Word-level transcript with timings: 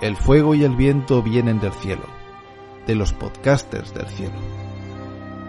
El 0.00 0.16
fuego 0.16 0.54
y 0.54 0.64
el 0.64 0.76
viento 0.76 1.22
vienen 1.22 1.60
del 1.60 1.72
cielo, 1.72 2.06
de 2.86 2.94
los 2.94 3.12
podcasters 3.12 3.92
del 3.92 4.06
cielo. 4.06 4.38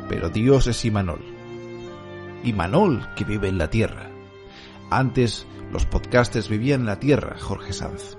Pero 0.09 0.29
Dios 0.29 0.67
es 0.67 0.83
Imanol. 0.83 1.23
Imanol 2.43 3.07
que 3.15 3.23
vive 3.23 3.47
en 3.47 3.57
la 3.57 3.69
tierra. 3.69 4.09
Antes 4.89 5.47
los 5.71 5.85
podcasters 5.85 6.49
vivían 6.49 6.81
en 6.81 6.87
la 6.87 6.99
tierra, 6.99 7.37
Jorge 7.39 7.71
Sanz. 7.71 8.17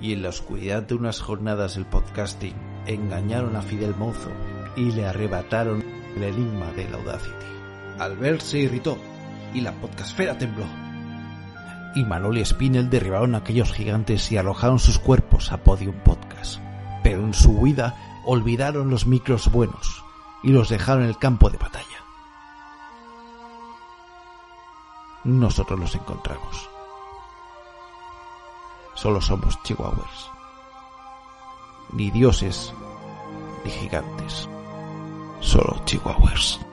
Y 0.00 0.12
en 0.12 0.22
la 0.22 0.30
oscuridad 0.30 0.82
de 0.82 0.96
unas 0.96 1.20
jornadas 1.20 1.76
del 1.76 1.86
podcasting 1.86 2.56
engañaron 2.88 3.54
a 3.54 3.62
Fidel 3.62 3.94
Mozo 3.94 4.32
y 4.74 4.90
le 4.90 5.06
arrebataron 5.06 5.84
el 6.16 6.24
enigma 6.24 6.72
de 6.72 6.88
la 6.88 6.96
Audacity. 6.96 7.46
Albert 8.00 8.40
se 8.40 8.58
irritó 8.58 8.98
y 9.54 9.60
la 9.60 9.70
podcastfera 9.70 10.36
tembló 10.36 10.66
y 11.96 12.04
Manol 12.04 12.36
y 12.36 12.44
Spinel 12.44 12.90
derribaron 12.90 13.34
a 13.34 13.38
aquellos 13.38 13.72
gigantes 13.72 14.30
y 14.30 14.36
alojaron 14.36 14.78
sus 14.78 14.98
cuerpos 14.98 15.50
a 15.50 15.64
Podium 15.64 15.96
Podcast. 16.04 16.60
Pero 17.02 17.22
en 17.22 17.32
su 17.32 17.52
huida 17.52 18.20
olvidaron 18.26 18.90
los 18.90 19.06
micros 19.06 19.50
buenos 19.50 20.04
y 20.42 20.50
los 20.50 20.68
dejaron 20.68 21.04
en 21.04 21.08
el 21.08 21.18
campo 21.18 21.48
de 21.48 21.56
batalla. 21.56 22.04
Nosotros 25.24 25.80
los 25.80 25.94
encontramos. 25.94 26.68
Solo 28.94 29.20
somos 29.20 29.60
chihuahuas. 29.62 30.30
Ni 31.92 32.10
dioses, 32.10 32.74
ni 33.64 33.70
gigantes. 33.70 34.48
Solo 35.40 35.82
chihuahuas. 35.86 36.65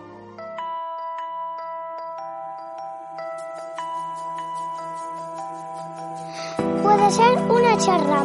Puede 6.95 7.11
ser 7.11 7.39
una 7.49 7.77
charla 7.77 8.23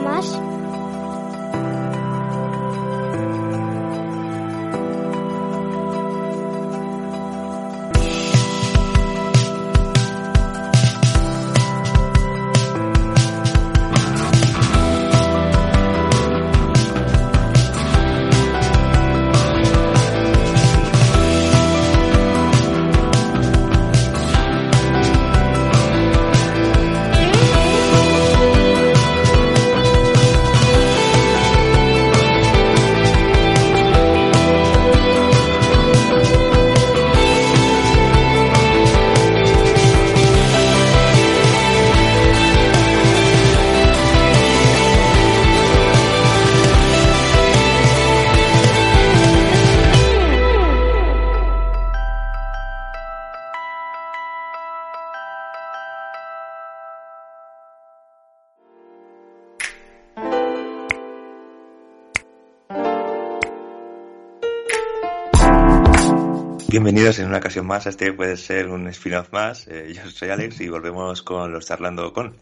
Bienvenidos 66.70 67.18
en 67.18 67.28
una 67.28 67.38
ocasión 67.38 67.66
más. 67.66 67.86
Este 67.86 68.12
puede 68.12 68.36
ser 68.36 68.68
un 68.68 68.88
spin-off 68.88 69.32
más. 69.32 69.66
Eh, 69.68 69.90
yo 69.96 70.10
soy 70.10 70.28
Alex 70.28 70.60
y 70.60 70.68
volvemos 70.68 71.22
con 71.22 71.50
los 71.50 71.64
Charlando 71.64 72.12
con. 72.12 72.36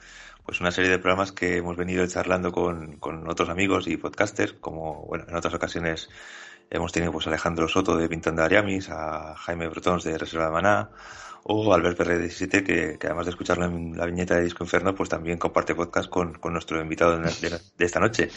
Pues 0.45 0.61
una 0.61 0.73
serie 0.73 0.91
de 0.91 0.99
programas 0.99 1.31
que 1.31 1.59
hemos 1.59 1.77
venido 1.77 2.05
charlando 2.09 2.51
con, 2.51 2.97
con 2.97 3.29
otros 3.31 3.49
amigos 3.49 3.87
y 3.87 3.97
podcasters, 3.97 4.55
como 4.55 5.07
bueno, 5.07 5.27
en 5.29 5.37
otras 5.37 5.55
ocasiones 5.55 6.09
hemos 6.71 6.91
tenido 6.91 7.13
pues 7.13 7.29
a 7.29 7.31
Alejandro 7.31 7.69
Soto 7.69 7.97
de 7.97 8.09
Pintando 8.09 8.43
Ariamis, 8.43 8.91
a 8.91 9.37
Jaime 9.37 9.69
Brotons 9.69 10.03
de 10.03 10.19
Reserva 10.19 10.47
de 10.47 10.53
Maná, 10.53 10.91
o 11.49 11.73
Albert 11.73 11.97
Perret 11.97 12.21
17, 12.21 12.65
que, 12.65 12.99
que, 12.99 13.07
además 13.07 13.27
de 13.27 13.31
escucharlo 13.31 13.67
en 13.67 13.97
la 13.97 14.07
viñeta 14.07 14.35
de 14.35 14.43
Disco 14.43 14.65
Inferno, 14.65 14.95
pues 14.95 15.09
también 15.09 15.39
comparte 15.39 15.75
podcast 15.77 16.09
con, 16.09 16.35
con 16.35 16.53
nuestro 16.53 16.81
invitado 16.81 17.19
de, 17.19 17.31
de, 17.41 17.61
de, 17.79 17.85
esta 17.85 18.01
noche. 18.01 18.31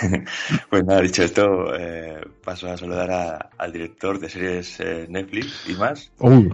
pues 0.70 0.84
nada, 0.84 1.02
dicho 1.02 1.22
esto, 1.22 1.74
eh, 1.78 2.22
paso 2.42 2.70
a 2.70 2.76
saludar 2.78 3.10
a, 3.10 3.50
al 3.58 3.70
director 3.72 4.18
de 4.18 4.28
series 4.30 4.80
eh, 4.80 5.06
Netflix 5.10 5.68
y 5.68 5.74
más, 5.74 6.10
eh, 6.20 6.50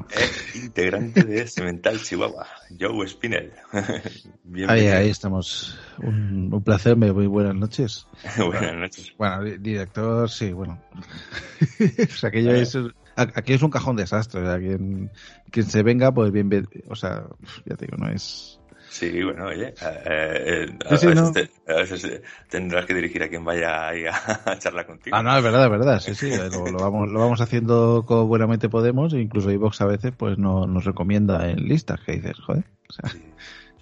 integrante 0.57 1.23
de 1.23 1.47
Cemental 1.47 2.01
Chihuahua, 2.03 2.47
Joe 2.79 3.07
Spinell. 3.07 3.53
Ahí, 4.67 4.89
ahí 4.89 5.11
estamos. 5.11 5.79
Un, 5.99 6.53
un 6.53 6.63
placer, 6.65 6.97
muy 6.97 7.27
buenas 7.29 7.55
noches. 7.55 8.07
buenas 8.37 8.75
noches. 8.75 9.13
Bueno, 9.17 9.45
di- 9.45 9.59
director, 9.59 10.29
sí, 10.29 10.53
bueno. 10.53 10.83
o 11.81 12.17
sea, 12.17 12.29
aquello 12.31 12.53
es, 12.53 12.77
aquí 13.23 13.53
es 13.53 13.63
un 13.63 13.71
cajón 13.71 13.97
desastre. 13.97 14.41
O 14.43 14.45
sea, 14.47 14.59
quien, 14.59 15.11
quien 15.51 15.67
se 15.67 15.83
venga, 15.83 16.13
pues 16.13 16.31
bien, 16.33 16.49
bien- 16.49 16.69
o 16.89 16.95
sea, 16.95 17.25
ya 17.65 17.77
te 17.77 17.87
digo, 17.87 17.97
no 17.99 18.11
es. 18.11 18.57
Sí, 18.91 19.23
bueno, 19.23 19.45
oye, 19.47 19.69
eh, 19.69 19.75
eh, 19.81 20.67
Sí, 20.89 20.95
a, 20.95 20.97
sí, 20.99 21.07
veces 21.07 21.23
no. 21.23 21.33
te- 21.33 21.51
a 21.69 21.77
veces 21.77 22.05
eh, 22.05 22.23
tendrás 22.49 22.87
que 22.87 22.95
dirigir 22.95 23.23
a 23.23 23.29
quien 23.29 23.45
vaya 23.45 23.87
ahí 23.89 24.05
a, 24.05 24.13
a 24.45 24.59
charlar 24.59 24.85
contigo. 24.87 25.17
Ah, 25.17 25.23
no, 25.23 25.37
es 25.37 25.45
verdad, 25.45 25.65
es 25.67 25.71
verdad, 25.71 26.01
sí, 26.01 26.15
sí, 26.17 26.29
lo, 26.37 26.67
lo 26.73 26.79
vamos, 26.79 27.09
lo 27.09 27.21
vamos 27.21 27.41
haciendo 27.41 28.05
como 28.05 28.27
buenamente 28.27 28.69
podemos, 28.69 29.13
e 29.15 29.21
incluso 29.21 29.53
iVox 29.53 29.81
a 29.83 29.87
veces 29.87 30.13
pues 30.17 30.39
no, 30.39 30.67
nos 30.67 30.85
recomienda 30.85 31.49
en 31.49 31.69
listas 31.69 32.01
que 32.01 32.13
dices, 32.17 32.37
joder, 32.45 32.65
o 32.89 32.93
sea, 32.93 33.11
Sí. 33.11 33.23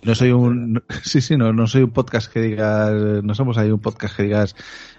no 0.03 0.15
soy 0.15 0.33
un, 0.33 0.85
sí, 1.03 1.21
sí, 1.23 1.39
no, 1.39 1.55
no 1.55 1.67
soy 1.67 1.85
un 1.85 1.91
podcast 1.93 2.31
que 2.31 2.41
digas, 2.43 2.93
no 3.25 3.35
somos 3.35 3.57
ahí 3.57 3.71
un 3.71 3.81
podcast 3.81 4.15
que 4.15 4.25
digas 4.25 4.55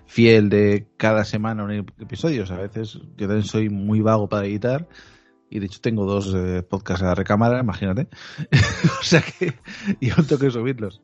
fiel 0.10 0.50
de 0.50 0.88
cada 0.98 1.24
semana 1.24 1.64
un 1.64 1.72
episodio, 2.00 2.42
o 2.44 2.46
sea, 2.48 2.58
a 2.58 2.62
veces 2.62 2.96
yo 3.16 3.28
también 3.28 3.44
soy 3.44 3.70
muy 3.70 4.02
vago 4.02 4.28
para 4.28 4.48
editar, 4.48 4.88
y 5.52 5.60
de 5.60 5.68
hecho 5.68 5.82
tengo 5.82 6.06
dos 6.06 6.34
eh, 6.36 6.64
podcasts 6.64 7.04
a 7.04 7.08
la 7.10 7.16
recámara, 7.16 7.60
imagínate, 7.60 8.08
o 9.00 9.04
sea 9.04 9.22
que 9.22 9.54
yo 10.02 10.16
tengo 10.28 10.40
que 10.40 10.50
subirlos. 10.50 11.02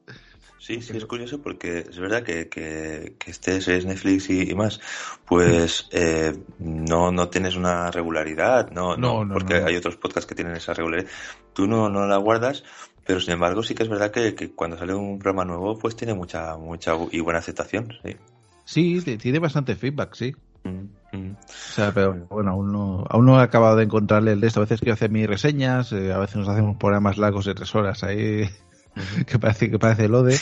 Sí, 0.57 0.81
sí, 0.81 0.97
es 0.97 1.05
curioso 1.05 1.39
porque 1.43 1.85
es 1.87 1.99
verdad 1.99 2.23
que, 2.23 2.49
que, 2.49 3.15
que 3.19 3.29
este 3.29 3.57
es 3.57 3.85
Netflix 3.85 4.31
y, 4.31 4.49
y 4.49 4.55
más, 4.55 4.79
pues 5.23 5.87
eh, 5.91 6.33
no, 6.57 7.11
no 7.11 7.29
tienes 7.29 7.55
una 7.55 7.91
regularidad, 7.91 8.71
no, 8.71 8.97
no, 8.97 9.23
No, 9.23 9.25
no, 9.25 9.33
porque 9.33 9.61
no. 9.61 9.67
hay 9.67 9.75
otros 9.75 9.97
podcasts 9.97 10.27
que 10.27 10.33
tienen 10.33 10.55
esa 10.55 10.73
regularidad. 10.73 11.11
Tú 11.53 11.67
no, 11.67 11.89
no 11.89 12.07
la 12.07 12.17
guardas, 12.17 12.63
pero 13.05 13.19
sin 13.19 13.33
embargo 13.33 13.61
sí 13.61 13.75
que 13.75 13.83
es 13.83 13.89
verdad 13.89 14.09
que, 14.09 14.33
que 14.33 14.55
cuando 14.55 14.77
sale 14.79 14.95
un 14.95 15.19
programa 15.19 15.45
nuevo, 15.45 15.77
pues 15.77 15.95
tiene 15.95 16.15
mucha, 16.15 16.57
mucha 16.57 16.93
y 17.11 17.19
buena 17.19 17.37
aceptación, 17.39 17.93
sí. 18.03 18.15
Sí, 18.65 19.01
tiene 19.17 19.39
bastante 19.39 19.75
feedback, 19.75 20.15
sí. 20.15 20.35
Mm, 20.63 21.15
mm. 21.17 21.31
O 21.31 21.73
sea, 21.73 21.93
pero 21.93 22.25
bueno, 22.29 22.51
aún 22.51 22.71
no, 22.73 23.05
aún 23.09 23.25
no 23.25 23.39
he 23.39 23.43
acabado 23.43 23.75
de 23.77 23.83
encontrarle 23.83 24.31
el 24.33 24.41
de 24.41 24.47
esto. 24.47 24.59
A 24.59 24.63
veces 24.63 24.79
quiero 24.81 24.93
hacer 24.95 25.11
mis 25.11 25.27
reseñas, 25.27 25.91
eh, 25.93 26.11
a 26.11 26.17
veces 26.17 26.35
nos 26.37 26.49
hacemos 26.49 26.75
programas 26.77 27.17
largos 27.17 27.45
de 27.45 27.53
tres 27.55 27.73
horas 27.75 28.03
ahí, 28.03 28.49
que 29.27 29.39
parece 29.39 29.69
que 29.71 29.79
parece 29.79 30.07
Lode, 30.09 30.37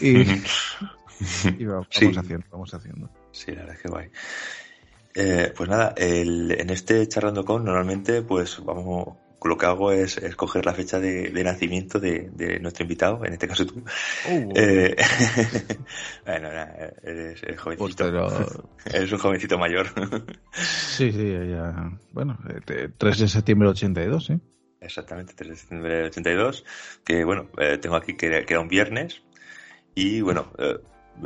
y, 0.00 0.20
y 1.58 1.64
vamos, 1.64 1.86
Sí. 1.90 2.04
vamos 2.06 2.18
haciendo, 2.18 2.46
vamos 2.50 2.74
haciendo. 2.74 3.10
Sí, 3.32 3.52
la 3.52 3.60
verdad 3.60 3.76
es 3.76 3.82
que 3.82 3.88
guay. 3.88 4.08
Eh, 5.14 5.52
pues 5.56 5.68
nada, 5.68 5.94
el, 5.96 6.52
en 6.52 6.70
este 6.70 7.06
charlando 7.08 7.44
con, 7.44 7.64
normalmente, 7.64 8.22
pues 8.22 8.62
vamos, 8.64 9.16
lo 9.44 9.56
que 9.56 9.66
hago 9.66 9.92
es 9.92 10.18
escoger 10.18 10.66
la 10.66 10.74
fecha 10.74 10.98
de, 10.98 11.30
de 11.30 11.44
nacimiento 11.44 12.00
de, 12.00 12.30
de 12.32 12.58
nuestro 12.60 12.82
invitado, 12.82 13.24
en 13.24 13.32
este 13.34 13.46
caso 13.46 13.66
tú. 13.66 13.82
Eh, 14.54 14.96
bueno, 16.26 16.48
nada, 16.52 16.92
eres, 17.02 17.42
eres 17.42 17.60
Pues, 17.60 17.60
jovencito. 17.60 18.04
pero 18.04 18.28
Eres 18.86 19.12
un 19.12 19.18
jovencito 19.18 19.58
mayor. 19.58 19.86
sí, 20.52 21.12
sí, 21.12 21.32
ya, 21.50 21.90
bueno, 22.12 22.38
eh, 22.48 22.60
te- 22.64 22.88
3 22.88 23.18
de 23.18 23.28
septiembre 23.28 23.66
del 23.68 23.72
82, 23.72 24.26
¿sí? 24.26 24.40
Exactamente, 24.80 25.34
3 25.34 25.50
de 25.50 25.56
septiembre 25.56 25.94
del 25.96 26.06
82. 26.06 26.64
Que 27.04 27.24
bueno, 27.24 27.48
eh, 27.58 27.78
tengo 27.78 27.96
aquí 27.96 28.16
que, 28.16 28.44
que, 28.44 28.54
era 28.54 28.60
un 28.60 28.68
viernes. 28.68 29.22
Y 29.94 30.20
bueno, 30.20 30.52
eh, 30.58 30.78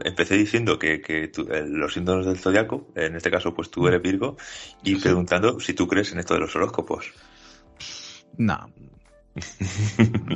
empecé 0.05 0.35
diciendo 0.37 0.79
que, 0.79 1.01
que 1.01 1.25
eh, 1.25 1.65
los 1.67 1.93
síntomas 1.95 2.25
del 2.27 2.39
zodiaco, 2.39 2.89
en 2.95 3.17
este 3.17 3.31
caso, 3.31 3.55
pues 3.55 3.71
tú 3.71 3.87
eres 3.89 4.01
Virgo, 4.01 4.37
y 4.83 4.97
preguntando 4.97 5.61
si 5.61 5.75
tú 5.75 5.87
crees 5.87 6.13
en 6.13 6.19
esto 6.21 6.35
de 6.35 6.41
los 6.41 6.55
horóscopos. 6.57 7.13
No. 8.37 8.71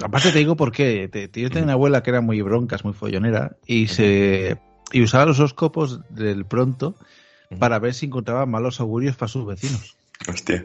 Aparte 0.03 0.33
te 0.33 0.39
digo 0.39 0.57
por 0.57 0.73
qué. 0.73 1.09
Te, 1.09 1.29
yo 1.41 1.49
tenía 1.49 1.65
una 1.65 1.73
abuela 1.75 2.03
que 2.03 2.11
era 2.11 2.21
muy 2.21 2.41
broncas, 2.43 2.85
muy 2.85 2.95
follonera, 2.95 3.57
y 3.67 3.89
se 3.89 4.59
y 4.93 5.03
usaba 5.03 5.27
los 5.27 5.39
horóscopos 5.39 6.01
del 6.11 6.45
pronto 6.45 6.95
para 7.59 7.79
ver 7.79 7.95
si 7.95 8.07
encontraba 8.07 8.47
malos 8.47 8.81
augurios 8.81 9.17
para 9.17 9.29
sus 9.29 9.47
vecinos. 9.47 9.97
Hostia, 10.29 10.65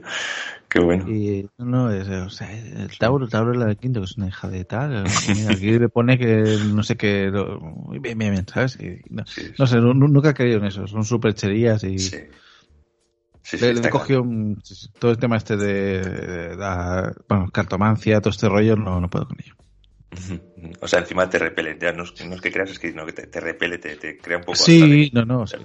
qué 0.69 0.79
bueno. 0.79 1.09
Y 1.09 1.49
no, 1.57 1.91
es, 1.91 2.07
o 2.07 2.29
sea, 2.29 2.51
el 2.51 2.97
Tauro, 2.97 3.27
Tauro 3.27 3.51
es 3.51 3.57
la 3.57 3.65
del 3.65 3.77
quinto, 3.77 3.99
que 3.99 4.05
es 4.05 4.17
una 4.17 4.29
hija 4.29 4.47
de 4.47 4.63
tal. 4.63 5.03
Mira, 5.27 5.51
aquí 5.51 5.77
le 5.77 5.89
pone 5.89 6.17
que 6.17 6.57
no 6.73 6.83
sé 6.83 6.95
qué. 6.95 7.29
Bien, 7.99 8.17
bien, 8.17 8.31
bien, 8.31 8.47
¿sabes? 8.47 8.79
Y 8.79 9.01
no, 9.09 9.25
sí, 9.25 9.41
sí. 9.41 9.53
no, 9.59 9.67
sé, 9.67 9.81
nunca 9.81 10.29
he 10.29 10.33
creído 10.33 10.59
en 10.59 10.65
eso. 10.65 10.87
Son 10.87 11.03
supercherías 11.03 11.83
y. 11.83 11.99
Sí. 11.99 12.17
Sí, 13.43 13.57
sí, 13.57 13.65
le, 13.65 13.73
le 13.73 13.89
cogió 13.89 14.21
un, 14.21 14.61
todo 14.99 15.11
el 15.11 15.17
tema 15.17 15.37
este 15.37 15.57
de, 15.57 16.55
bueno, 17.27 17.49
cartomancia, 17.51 18.21
todo 18.21 18.29
este 18.29 18.47
rollo, 18.47 18.75
no, 18.75 19.01
no 19.01 19.09
puedo 19.09 19.27
con 19.27 19.37
ello. 19.41 19.55
O 20.81 20.87
sea, 20.87 20.99
encima 20.99 21.29
te 21.29 21.39
repele, 21.39 21.77
ya 21.79 21.93
no, 21.93 22.03
es, 22.03 22.25
no 22.25 22.35
es 22.35 22.41
que 22.41 22.51
creas, 22.51 22.69
es 22.69 22.79
que, 22.79 22.91
no, 22.91 23.05
que 23.05 23.13
te, 23.13 23.27
te, 23.27 23.39
repele, 23.39 23.77
te, 23.77 23.95
te, 23.95 24.17
crea 24.17 24.37
un 24.37 24.43
poco. 24.43 24.57
Sí, 24.57 25.09
no, 25.13 25.25
no, 25.25 25.47
sí, 25.47 25.57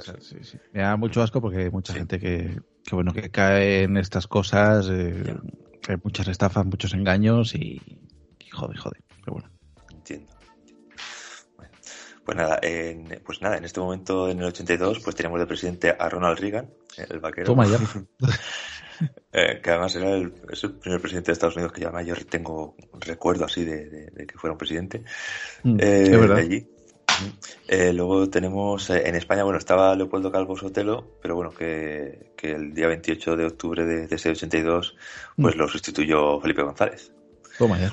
Me 0.73 0.83
da 0.83 0.97
mucho 0.97 1.21
asco 1.21 1.41
porque 1.41 1.65
hay 1.65 1.71
mucha 1.71 1.93
gente 1.93 2.19
que, 2.19 2.61
que, 2.85 2.95
bueno, 2.95 3.13
que 3.13 3.31
cae 3.31 3.83
en 3.83 3.97
estas 3.97 4.27
cosas, 4.29 4.89
eh, 4.91 5.35
hay 5.89 5.97
muchas 6.03 6.29
estafas, 6.29 6.65
muchos 6.65 6.95
engaños 6.95 7.55
y, 7.55 7.83
y 8.39 8.51
jode, 8.51 8.77
jode. 8.77 9.01
Pero 9.25 9.33
bueno. 9.35 9.51
Entiendo. 9.93 10.36
Pues 12.27 12.37
nada, 12.37 12.59
en, 12.61 13.23
pues 13.25 13.41
nada, 13.41 13.57
en 13.57 13.65
este 13.65 13.79
momento, 13.79 14.29
en 14.29 14.41
el 14.41 14.47
82, 14.47 14.99
pues 14.99 15.15
tenemos 15.15 15.39
de 15.39 15.47
presidente 15.47 15.95
a 15.97 16.09
Ronald 16.09 16.41
Reagan, 16.41 16.69
el 17.09 17.21
vaquero. 17.21 17.47
Toma 17.47 17.67
ya. 17.67 17.79
Eh, 19.31 19.61
que 19.63 19.71
además 19.71 19.95
era 19.95 20.09
el, 20.15 20.33
es 20.51 20.65
el, 20.65 20.73
primer 20.73 21.03
presidente 21.03 21.27
de 21.27 21.35
Estados 21.35 21.55
Unidos 21.55 21.71
que 21.71 21.83
yo, 21.83 22.01
yo 22.01 22.15
tengo 22.31 22.77
recuerdo 22.95 23.45
así 23.45 23.63
de, 23.63 23.91
de, 23.91 24.07
de, 24.07 24.27
que 24.27 24.39
fuera 24.39 24.53
un 24.53 24.59
presidente 24.59 25.05
mm, 25.65 25.77
eh, 25.79 26.09
de 26.09 26.41
allí. 26.41 26.67
Eh, 27.69 27.93
luego 27.93 28.31
tenemos 28.31 28.89
en 28.89 29.15
España, 29.15 29.45
bueno, 29.45 29.59
estaba 29.59 29.95
Leopoldo 29.95 30.33
Calvo 30.33 30.57
Sotelo, 30.57 31.19
pero 31.21 31.37
bueno, 31.37 31.51
que, 31.51 32.33
que 32.39 32.53
el 32.53 32.73
día 32.73 32.87
28 32.87 33.37
de 33.37 33.45
octubre 33.45 33.85
de, 33.85 34.07
de 34.07 34.17
ese 34.17 34.31
82, 34.31 34.97
pues 35.37 35.55
mm. 35.55 35.59
lo 35.59 35.69
sustituyó 35.69 36.41
Felipe 36.41 36.63
González. 36.63 37.13
Toma 37.59 37.79
ya. 37.79 37.93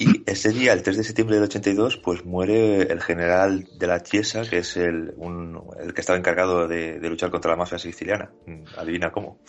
Y 0.00 0.22
ese 0.24 0.48
día, 0.48 0.72
el 0.72 0.82
3 0.82 0.96
de 0.96 1.04
septiembre 1.04 1.36
del 1.36 1.44
82, 1.44 1.98
pues 1.98 2.24
muere 2.24 2.90
el 2.90 3.02
general 3.02 3.68
de 3.78 3.86
la 3.86 4.02
Chiesa, 4.02 4.48
que 4.48 4.56
es 4.58 4.78
el, 4.78 5.12
un, 5.18 5.62
el 5.78 5.92
que 5.92 6.00
estaba 6.00 6.18
encargado 6.18 6.66
de, 6.66 6.98
de, 6.98 7.10
luchar 7.10 7.30
contra 7.30 7.50
la 7.50 7.58
mafia 7.58 7.78
siciliana. 7.78 8.30
Adivina 8.78 9.12
cómo. 9.12 9.42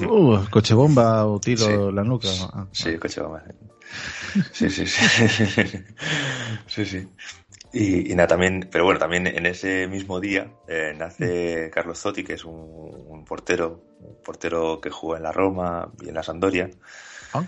Uh, 0.00 0.50
coche 0.50 0.74
bomba 0.74 1.24
o 1.24 1.38
tiro 1.38 1.64
sí. 1.66 1.94
la 1.94 2.02
nuca. 2.02 2.26
Ah, 2.52 2.66
sí, 2.72 2.98
coche 2.98 3.20
bomba. 3.20 3.44
Sí, 4.52 4.68
sí, 4.70 4.88
sí. 4.88 5.04
sí, 6.66 6.84
sí. 6.84 7.08
Y, 7.72 8.10
y, 8.10 8.14
nada, 8.16 8.26
también, 8.26 8.68
pero 8.72 8.86
bueno, 8.86 8.98
también 8.98 9.28
en 9.28 9.46
ese 9.46 9.86
mismo 9.86 10.18
día 10.18 10.52
eh, 10.66 10.94
nace 10.96 11.70
Carlos 11.72 12.00
Zotti, 12.00 12.24
que 12.24 12.32
es 12.32 12.44
un, 12.44 12.56
un, 12.56 13.24
portero, 13.24 13.84
un 14.00 14.20
portero 14.20 14.80
que 14.80 14.90
jugó 14.90 15.16
en 15.16 15.22
la 15.22 15.30
Roma 15.30 15.92
y 16.02 16.08
en 16.08 16.14
la 16.16 16.24
Sampdoria. 16.24 16.70
¿Ah? 17.32 17.46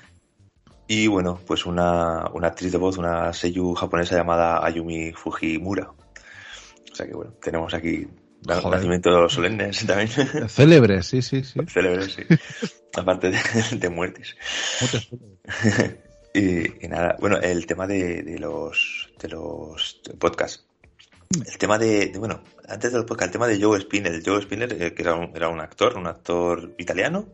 Y 0.90 1.06
bueno, 1.06 1.38
pues 1.46 1.66
una, 1.66 2.28
una 2.32 2.48
actriz 2.48 2.72
de 2.72 2.78
voz, 2.78 2.96
una 2.96 3.30
seiyuu 3.34 3.74
japonesa 3.74 4.16
llamada 4.16 4.64
Ayumi 4.64 5.12
Fujimura. 5.12 5.90
O 5.90 6.94
sea 6.94 7.06
que 7.06 7.12
bueno, 7.14 7.34
tenemos 7.42 7.74
aquí 7.74 8.08
Joder. 8.46 8.70
nacimientos 8.70 9.32
solemnes 9.32 9.86
también. 9.86 10.08
Célebres, 10.48 11.06
sí, 11.06 11.20
sí, 11.20 11.44
sí. 11.44 11.60
Célebres, 11.68 12.14
sí. 12.14 12.22
Aparte 12.96 13.30
de, 13.30 13.38
de 13.76 13.90
muertes. 13.90 14.34
y, 16.32 16.84
y, 16.84 16.88
nada, 16.88 17.16
bueno, 17.20 17.36
el 17.36 17.66
tema 17.66 17.86
de, 17.86 18.22
de 18.22 18.38
los 18.38 19.10
de 19.20 19.28
los 19.28 20.00
podcasts. 20.18 20.64
El 21.30 21.58
tema 21.58 21.76
de, 21.78 22.06
de, 22.06 22.18
bueno, 22.18 22.42
antes 22.66 22.90
del 22.92 23.04
podcast, 23.04 23.28
el 23.28 23.32
tema 23.32 23.46
de 23.46 23.60
Joe 23.60 23.78
Spinner. 23.78 24.22
Joe 24.24 24.40
Spinner, 24.40 24.72
eh, 24.82 24.94
que 24.94 25.02
era 25.02 25.14
un, 25.14 25.36
era 25.36 25.50
un 25.50 25.60
actor, 25.60 25.98
un 25.98 26.06
actor 26.06 26.74
italiano, 26.78 27.28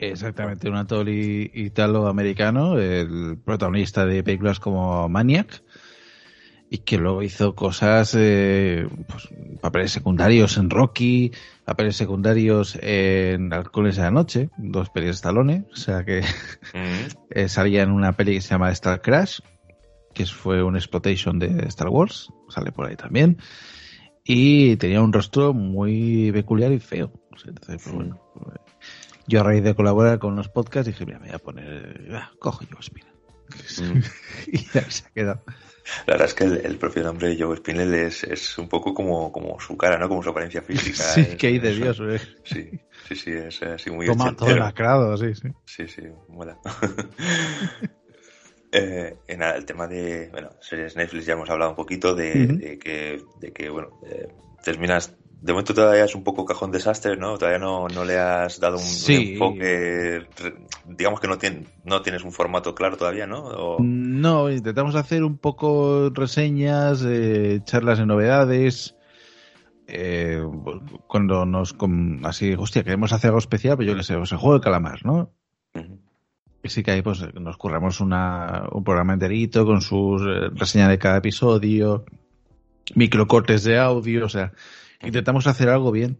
Exactamente, 0.00 0.70
un 0.70 0.76
actor 0.76 1.06
italo-americano, 1.10 2.78
el 2.78 3.36
protagonista 3.44 4.06
de 4.06 4.22
películas 4.22 4.58
como 4.58 5.06
Maniac, 5.10 5.62
y 6.70 6.78
que 6.78 6.96
luego 6.96 7.22
hizo 7.22 7.54
cosas, 7.54 8.16
eh, 8.18 8.88
pues, 9.06 9.28
papeles 9.60 9.92
secundarios 9.92 10.56
en 10.56 10.70
Rocky, 10.70 11.32
papeles 11.66 11.96
secundarios 11.96 12.78
en 12.80 13.52
Alcoholes 13.52 13.96
de 13.96 14.02
la 14.02 14.10
Noche, 14.10 14.48
dos 14.56 14.88
pelis 14.88 15.08
de 15.08 15.14
Stallone, 15.16 15.64
o 15.70 15.76
sea 15.76 16.02
que 16.02 16.22
mm. 16.22 17.46
salía 17.48 17.82
en 17.82 17.90
una 17.90 18.12
peli 18.12 18.34
que 18.34 18.40
se 18.40 18.50
llama 18.50 18.70
Star 18.70 19.02
Crash, 19.02 19.40
que 20.14 20.24
fue 20.24 20.62
un 20.62 20.76
exploitation 20.76 21.38
de 21.38 21.66
Star 21.66 21.88
Wars, 21.88 22.30
sale 22.48 22.72
por 22.72 22.86
ahí 22.86 22.96
también, 22.96 23.36
y 24.24 24.76
tenía 24.76 25.02
un 25.02 25.12
rostro 25.12 25.52
muy 25.52 26.32
peculiar 26.32 26.72
y 26.72 26.78
feo. 26.78 27.12
Entonces, 27.44 27.82
pues, 27.82 27.94
bueno, 27.94 28.18
yo 29.30 29.40
a 29.40 29.44
raíz 29.44 29.62
de 29.62 29.74
colaborar 29.74 30.18
con 30.18 30.36
los 30.36 30.48
podcasts 30.48 30.88
dije, 30.88 31.06
mira, 31.06 31.20
me 31.20 31.28
voy 31.28 31.36
a 31.36 31.38
poner, 31.38 32.10
ah, 32.14 32.32
cojo 32.38 32.64
Joe 32.70 32.82
Spinell. 32.82 33.14
Mm. 33.78 34.02
y 34.52 34.78
ahí 34.78 34.90
se 34.90 35.06
ha 35.06 35.10
quedado. 35.10 35.42
La 36.06 36.14
verdad 36.14 36.28
es 36.28 36.34
que 36.34 36.44
el, 36.44 36.60
el 36.64 36.76
propio 36.76 37.04
nombre 37.04 37.28
de 37.28 37.42
Joe 37.42 37.56
Spinell 37.56 37.94
es, 37.94 38.24
es, 38.24 38.58
un 38.58 38.68
poco 38.68 38.92
como, 38.92 39.32
como 39.32 39.58
su 39.60 39.76
cara, 39.76 39.98
¿no? 39.98 40.08
Como 40.08 40.22
su 40.22 40.30
apariencia 40.30 40.62
física. 40.62 41.02
sí, 41.02 41.20
es, 41.22 41.36
que 41.36 41.46
hay 41.46 41.58
de 41.58 41.74
Dios, 41.74 42.00
¿eh? 42.00 42.20
Sí, 42.44 42.70
sí, 43.08 43.16
sí, 43.16 43.30
es 43.30 43.62
así 43.62 43.90
muy 43.90 44.06
Toma 44.06 44.34
todo 44.34 44.54
lacrado, 44.56 45.16
sí, 45.16 45.34
sí. 45.34 45.48
Sí, 45.64 45.88
sí, 45.88 46.02
mola. 46.28 46.58
eh, 48.72 49.16
en 49.28 49.42
el 49.42 49.64
tema 49.64 49.86
de, 49.86 50.28
bueno, 50.30 50.50
series 50.60 50.96
Netflix 50.96 51.26
ya 51.26 51.34
hemos 51.34 51.50
hablado 51.50 51.70
un 51.70 51.76
poquito 51.76 52.14
de, 52.14 52.30
uh 52.30 52.36
-huh. 52.36 52.58
de 52.58 52.78
que, 52.78 53.22
de 53.40 53.52
que, 53.52 53.70
bueno, 53.70 54.00
eh, 54.06 54.28
terminas 54.62 55.16
de 55.42 55.52
momento 55.52 55.72
todavía 55.72 56.04
es 56.04 56.14
un 56.14 56.22
poco 56.22 56.44
cajón 56.44 56.70
desastre, 56.70 57.16
¿no? 57.16 57.38
Todavía 57.38 57.58
no, 57.58 57.88
no 57.88 58.04
le 58.04 58.18
has 58.18 58.60
dado 58.60 58.76
un, 58.76 58.82
sí. 58.82 59.32
enfoque, 59.32 60.26
digamos 60.86 61.18
que 61.20 61.28
no, 61.28 61.38
tiene, 61.38 61.66
no 61.84 62.02
tienes 62.02 62.24
un 62.24 62.32
formato 62.32 62.74
claro 62.74 62.96
todavía, 62.98 63.26
¿no? 63.26 63.44
O... 63.44 63.76
No, 63.80 64.50
intentamos 64.50 64.94
hacer 64.96 65.24
un 65.24 65.38
poco 65.38 66.10
reseñas, 66.10 67.02
eh, 67.06 67.60
charlas 67.64 67.98
de 67.98 68.06
novedades. 68.06 68.96
Eh, 69.86 70.44
cuando 71.06 71.46
nos, 71.46 71.72
con, 71.72 72.20
así, 72.24 72.54
hostia, 72.56 72.84
queremos 72.84 73.12
hacer 73.12 73.28
algo 73.28 73.38
especial, 73.38 73.76
pues 73.76 73.88
yo 73.88 73.96
qué 73.96 74.02
sé, 74.02 74.16
pues 74.16 74.32
el 74.32 74.38
juego 74.38 74.58
de 74.58 74.64
calamar, 74.64 75.04
¿no? 75.04 75.32
Uh 75.74 75.78
-huh. 75.78 75.98
Sí 76.64 76.82
que 76.82 76.90
ahí 76.90 77.00
pues 77.00 77.24
nos 77.34 77.56
curramos 77.56 78.00
una, 78.00 78.68
un 78.70 78.84
programa 78.84 79.14
enterito 79.14 79.64
con 79.64 79.80
sus 79.80 80.20
eh, 80.20 80.50
reseñas 80.54 80.90
de 80.90 80.98
cada 80.98 81.16
episodio, 81.16 82.04
microcortes 82.94 83.64
de 83.64 83.78
audio, 83.78 84.26
o 84.26 84.28
sea, 84.28 84.52
intentamos 85.02 85.46
hacer 85.46 85.68
algo 85.68 85.90
bien 85.90 86.18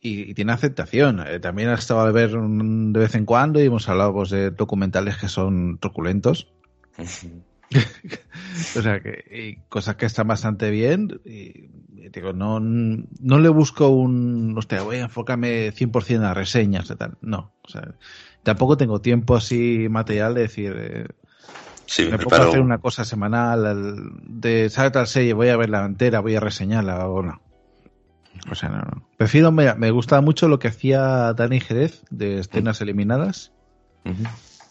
y, 0.00 0.30
y 0.30 0.34
tiene 0.34 0.52
aceptación. 0.52 1.24
Eh, 1.26 1.40
también 1.40 1.70
ha 1.70 1.74
estado 1.74 2.00
a 2.00 2.12
ver 2.12 2.36
un, 2.36 2.92
de 2.92 3.00
vez 3.00 3.14
en 3.14 3.24
cuando 3.24 3.60
y 3.60 3.66
hemos 3.66 3.88
hablado 3.88 4.12
pues, 4.12 4.30
de 4.30 4.50
documentales 4.50 5.16
que 5.16 5.28
son 5.28 5.78
truculentos. 5.78 6.52
o 8.76 8.82
sea, 8.82 9.00
que 9.00 9.62
cosas 9.68 9.96
que 9.96 10.06
están 10.06 10.28
bastante 10.28 10.70
bien. 10.70 11.20
Y, 11.24 11.70
y 11.96 12.08
digo, 12.12 12.32
no, 12.32 12.60
no 12.60 13.38
le 13.38 13.48
busco 13.48 13.88
un. 13.88 14.56
Hostia, 14.56 14.82
voy 14.82 14.96
a 14.96 15.04
enfocarme 15.04 15.72
100% 15.72 16.22
a 16.22 16.34
reseñas 16.34 16.90
y 16.90 16.96
tal. 16.96 17.16
No. 17.22 17.52
O 17.62 17.68
sea, 17.68 17.94
tampoco 18.42 18.76
tengo 18.76 19.00
tiempo 19.00 19.36
así 19.36 19.88
material 19.88 20.34
de 20.34 20.40
decir. 20.42 20.74
Eh, 20.76 21.06
Sí, 21.86 22.08
me 22.10 22.18
puedo 22.18 22.42
hacer 22.42 22.60
una 22.60 22.78
cosa 22.78 23.04
semanal 23.04 24.10
de 24.22 24.70
sale 24.70 24.90
tal 24.90 25.06
serie, 25.06 25.34
voy 25.34 25.48
a 25.48 25.56
verla 25.58 25.84
entera, 25.84 26.20
voy 26.20 26.34
a 26.34 26.40
reseñarla 26.40 27.06
o 27.06 27.22
no. 27.22 27.40
O 28.50 28.54
sea, 28.54 28.68
no, 28.68 28.78
no. 28.78 29.08
Prefiero, 29.16 29.52
me, 29.52 29.72
me 29.74 29.90
gusta 29.90 30.20
mucho 30.20 30.48
lo 30.48 30.58
que 30.58 30.68
hacía 30.68 31.32
Dani 31.32 31.60
Jerez 31.60 32.02
de 32.10 32.40
escenas 32.40 32.80
eliminadas. 32.80 33.52
Uh 34.04 34.10
-huh. 34.10 34.28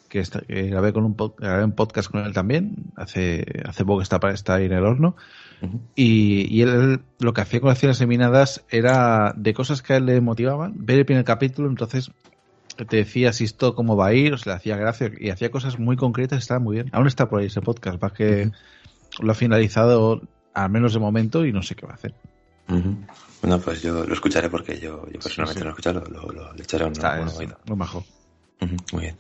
Que, 0.10 0.20
está, 0.20 0.42
que, 0.42 0.64
grabé 0.70 0.94
con 0.94 1.06
un, 1.06 1.16
grabé 1.38 1.64
un 1.64 1.72
podcast 1.72 2.10
con 2.12 2.24
él 2.24 2.34
también. 2.34 2.76
Hace, 2.96 3.46
hace 3.66 3.84
poco 3.84 4.02
está 4.02 4.20
estar 4.30 4.60
ahí 4.60 4.66
en 4.66 4.74
el 4.74 4.86
horno. 4.86 5.16
Uh 5.62 5.66
-huh. 5.66 5.80
y, 5.96 6.56
y, 6.56 6.62
él 6.62 7.02
lo 7.20 7.34
que 7.34 7.42
hacía 7.42 7.60
con 7.60 7.70
las 7.70 7.78
escenas 7.78 8.00
eliminadas 8.00 8.64
era 8.70 9.34
de 9.36 9.54
cosas 9.54 9.82
que 9.82 9.94
a 9.94 9.98
él 9.98 10.06
le 10.06 10.22
motivaban. 10.22 10.74
Ver 10.76 11.00
el 11.00 11.06
primer 11.06 11.24
capítulo, 11.24 11.68
entonces 11.70 12.12
te 12.76 12.98
decía 12.98 13.34
si 13.34 13.44
esto 13.44 13.76
cómo 13.76 13.96
va 13.96 14.08
a 14.08 14.14
ir, 14.14 14.34
o 14.34 14.38
sea, 14.38 14.54
le 14.54 14.58
hacía 14.58 14.78
gracia 14.78 15.12
y 15.20 15.30
hacía 15.30 15.52
cosas 15.52 15.80
muy 15.80 15.96
concretas, 15.96 16.40
estaba 16.40 16.60
muy 16.60 16.76
bien. 16.76 16.90
Aún 16.92 17.08
está 17.08 17.30
por 17.30 17.40
ahí 17.40 17.48
ese 17.48 17.62
podcast, 17.62 18.04
va 18.04 18.14
que 18.14 18.46
uh 18.46 18.50
-huh. 18.50 19.24
lo 19.24 19.32
ha 19.32 19.36
finalizado 19.36 20.22
al 20.54 20.70
menos 20.70 20.94
de 20.94 21.00
momento 21.00 21.46
y 21.46 21.52
no 21.52 21.62
sé 21.64 21.76
qué 21.76 21.86
va 21.86 21.94
a 21.94 21.96
hacer. 21.96 22.14
Uh 23.44 23.48
-huh. 23.48 23.50
Bueno, 23.50 23.60
pues 23.64 23.82
yo 23.82 24.06
lo 24.06 24.14
escucharé 24.14 24.50
porque 24.50 24.80
yo, 24.80 25.06
yo 25.12 25.20
personalmente 25.20 25.54
sí, 25.54 25.60
sí. 25.60 25.64
no 25.64 25.70
he 25.70 25.72
escuchado, 25.72 26.04
lo, 26.10 26.32
lo, 26.32 26.32
lo, 26.32 26.54
le 26.54 26.64
echaré 26.64 26.86
un, 26.86 26.94
Está, 26.94 27.20
un, 27.20 27.28
un, 27.28 27.56
un 27.70 27.78
bajo. 27.78 28.04
Muy 28.94 29.02
bien. 29.02 29.18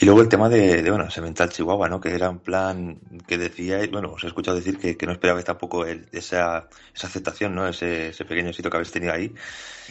Y 0.00 0.04
luego 0.06 0.22
el 0.22 0.28
tema 0.28 0.48
de, 0.48 0.82
de, 0.82 0.90
bueno, 0.90 1.08
Semental 1.10 1.50
Chihuahua, 1.50 1.88
¿no? 1.88 2.00
Que 2.00 2.10
era 2.10 2.30
un 2.30 2.40
plan 2.40 2.98
que 3.26 3.38
decía, 3.38 3.78
bueno, 3.90 4.12
os 4.12 4.24
he 4.24 4.26
escuchado 4.26 4.56
decir 4.56 4.78
que, 4.78 4.96
que 4.96 5.06
no 5.06 5.12
esperabais 5.12 5.44
tampoco 5.44 5.86
el, 5.86 6.06
esa, 6.12 6.68
esa 6.94 7.06
aceptación, 7.06 7.54
¿no? 7.54 7.68
Ese, 7.68 8.08
ese 8.08 8.24
pequeño 8.24 8.52
sitio 8.52 8.70
que 8.70 8.76
habéis 8.78 8.90
tenido 8.90 9.12
ahí. 9.12 9.28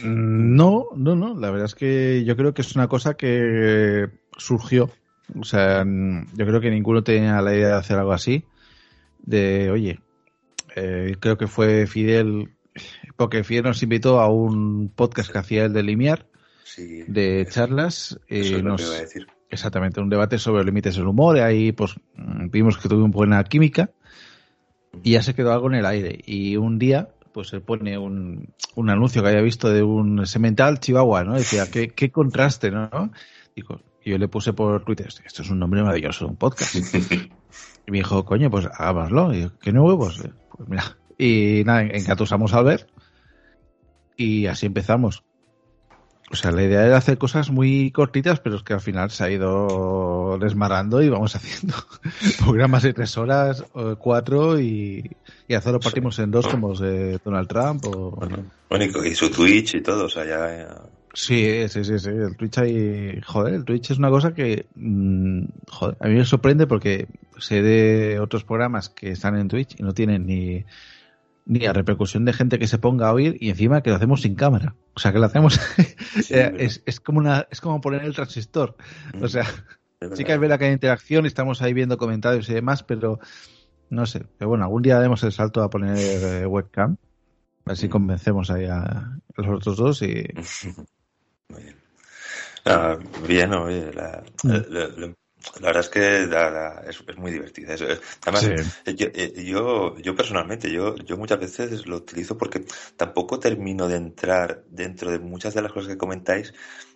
Mm, 0.00 0.56
no, 0.56 0.88
no, 0.94 1.16
no. 1.16 1.34
La 1.34 1.50
verdad 1.50 1.66
es 1.66 1.74
que 1.74 2.24
yo 2.24 2.36
creo 2.36 2.52
que 2.52 2.62
es 2.62 2.74
una 2.76 2.88
cosa 2.88 3.14
que 3.14 4.10
surgió. 4.36 4.90
O 5.38 5.44
sea, 5.44 5.84
yo 5.84 6.46
creo 6.46 6.60
que 6.60 6.70
ninguno 6.70 7.02
tenía 7.02 7.40
la 7.40 7.54
idea 7.54 7.68
de 7.68 7.74
hacer 7.74 7.96
algo 7.98 8.12
así. 8.12 8.44
De, 9.24 9.70
oye, 9.70 10.00
eh, 10.76 11.16
creo 11.18 11.38
que 11.38 11.46
fue 11.46 11.86
Fidel, 11.86 12.50
porque 13.22 13.44
Fidel 13.44 13.64
nos 13.64 13.82
invitó 13.82 14.20
a 14.20 14.28
un 14.30 14.90
podcast 14.94 15.30
que 15.30 15.38
hacía 15.38 15.64
el 15.64 15.72
de 15.72 15.82
Limiar 15.82 16.26
Sí, 16.64 17.02
de 17.06 17.42
eso- 17.42 17.50
charlas. 17.52 18.18
eso 18.28 18.54
eh, 18.54 18.56
es 18.56 18.62
lo 18.62 18.70
nos- 18.70 18.80
que 18.82 18.86
iba 18.88 18.96
a 18.96 19.00
decir. 19.00 19.26
exactamente, 19.50 20.00
un 20.00 20.08
debate 20.08 20.38
sobre 20.38 20.64
límites 20.64 20.96
del 20.96 21.06
humor. 21.06 21.36
Y 21.36 21.40
ahí 21.40 21.72
pues 21.72 21.94
mm, 22.16 22.48
vimos 22.50 22.78
que 22.78 22.88
tuvo 22.88 23.06
buena 23.08 23.42
química 23.44 23.90
y 25.02 25.12
ya 25.12 25.22
se 25.22 25.34
quedó 25.34 25.52
algo 25.52 25.68
en 25.68 25.74
el 25.76 25.86
aire. 25.86 26.18
Y 26.24 26.56
un 26.56 26.78
día 26.78 27.08
pues 27.32 27.52
él 27.54 27.62
pone 27.62 27.96
un, 27.96 28.48
un 28.74 28.90
anuncio 28.90 29.22
que 29.22 29.28
había 29.30 29.40
visto 29.40 29.70
de 29.70 29.82
un 29.82 30.26
semental 30.26 30.80
chihuahua, 30.80 31.24
¿no? 31.24 31.34
Decía, 31.34 31.70
qué, 31.70 31.88
qué 31.88 32.10
contraste, 32.10 32.70
¿no? 32.70 32.90
Digo, 33.56 33.80
y 34.04 34.10
yo 34.10 34.18
le 34.18 34.28
puse 34.28 34.52
por 34.52 34.84
Twitter, 34.84 35.08
esto 35.24 35.40
es 35.42 35.48
un 35.48 35.58
nombre 35.58 35.82
maravilloso 35.82 36.26
un 36.26 36.36
podcast. 36.36 36.74
Y 37.84 37.90
me 37.90 37.98
dijo, 37.98 38.24
coño, 38.24 38.48
pues 38.48 38.66
hagámoslo. 38.66 39.34
Y 39.34 39.40
yo, 39.42 39.58
¿qué 39.58 39.72
no 39.72 39.82
huevos? 39.84 40.22
Pues 40.56 40.68
mira. 40.68 40.96
Y 41.18 41.62
nada, 41.66 41.82
engatusamos 41.82 42.54
al 42.54 42.64
ver. 42.64 42.86
Y 44.16 44.46
así 44.46 44.66
empezamos. 44.66 45.24
O 46.30 46.36
sea, 46.36 46.50
la 46.50 46.62
idea 46.62 46.86
era 46.86 46.96
hacer 46.96 47.18
cosas 47.18 47.50
muy 47.50 47.90
cortitas, 47.90 48.40
pero 48.40 48.56
es 48.56 48.62
que 48.62 48.72
al 48.72 48.80
final 48.80 49.10
se 49.10 49.24
ha 49.24 49.30
ido 49.30 50.38
desmarando 50.38 51.02
y 51.02 51.10
vamos 51.10 51.36
haciendo 51.36 51.74
programas 52.38 52.82
de 52.84 52.94
tres 52.94 53.18
horas, 53.18 53.64
cuatro, 53.98 54.58
y, 54.58 55.18
y 55.46 55.54
hacerlo 55.54 55.80
partimos 55.80 56.18
en 56.20 56.30
dos 56.30 56.46
como 56.48 56.74
de 56.74 57.18
Donald 57.22 57.48
Trump. 57.48 57.84
O... 57.84 58.18
Bueno, 58.70 58.84
y- 59.04 59.14
su 59.14 59.30
Twitch 59.30 59.74
y 59.74 59.82
todo, 59.82 60.06
o 60.06 60.08
sea, 60.08 60.24
ya... 60.24 60.56
ya- 60.56 60.82
Sí, 61.14 61.68
sí, 61.68 61.84
sí, 61.84 61.98
sí. 61.98 62.08
El 62.08 62.34
Twitch 62.38 62.56
ahí, 62.56 63.20
joder, 63.26 63.52
el 63.52 63.64
Twitch 63.66 63.90
es 63.90 63.98
una 63.98 64.08
cosa 64.08 64.32
que, 64.32 64.70
mm, 64.74 65.44
joder, 65.68 65.98
a 66.00 66.08
mí 66.08 66.14
me 66.14 66.24
sorprende 66.24 66.66
porque 66.66 67.06
sé 67.36 67.60
de 67.60 68.18
otros 68.18 68.44
programas 68.44 68.88
que 68.88 69.10
están 69.10 69.36
en 69.36 69.48
Twitch 69.48 69.74
y 69.78 69.82
no 69.82 69.92
tienen 69.92 70.24
ni, 70.24 70.64
ni 71.44 71.58
la 71.60 71.72
repercusión 71.72 72.24
de 72.24 72.32
gente 72.32 72.58
que 72.58 72.66
se 72.66 72.78
ponga 72.78 73.08
a 73.08 73.12
oír 73.12 73.36
y 73.40 73.50
encima 73.50 73.82
que 73.82 73.90
lo 73.90 73.96
hacemos 73.96 74.22
sin 74.22 74.34
cámara. 74.34 74.74
O 74.94 75.00
sea, 75.00 75.12
que 75.12 75.18
lo 75.18 75.26
hacemos, 75.26 75.54
Sí, 76.22 76.34
eh, 76.34 76.54
es, 76.58 76.82
es 76.86 77.00
como 77.00 77.18
una, 77.18 77.46
es 77.50 77.60
como 77.60 77.80
poner 77.80 78.04
el 78.04 78.14
transistor. 78.14 78.76
O 79.20 79.28
sea, 79.28 79.44
sí 80.14 80.24
que 80.24 80.32
es 80.34 80.38
verdad 80.40 80.58
que 80.58 80.66
hay 80.66 80.72
interacción 80.72 81.24
y 81.24 81.28
estamos 81.28 81.60
ahí 81.62 81.72
viendo 81.72 81.98
comentarios 81.98 82.48
y 82.48 82.54
demás, 82.54 82.82
pero 82.84 83.18
no 83.90 84.06
sé. 84.06 84.24
Pero 84.38 84.48
bueno, 84.50 84.64
algún 84.64 84.82
día 84.82 85.00
demos 85.00 85.22
el 85.24 85.32
salto 85.32 85.62
a 85.62 85.70
poner 85.70 85.96
eh, 85.98 86.46
webcam. 86.46 86.96
Así 87.64 87.86
Mm. 87.86 87.90
convencemos 87.90 88.50
ahí 88.50 88.66
a 88.66 89.18
los 89.36 89.46
otros 89.48 89.76
dos 89.76 90.02
y, 90.02 90.24
Muy 91.48 91.62
bien. 91.62 91.76
Ah, 92.64 92.96
bien, 93.26 93.52
oye, 93.54 93.92
la, 93.92 94.22
Mm. 94.44 94.48
la- 94.48 94.88
la- 94.88 95.14
la 95.60 95.66
verdad 95.68 95.82
es 95.82 95.88
que 95.88 96.26
la- 96.26 96.82
es, 96.88 97.02
es 97.06 97.16
muy 97.16 97.32
divertida. 97.32 97.74
Además, 98.24 98.44
Sí. 98.44 98.54
eh, 98.86 98.94
yo, 98.94 99.06
eh, 99.14 99.44
yo, 99.44 99.96
yo 99.98 100.14
personalmente, 100.16 100.70
yo, 100.70 100.96
yo 100.96 101.16
muchas 101.16 101.40
veces 101.40 101.86
lo 101.86 101.96
utilizo 101.96 102.36
porque 102.38 102.64
tampoco 102.96 103.38
termino 103.38 103.88
de 103.88 103.96
entrar 103.96 104.64
dentro 104.68 105.10
de 105.10 105.18
muchas 105.18 105.54
de 105.54 105.62
las 105.62 105.72
cosas 105.72 105.88
que 105.92 105.98
comentáis. 105.98 106.52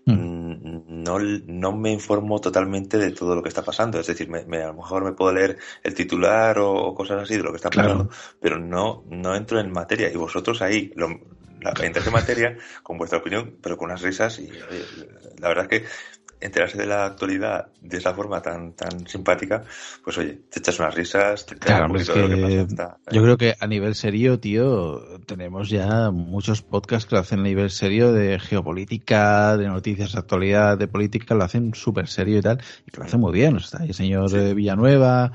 Mm. 0.06 0.12
mm, 0.12 1.02
No, 1.04 1.18
no 1.18 1.72
me 1.76 1.92
informo 1.92 2.40
totalmente 2.40 2.98
de 2.98 3.10
todo 3.12 3.34
lo 3.34 3.42
que 3.42 3.48
está 3.48 3.64
pasando. 3.64 3.98
Es 4.00 4.06
decir, 4.06 4.28
me, 4.28 4.44
me- 4.46 4.62
a 4.62 4.68
lo 4.68 4.74
mejor 4.74 5.04
me 5.04 5.12
puedo 5.12 5.32
leer 5.32 5.58
el 5.82 5.94
titular 5.94 6.58
o, 6.58 6.72
o 6.72 6.94
cosas 6.94 7.22
así 7.22 7.36
de 7.36 7.42
lo 7.42 7.50
que 7.50 7.56
está 7.56 7.70
Claro. 7.70 8.08
pasando, 8.08 8.10
pero 8.40 8.58
no, 8.58 9.04
no 9.08 9.34
entro 9.34 9.60
en 9.60 9.72
materia. 9.72 10.10
Y 10.12 10.16
vosotros 10.16 10.62
ahí, 10.62 10.92
lo, 10.96 11.08
la, 11.60 11.74
en 11.80 12.12
materia 12.12 12.56
con 12.82 12.98
vuestra 12.98 13.18
opinión, 13.18 13.58
pero 13.62 13.76
con 13.76 13.86
unas 13.86 14.02
risas. 14.02 14.38
Y 14.38 14.60
oye, 14.68 14.88
la 15.38 15.48
verdad 15.48 15.66
es 15.70 15.80
que 15.82 15.86
enterarse 16.40 16.76
de 16.76 16.86
la 16.86 17.06
actualidad 17.06 17.68
de 17.80 17.96
esa 17.98 18.12
forma 18.14 18.42
tan, 18.42 18.72
tan 18.74 19.06
simpática, 19.06 19.64
pues 20.04 20.18
oye, 20.18 20.40
te 20.50 20.58
echas 20.60 20.78
unas 20.78 20.94
risas, 20.94 21.46
te 21.46 21.56
Claro, 21.56 21.84
un 21.84 21.86
hombre, 21.86 22.02
es 22.02 22.08
poquito 22.08 22.28
de 22.28 22.28
lo 22.28 22.28
que 22.28 22.56
que 22.56 22.64
pasa. 22.66 22.72
está- 22.72 22.98
yo 23.12 23.22
creo 23.22 23.36
que 23.38 23.54
a 23.58 23.66
nivel 23.66 23.94
serio, 23.94 24.38
tío, 24.40 25.00
tenemos 25.26 25.70
ya 25.70 26.10
muchos 26.10 26.62
podcasts 26.62 27.08
que 27.08 27.14
lo 27.14 27.20
hacen 27.20 27.40
a 27.40 27.42
nivel 27.44 27.70
serio 27.70 28.12
de 28.12 28.38
geopolítica, 28.38 29.56
de 29.56 29.66
noticias 29.68 30.12
de 30.12 30.18
actualidad, 30.18 30.76
de 30.76 30.88
política, 30.88 31.34
lo 31.34 31.44
hacen 31.44 31.72
súper 31.74 32.08
serio 32.08 32.38
y 32.38 32.42
tal, 32.42 32.60
y 32.86 32.90
que 32.90 32.98
lo 32.98 33.04
hacen 33.06 33.20
muy 33.20 33.32
bien. 33.32 33.56
Está 33.56 33.84
el 33.84 33.94
señor 33.94 34.28
Sí. 34.30 34.54
Villanueva, 34.54 35.32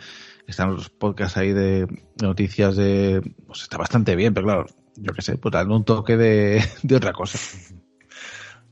están 0.48 0.74
los 0.76 0.90
podcasts 0.90 1.38
ahí 1.38 1.54
de 1.54 1.88
noticias 2.22 2.76
de... 2.76 3.22
Pues 3.48 3.62
está 3.64 3.78
bastante 3.78 4.16
bien, 4.16 4.34
pero 4.34 4.46
claro, 4.48 4.66
yo 4.98 5.14
qué 5.14 5.22
sé, 5.22 5.38
pues 5.38 5.52
dando 5.54 5.76
un 5.76 5.86
toque 5.86 6.18
de, 6.18 6.62
de 6.84 6.96
otra 6.96 7.14
cosa. 7.14 7.40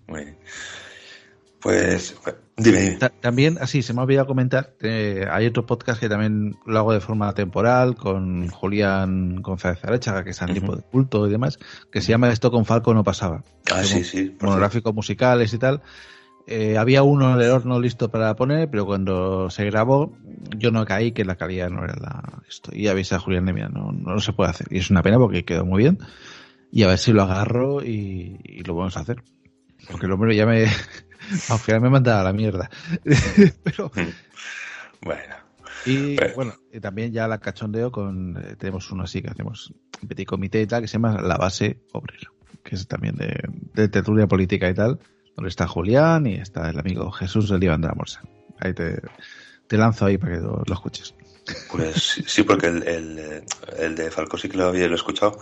Muy 0.08 0.26
bien. 0.26 0.38
Pues, 1.62 2.16
dime, 2.58 2.80
dime. 2.82 2.96
Ta- 2.98 3.10
También, 3.10 3.58
así, 3.60 3.82
se 3.82 3.94
me 3.94 4.00
ha 4.00 4.04
olvidado 4.04 4.28
comentar, 4.28 4.76
eh, 4.82 5.26
hay 5.30 5.46
otro 5.46 5.66
podcast 5.66 6.00
que 6.00 6.08
también 6.08 6.56
lo 6.66 6.80
hago 6.80 6.94
de 6.94 7.02
forma 7.02 7.34
temporal 7.34 7.96
con 7.96 8.48
Julián 8.50 9.42
González 9.42 9.84
Arechaga, 9.84 10.24
que 10.24 10.30
es 10.30 10.42
un 10.42 10.54
tipo 10.54 10.68
Ujú. 10.72 10.76
de 10.78 10.82
culto 10.84 11.28
y 11.28 11.32
demás, 11.32 11.60
que 11.92 12.02
se 12.02 12.10
llama 12.10 12.30
Esto 12.32 12.50
con 12.52 12.64
Falco 12.66 12.94
no 12.94 13.04
pasaba. 13.04 13.44
Ah, 13.74 13.84
sí, 13.84 14.04
sí. 14.04 14.36
Monográficos 14.42 14.94
musicales 14.96 15.54
y 15.54 15.58
tal. 15.58 15.82
Eh, 16.48 16.78
había 16.78 17.04
uno 17.04 17.36
en 17.36 17.42
el 17.42 17.52
horno 17.52 17.80
listo 17.80 18.10
para 18.10 18.36
poner, 18.36 18.72
pero 18.72 18.86
cuando 18.86 19.50
se 19.52 19.66
grabó, 19.66 20.18
yo 20.58 20.72
no 20.72 20.84
caí 20.86 21.12
que 21.12 21.24
la 21.26 21.36
calidad 21.36 21.70
no 21.70 21.84
era 21.84 21.94
la 21.96 22.42
esto. 22.50 22.72
Y 22.74 22.88
avisé 22.88 23.14
a 23.16 23.20
Julián 23.20 23.46
de 23.46 23.54
mira, 23.54 23.70
no, 23.70 23.92
no 23.92 24.14
lo 24.14 24.20
se 24.20 24.34
puede 24.34 24.50
hacer. 24.50 24.66
Y 24.72 24.80
es 24.80 24.90
una 24.90 25.04
pena 25.04 25.18
porque 25.20 25.46
quedó 25.46 25.64
muy 25.66 25.84
bien. 25.84 26.00
Y 26.72 26.84
a 26.84 26.88
ver 26.88 26.98
si 26.98 27.12
lo 27.14 27.22
agarro 27.22 27.84
y, 27.84 28.40
y 28.44 28.64
lo 28.64 28.74
vamos 28.76 28.98
a 28.98 29.02
hacer. 29.02 29.22
Porque 29.92 30.08
el 30.08 30.12
hombre 30.14 30.36
ya 30.36 30.46
me. 30.48 30.66
Final 31.30 31.82
me 31.82 31.90
manda 31.90 32.20
a 32.20 32.24
la 32.24 32.34
mierda. 32.34 32.70
pero. 33.64 33.90
cierto. 33.94 34.12
Bueno, 35.02 35.36
Y 35.86 36.16
Bueno. 36.16 36.34
bueno, 36.36 36.54
y 36.74 36.80
también 36.80 37.12
ya 37.14 37.28
la 37.28 37.38
cachondeo 37.40 37.92
con. 37.92 38.38
eh, 38.38 38.56
tenemos 38.58 38.92
uno 38.92 39.04
así 39.04 39.22
que 39.22 39.30
hacemos 39.30 39.72
un 40.02 40.08
petit 40.08 40.28
comité 40.28 40.62
y 40.62 40.68
tal, 40.68 40.82
que 40.82 40.88
se 40.88 40.94
llama 40.94 41.22
La 41.22 41.38
Base 41.38 41.80
Obrera. 41.94 42.32
Que 42.64 42.76
es 42.76 42.88
también 42.88 43.16
de, 43.16 43.34
de 43.74 43.88
tertulia 43.88 44.28
política 44.28 44.70
y 44.70 44.74
tal. 44.74 45.00
Donde 45.36 45.50
está 45.50 45.68
Julián 45.68 46.28
y 46.28 46.36
está 46.36 46.70
el 46.70 46.78
amigo 46.80 47.10
Jesús 47.12 47.50
del 47.50 47.64
Iván 47.64 47.80
de 47.82 47.88
la 47.88 47.94
Morsa. 47.94 48.22
Ahí 48.60 48.74
te, 48.74 49.02
te 49.68 49.78
lanzo 49.78 50.06
ahí 50.06 50.18
para 50.18 50.34
que 50.36 50.42
lo, 50.42 50.62
lo 50.66 50.74
escuches. 50.74 51.16
pues 51.72 52.22
sí, 52.28 52.44
porque 52.44 52.68
el, 52.68 52.84
el, 52.86 53.20
eh, 53.20 53.46
el 53.78 53.96
de 53.96 54.12
Falco 54.12 54.38
sí 54.38 54.50
que 54.50 54.58
lo 54.58 54.66
había 54.68 54.88
lo 54.88 54.94
he 54.94 54.96
escuchado, 54.96 55.40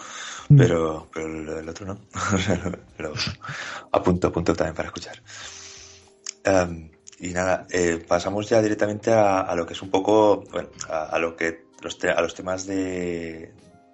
Mm. 0.50 0.58
pero, 0.58 1.10
pero 1.14 1.26
el, 1.28 1.50
el 1.50 1.68
otro 1.70 1.86
no. 1.88 2.00
O 2.34 2.38
sea, 2.38 2.56
lo, 3.00 3.10
lo 3.10 3.14
apunto, 3.92 4.28
apunto 4.28 4.54
también 4.56 4.76
para 4.76 4.88
escuchar. 4.90 5.22
Em, 6.48 6.90
y 7.20 7.30
nada, 7.34 7.66
eh, 7.72 8.04
pasamos 8.08 8.48
ya 8.48 8.62
directamente 8.62 9.12
a, 9.12 9.42
a 9.42 9.56
lo 9.56 9.66
que 9.66 9.74
es 9.74 9.82
un 9.82 9.90
poco, 9.90 10.44
bueno, 10.52 10.70
a, 10.90 11.04
a 11.06 11.20
lo 11.20 11.36
que 11.36 11.66
los 11.82 11.98
te- 11.98 12.10
a 12.12 12.22
los 12.22 12.34
temas 12.36 12.66
de 12.66 13.52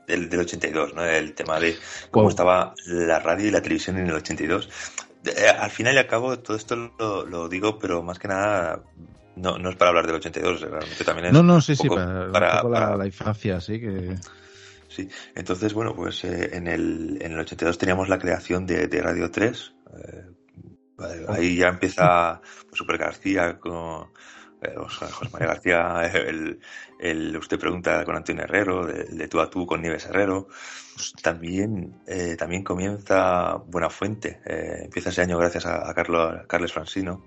del, 0.07 0.29
del 0.29 0.41
82, 0.41 0.93
¿no? 0.93 1.05
El 1.05 1.33
tema 1.33 1.60
de 1.60 1.77
cómo 2.12 2.24
Wow. 2.24 2.29
estaba 2.29 2.75
la 2.86 3.19
radio 3.19 3.48
y 3.48 3.51
la 3.51 3.62
televisión 3.62 3.98
en 3.98 4.07
el 4.07 4.15
82. 4.15 4.69
Eh, 5.25 5.48
al 5.48 5.72
final 5.72 5.95
y 5.95 5.98
al 6.00 6.07
cabo, 6.07 6.38
todo 6.39 6.57
esto 6.57 6.75
lo, 6.75 7.25
lo 7.25 7.48
digo, 7.48 7.79
pero 7.79 8.03
más 8.03 8.19
que 8.19 8.27
nada 8.27 8.83
no, 9.38 9.57
no 9.57 9.69
es 9.69 9.77
para 9.77 9.89
hablar 9.89 10.05
del 10.05 10.17
82, 10.17 10.60
realmente 10.60 11.05
también 11.05 11.27
es 11.27 11.33
No, 11.33 11.41
no, 11.41 11.62
sí, 11.62 11.77
sí, 11.77 11.88
para, 11.88 12.29
para- 12.33 12.55
la, 12.55 12.62
para- 12.62 12.98
la 12.98 13.05
infancia, 13.05 13.62
sí 13.62 13.79
que. 13.79 14.15
Sí, 14.89 15.07
entonces, 15.33 15.74
bueno, 15.74 15.95
pues 15.95 16.24
eh, 16.25 16.50
en, 16.53 16.67
el, 16.67 17.17
en 17.22 17.31
el 17.31 17.39
82 17.39 17.77
teníamos 17.77 18.10
la 18.10 18.19
creación 18.19 18.65
de, 18.67 18.88
de 18.88 19.01
Radio 19.01 19.31
3. 19.31 19.74
eh, 19.98 20.25
ahí 21.29 21.57
ya 21.57 21.69
empieza 21.69 22.41
pues, 22.41 22.77
Super 22.77 22.97
García 22.97 23.59
con 23.59 24.09
eh, 24.62 24.75
José 24.77 25.29
María 25.31 25.47
García, 25.47 26.12
el, 26.13 26.59
el 27.00 27.38
Usted 27.38 27.59
Pregunta 27.59 28.03
con 28.05 28.15
Antonio 28.15 28.43
Herrero, 28.43 28.85
de, 28.85 29.03
de 29.03 29.27
Tú 29.27 29.39
a 29.39 29.50
Tú 29.50 29.65
con 29.65 29.81
Nieves 29.81 30.05
Herrero. 30.05 30.47
También, 31.21 32.01
eh, 32.07 32.35
también 32.38 32.63
comienza 32.63 33.55
Buena 33.67 33.89
Fuente. 33.89 34.41
eh, 34.45 34.83
empieza 34.85 35.09
ese 35.09 35.21
año 35.21 35.38
gracias 35.38 35.65
a, 35.65 35.89
a 35.89 35.93
Carlos, 35.93 36.33
a 36.33 36.47
Carles 36.47 36.71
Francino. 36.71 37.25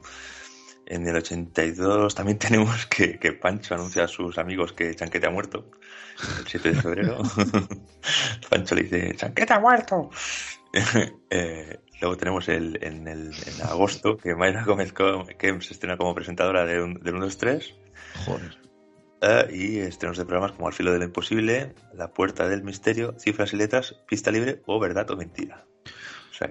En 0.86 1.06
el 1.06 1.16
82 1.16 2.14
también 2.14 2.38
tenemos 2.38 2.86
que, 2.86 3.18
que 3.18 3.32
Pancho 3.32 3.74
anuncia 3.74 4.04
a 4.04 4.08
sus 4.08 4.38
amigos 4.38 4.72
que 4.72 4.94
Chanquete 4.94 5.26
ha 5.26 5.30
muerto. 5.30 5.70
El 6.38 6.46
7 6.46 6.72
de 6.72 6.80
febrero. 6.80 7.22
Pancho 8.48 8.74
le 8.74 8.82
dice, 8.84 9.14
Chanquete 9.16 9.52
ha 9.52 9.60
muerto. 9.60 10.10
Eh, 11.30 11.80
luego 12.00 12.16
tenemos 12.16 12.48
el, 12.48 12.78
en, 12.82 13.08
el, 13.08 13.32
en 13.32 13.62
agosto 13.62 14.16
que 14.16 14.34
Mayra 14.34 14.64
Gómez 14.64 14.92
que 14.92 15.60
se 15.60 15.72
estrena 15.72 15.96
como 15.96 16.14
presentadora 16.14 16.64
de 16.64 16.82
un, 16.82 16.94
del 16.94 17.14
1, 17.14 17.24
2, 17.24 17.38
3. 17.38 17.74
Joder. 18.24 18.58
Eh, 19.22 19.48
y 19.50 19.78
estrenos 19.78 20.18
de 20.18 20.26
programas 20.26 20.52
como 20.52 20.68
Al 20.68 20.74
filo 20.74 20.92
de 20.92 20.98
lo 20.98 21.04
imposible, 21.04 21.74
La 21.94 22.12
puerta 22.12 22.48
del 22.48 22.62
misterio, 22.62 23.14
Cifras 23.18 23.52
y 23.54 23.56
letras, 23.56 23.94
Pista 24.06 24.30
libre 24.30 24.62
o 24.66 24.78
Verdad 24.78 25.10
o 25.10 25.16
mentira. 25.16 25.64
O 26.30 26.34
sea, 26.34 26.50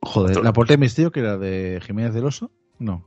Joder, 0.00 0.42
¿la 0.42 0.52
puerta 0.52 0.74
de 0.74 0.78
misterio 0.78 1.10
que 1.10 1.20
era 1.20 1.38
de 1.38 1.80
Jiménez 1.84 2.12
del 2.12 2.26
Oso? 2.26 2.50
No. 2.78 3.06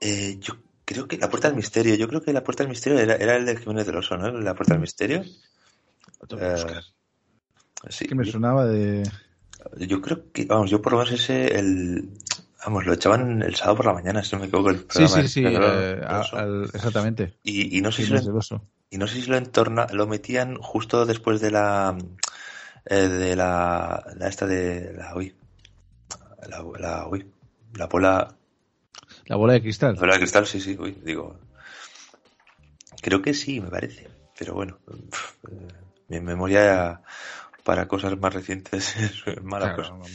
Eh, 0.00 0.36
yo 0.40 0.54
creo 0.84 1.06
que 1.06 1.16
la 1.16 1.30
puerta 1.30 1.48
del 1.48 1.56
misterio, 1.56 1.94
yo 1.94 2.08
creo 2.08 2.22
que 2.22 2.32
la 2.32 2.42
puerta 2.42 2.64
del 2.64 2.70
misterio 2.70 2.98
era, 2.98 3.14
era 3.16 3.36
el 3.36 3.46
de 3.46 3.56
Jiménez 3.56 3.86
del 3.86 3.96
Oso, 3.96 4.16
¿no? 4.16 4.30
La 4.32 4.54
puerta 4.54 4.74
del 4.74 4.80
misterio. 4.80 5.22
Eh, 6.38 6.56
sí, 7.88 8.06
que 8.06 8.14
me 8.14 8.24
sonaba 8.24 8.66
de... 8.66 9.08
Yo 9.78 10.00
creo 10.00 10.30
que, 10.32 10.44
vamos, 10.46 10.70
yo 10.70 10.80
por 10.82 10.92
lo 10.92 10.98
menos 10.98 11.12
ese, 11.12 11.58
el, 11.58 12.10
vamos, 12.64 12.86
lo 12.86 12.92
echaban 12.92 13.42
el 13.42 13.54
sábado 13.56 13.76
por 13.78 13.86
la 13.86 13.92
mañana, 13.94 14.22
si 14.22 14.34
no 14.34 14.40
me 14.40 14.46
equivoco, 14.46 14.70
el 14.70 14.76
Sí, 14.76 14.84
programa 14.84 15.22
sí, 15.22 15.28
sí, 15.28 15.40
del- 15.42 15.62
eh, 15.62 16.00
al- 16.32 16.70
exactamente. 16.74 17.34
y, 17.42 17.78
y 17.78 17.80
no 17.82 17.92
sé 17.92 18.02
Sí, 18.02 18.08
si 18.08 18.12
lo, 18.12 18.20
y 18.90 18.98
no 18.98 19.06
sé 19.06 19.20
si 19.22 19.28
lo 19.30 19.36
entorna, 19.36 19.86
lo 19.92 20.06
metían 20.06 20.56
justo 20.58 21.06
después 21.06 21.40
de 21.40 21.50
la, 21.50 21.96
eh, 22.86 23.08
de 23.08 23.36
la, 23.36 24.04
la 24.16 24.28
esta 24.28 24.46
de 24.46 24.92
la, 24.94 25.14
uy, 25.16 25.34
la, 26.48 26.64
la, 26.78 27.06
uy, 27.08 27.30
la 27.74 27.86
bola, 27.86 28.36
La 29.26 29.36
bola 29.36 29.52
de 29.52 29.62
cristal. 29.62 29.94
la 29.94 30.00
bola 30.00 30.14
de 30.14 30.20
cristal, 30.20 30.46
sí, 30.46 30.60
sí, 30.60 30.76
uy, 30.80 30.92
digo, 31.04 31.36
creo 33.02 33.22
que 33.22 33.34
sí, 33.34 33.60
me 33.60 33.70
parece, 33.70 34.08
pero 34.38 34.54
bueno, 34.54 34.78
eh, 35.50 35.68
mi 36.08 36.20
memoria 36.20 37.02
para 37.68 37.86
cosas 37.86 38.18
más 38.18 38.32
recientes 38.32 38.96
es 39.26 39.42
mala 39.42 39.74
Claro, 39.74 40.00
cosa. 40.00 40.12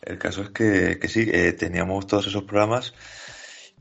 El 0.00 0.16
caso 0.16 0.42
es 0.42 0.50
que, 0.50 0.98
que 1.00 1.08
sí, 1.08 1.28
eh, 1.30 1.52
teníamos 1.54 2.06
todos 2.06 2.28
esos 2.28 2.44
programas 2.44 2.94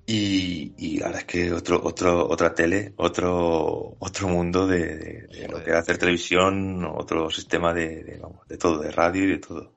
y, 0.08 0.74
y 0.78 1.00
verdad 1.00 1.20
es 1.20 1.26
que 1.26 1.54
otro, 1.54 1.80
otro, 1.84 2.28
otra 2.28 2.56
tele, 2.56 2.94
otro, 2.98 3.96
otro 4.00 4.28
mundo 4.28 4.66
de, 4.66 4.98
de- 4.98 5.28
de 5.28 5.48
lo 5.48 5.64
que 5.64 5.70
era 5.70 5.80
hacer 5.80 6.00
televisión, 6.00 6.84
otro 6.86 7.30
sistema 7.30 7.72
de, 7.74 8.04
de, 8.04 8.18
vamos, 8.20 8.48
de 8.48 8.58
todo, 8.58 8.80
de 8.80 8.90
radio 8.92 9.26
y 9.26 9.28
de 9.28 9.38
todo. 9.38 9.72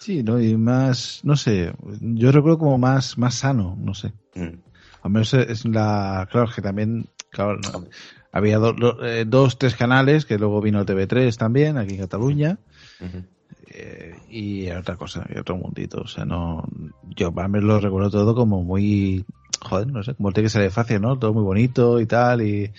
Sí, 0.00 0.24
¿no? 0.24 0.40
Y 0.40 0.56
más, 0.56 1.20
no 1.22 1.36
sé, 1.36 1.72
yo 2.00 2.32
recuerdo 2.32 2.58
como 2.58 2.76
más, 2.78 3.16
más 3.16 3.36
sano, 3.36 3.76
no 3.78 3.94
sé. 3.94 4.12
Mm. 4.34 4.58
Al 5.02 5.10
menos 5.10 5.32
es 5.34 5.64
la, 5.64 6.26
claro, 6.30 6.48
es 6.48 6.54
que 6.56 6.62
también, 6.62 7.08
claro, 7.30 7.56
no, 7.56 7.84
había 8.32 8.58
do- 8.58 9.04
eh, 9.04 9.24
dos, 9.26 9.58
tres 9.58 9.76
canales, 9.76 10.24
que 10.24 10.38
luego 10.38 10.60
vino 10.60 10.84
TV3 10.84 11.36
también, 11.36 11.76
aquí 11.78 11.94
en 11.94 12.00
Cataluña, 12.00 12.58
Ujú. 13.00 13.22
eh, 13.66 14.16
y 14.28 14.70
otra 14.70 14.96
cosa, 14.96 15.26
y 15.32 15.38
otro 15.38 15.56
mundito, 15.56 16.00
o 16.02 16.06
sea, 16.08 16.24
no, 16.24 16.64
yo 17.02 17.30
para 17.32 17.48
mí 17.48 17.60
lo 17.60 17.78
recuerdo 17.78 18.10
todo 18.10 18.34
como 18.34 18.62
muy, 18.62 19.24
joder, 19.60 19.86
no 19.88 20.02
sé, 20.02 20.14
como 20.14 20.32
tiene 20.32 20.46
que 20.46 20.50
ser 20.50 20.70
fácil, 20.70 21.00
¿no? 21.00 21.18
Todo 21.18 21.32
muy 21.34 21.42
bonito 21.42 22.00
y 22.00 22.06
tal, 22.06 22.42
y 22.42 22.72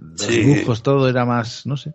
los 0.00 0.20
Sí. 0.26 0.40
dibujos, 0.40 0.82
todo 0.82 1.08
era 1.08 1.24
más, 1.24 1.66
no 1.66 1.76
sé. 1.76 1.92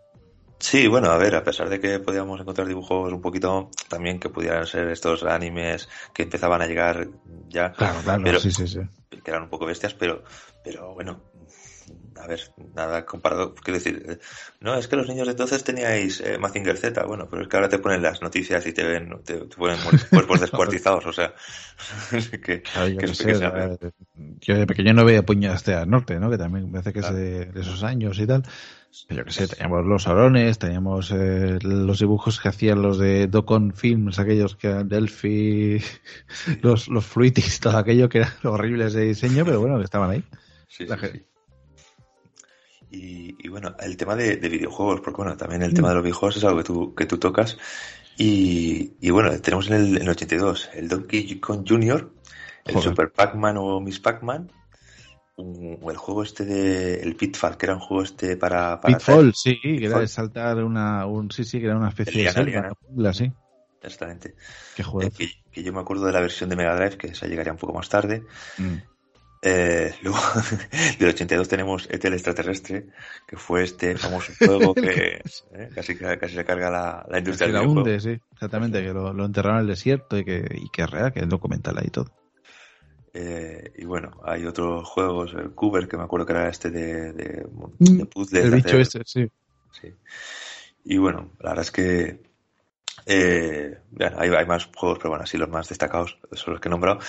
Sí, 0.60 0.88
bueno, 0.88 1.12
a 1.12 1.18
ver, 1.18 1.36
a 1.36 1.44
pesar 1.44 1.70
de 1.70 1.80
que 1.80 2.00
podíamos 2.00 2.40
encontrar 2.42 2.68
dibujos 2.68 3.14
un 3.14 3.22
poquito 3.22 3.70
también 3.90 4.20
que 4.20 4.30
pudieran 4.30 4.66
ser 4.66 4.88
estos 4.90 5.24
animes 5.24 5.88
que 6.14 6.24
empezaban 6.24 6.62
a 6.64 6.68
llegar 6.68 7.08
ya, 7.48 7.74
Claro, 7.74 8.00
claro, 8.04 8.24
Pero- 8.24 8.40
sí, 8.40 8.52
sí, 8.52 8.68
sí. 8.68 8.80
que 9.24 9.30
eran 9.32 9.44
un 9.44 9.50
poco 9.50 9.66
bestias, 9.68 9.94
pero, 9.94 10.24
pero 10.64 10.94
bueno, 10.96 11.22
a 12.22 12.28
ver, 12.28 12.42
nada 12.76 13.06
comparado, 13.06 13.54
quiero 13.56 13.78
decir, 13.80 14.04
eh, 14.08 14.20
no, 14.60 14.76
es 14.76 14.88
que 14.88 14.96
los 14.96 15.08
niños 15.08 15.28
de 15.28 15.32
entonces 15.32 15.64
teníais 15.64 16.20
eh, 16.22 16.38
Mazinger 16.38 16.78
Z, 16.78 17.04
bueno, 17.06 17.28
pero 17.30 17.42
es 17.44 17.48
que 17.48 17.56
ahora 17.58 17.70
te 17.70 17.80
ponen 17.80 18.02
las 18.02 18.22
noticias 18.22 18.66
y 18.68 18.74
te 18.74 18.84
ven, 18.86 19.10
te, 19.24 19.36
te 19.42 19.56
ponen 19.56 19.80
cuerpos 20.12 20.40
descuartizados, 20.40 21.06
o 21.06 21.14
sea, 21.14 21.34
que, 22.44 22.64
Claro, 22.72 22.88
yo 22.90 23.00
que 23.00 23.06
eso 23.06 23.14
sé, 23.14 23.26
que 23.26 23.34
yo 24.42 24.56
de 24.56 24.68
pequeño 24.68 24.94
no 24.94 25.06
veía 25.06 25.26
Puño 25.26 25.52
hasta 25.52 25.82
el 25.84 25.90
norte, 25.90 26.20
¿no? 26.20 26.30
Que 26.30 26.38
también 26.38 26.66
me 26.66 26.72
parece 26.72 26.94
que 26.94 27.00
Claro. 27.00 27.16
es 27.16 27.22
de, 27.24 27.46
de 27.46 27.62
esos 27.62 27.84
años 27.84 28.20
y 28.20 28.28
tal. 28.28 28.44
Pero 29.08 29.20
yo 29.22 29.26
qué 29.26 29.32
sé, 29.32 29.48
teníamos 29.48 29.86
los 29.86 30.08
Arones, 30.08 30.60
teníamos 30.60 31.12
eh, 31.12 31.60
los 31.62 32.00
dibujos 32.00 32.40
que 32.40 32.50
hacían 32.50 32.82
los 32.82 32.98
de 32.98 33.28
Docon 33.28 33.74
Films, 33.74 34.20
aquellos 34.20 34.56
que 34.56 34.68
eran 34.68 34.90
Delphi, 34.90 35.80
los, 36.62 36.88
los 36.88 37.06
Fruities, 37.06 37.60
todo 37.60 37.78
aquello 37.78 38.10
que 38.10 38.20
eran 38.20 38.34
horribles 38.44 38.94
de 38.94 39.04
diseño, 39.06 39.46
pero 39.46 39.62
bueno, 39.62 39.78
que 39.78 39.86
estaban 39.86 40.10
ahí. 40.12 40.24
Sí, 40.68 40.86
La 40.88 40.96
sí, 40.96 41.02
que- 41.02 41.08
sí. 41.08 41.26
Y, 42.90 43.36
y 43.46 43.50
bueno, 43.50 43.76
el 43.80 43.98
tema 43.98 44.16
de, 44.16 44.38
de 44.38 44.50
videojuegos, 44.50 45.02
porque 45.02 45.18
bueno, 45.18 45.36
también 45.38 45.62
el 45.62 45.72
Mm. 45.72 45.76
tema 45.76 45.90
de 45.90 45.96
los 45.96 46.04
videojuegos 46.04 46.38
es 46.38 46.44
algo 46.46 46.58
que 46.60 46.64
tú, 46.64 46.96
que 46.96 47.06
tú 47.06 47.18
tocas. 47.18 47.58
Y, 48.18 48.94
y 49.00 49.10
bueno, 49.12 49.38
tenemos 49.42 49.68
en 49.68 49.74
el, 49.76 49.98
en 49.98 50.04
el 50.04 50.10
82 50.10 50.70
el 50.74 50.88
Donkey 50.88 51.40
Kong 51.40 51.66
Jr., 51.68 52.12
el 52.66 52.74
Joder. 52.76 52.90
Super 52.90 53.12
Pac-Man 53.12 53.58
o 53.58 53.80
Miss 53.80 54.00
Pac-Man, 54.00 54.52
o 55.36 55.92
el 55.92 55.98
juego 55.98 56.24
este 56.24 56.46
de 56.46 57.02
el 57.02 57.16
Pitfall, 57.16 57.58
que 57.58 57.66
era 57.68 57.76
un 57.76 57.82
juego 57.82 58.04
este 58.04 58.38
para, 58.38 58.80
para 58.82 58.98
Pitfall, 58.98 59.34
sí, 59.36 59.60
que 59.62 59.86
era 59.86 60.00
de 60.00 60.08
saltar 60.08 60.64
una, 60.64 61.06
un, 61.06 61.30
sí, 61.32 61.44
sí, 61.44 61.60
que 61.60 61.68
era 61.68 61.78
una 61.78 61.90
especie 61.90 62.24
de 62.34 62.44
liana. 62.44 62.72
una 62.90 63.14
sí. 63.14 63.32
Exactamente. 63.82 64.36
Qué 64.76 64.82
Eh, 64.82 64.86
juego. 64.86 65.12
que, 65.12 65.30
que 65.52 65.64
yo 65.64 65.72
me 65.72 65.80
acuerdo 65.80 66.06
de 66.08 66.12
la 66.12 66.20
versión 66.22 66.50
de 66.50 66.56
Mega 66.56 66.76
Drive, 66.76 66.98
que 66.98 67.08
esa 67.08 67.28
llegaría 67.28 67.52
un 67.54 67.60
poco 67.60 67.74
más 67.74 67.88
tarde. 67.90 68.24
Mm. 68.58 68.76
Eh, 69.50 69.96
luego, 70.02 70.20
del 71.00 71.10
82 71.10 71.48
tenemos 71.48 71.88
ET 71.90 72.04
el 72.08 72.14
extraterrestre, 72.16 72.88
que 73.26 73.38
fue 73.38 73.64
este 73.64 73.96
famoso 73.96 74.34
juego 74.40 74.74
que 74.74 75.22
eh, 75.54 75.70
casi, 75.74 75.96
casi 75.96 76.36
se 76.36 76.44
carga 76.44 76.70
la, 76.70 77.06
la 77.10 77.20
industria 77.20 77.48
Que 77.48 77.54
del 77.54 77.68
hunde, 77.68 78.00
sí, 78.02 78.20
exactamente, 78.34 78.84
que 78.84 78.92
lo, 78.94 79.14
lo 79.14 79.26
enterraron 79.26 79.60
en 79.60 79.62
el 79.62 79.68
desierto 79.68 80.18
y 80.18 80.26
que, 80.26 80.46
y 80.54 80.70
que 80.70 80.82
es 80.82 80.90
real, 80.90 81.14
que 81.14 81.22
es 81.22 81.30
documental 81.30 81.78
ahí 81.78 81.88
todo. 81.90 82.12
Eh, 83.14 83.72
y 83.78 83.86
bueno, 83.86 84.20
hay 84.24 84.46
otros 84.46 84.86
juegos, 84.88 85.34
el 85.34 85.52
Cuber, 85.52 85.88
que 85.88 85.98
me 85.98 86.04
acuerdo 86.04 86.26
que 86.26 86.34
era 86.34 86.50
este 86.50 86.70
de, 86.70 87.14
de, 87.14 87.48
Mm, 87.80 87.98
de 88.00 88.06
puzzles. 88.06 88.44
El 88.44 88.52
de 88.52 88.56
bicho 88.58 88.68
hacer- 88.78 88.82
este, 88.82 89.02
sí. 89.06 89.28
Sí. 89.82 89.94
Y 90.84 90.98
bueno, 90.98 91.32
la 91.40 91.50
verdad 91.52 91.64
es 91.66 91.72
que 91.72 92.20
eh, 93.06 93.78
bueno, 93.92 94.18
hay, 94.20 94.30
hay 94.30 94.46
más 94.46 94.70
juegos, 94.76 94.98
pero 95.00 95.12
bueno, 95.12 95.24
así 95.24 95.38
los 95.38 95.50
más 95.50 95.70
destacados 95.70 96.18
son 96.34 96.54
los 96.54 96.62
que 96.62 96.68
he 96.68 96.72
nombrado. 96.72 97.00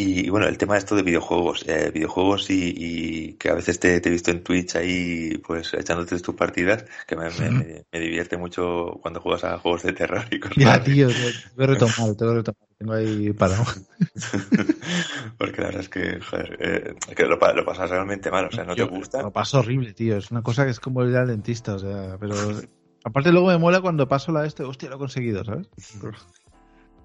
Y, 0.00 0.26
y 0.26 0.30
bueno, 0.30 0.46
el 0.48 0.56
tema 0.56 0.74
de 0.74 0.78
esto 0.78 0.96
de 0.96 1.02
videojuegos, 1.02 1.64
eh, 1.68 1.90
videojuegos 1.92 2.48
y, 2.50 2.74
y 2.76 3.32
que 3.34 3.50
a 3.50 3.54
veces 3.54 3.78
te, 3.78 4.00
te 4.00 4.08
he 4.08 4.12
visto 4.12 4.30
en 4.30 4.42
Twitch 4.42 4.76
ahí, 4.76 5.36
pues 5.46 5.74
echándote 5.74 6.18
tus 6.20 6.34
partidas, 6.34 6.84
que 7.06 7.16
me, 7.16 7.28
me- 7.30 7.50
me- 7.50 7.84
me 7.92 8.00
divierte 8.00 8.38
mucho 8.38 8.98
cuando 9.02 9.20
juegas 9.20 9.44
a 9.44 9.58
juegos 9.58 9.82
de 9.82 9.92
terror 9.92 10.24
y 10.30 10.40
cosas 10.40 10.56
Ya, 10.56 10.82
tío, 10.82 11.12
tengo 11.12 11.28
que 11.58 11.66
retomar, 11.66 12.14
tengo 12.16 12.32
que 12.32 12.36
retomar. 12.38 12.68
Tengo 12.78 12.92
ahí 12.94 13.32
parado. 13.34 13.64
Porque 15.38 15.60
la 15.60 15.66
verdad 15.66 15.82
es 15.82 15.88
que, 15.90 16.18
joder, 16.20 16.56
eh, 16.60 16.94
que 17.14 17.26
lo, 17.26 17.38
pa- 17.38 17.52
lo 17.52 17.64
pasas 17.64 17.90
realmente 17.90 18.30
mal, 18.30 18.46
o 18.46 18.50
sea, 18.50 18.64
no 18.64 18.74
Yo 18.74 18.88
te 18.88 18.94
gusta. 18.94 19.22
Lo 19.22 19.30
paso 19.32 19.58
horrible, 19.58 19.92
tío. 19.92 20.16
Es 20.16 20.30
una 20.30 20.42
cosa 20.42 20.64
que 20.64 20.70
es 20.70 20.80
como 20.80 21.04
ir 21.04 21.14
al 21.16 21.28
dentista, 21.28 21.74
o 21.74 21.78
sea, 21.78 22.16
pero. 22.18 22.62
Aparte, 23.04 23.32
luego 23.32 23.48
me 23.48 23.58
mola 23.58 23.80
cuando 23.80 24.08
paso 24.08 24.32
la 24.32 24.42
de 24.42 24.48
este, 24.48 24.62
hostia, 24.62 24.88
lo 24.88 24.96
he 24.96 24.98
conseguido, 24.98 25.44
¿sabes? 25.44 25.68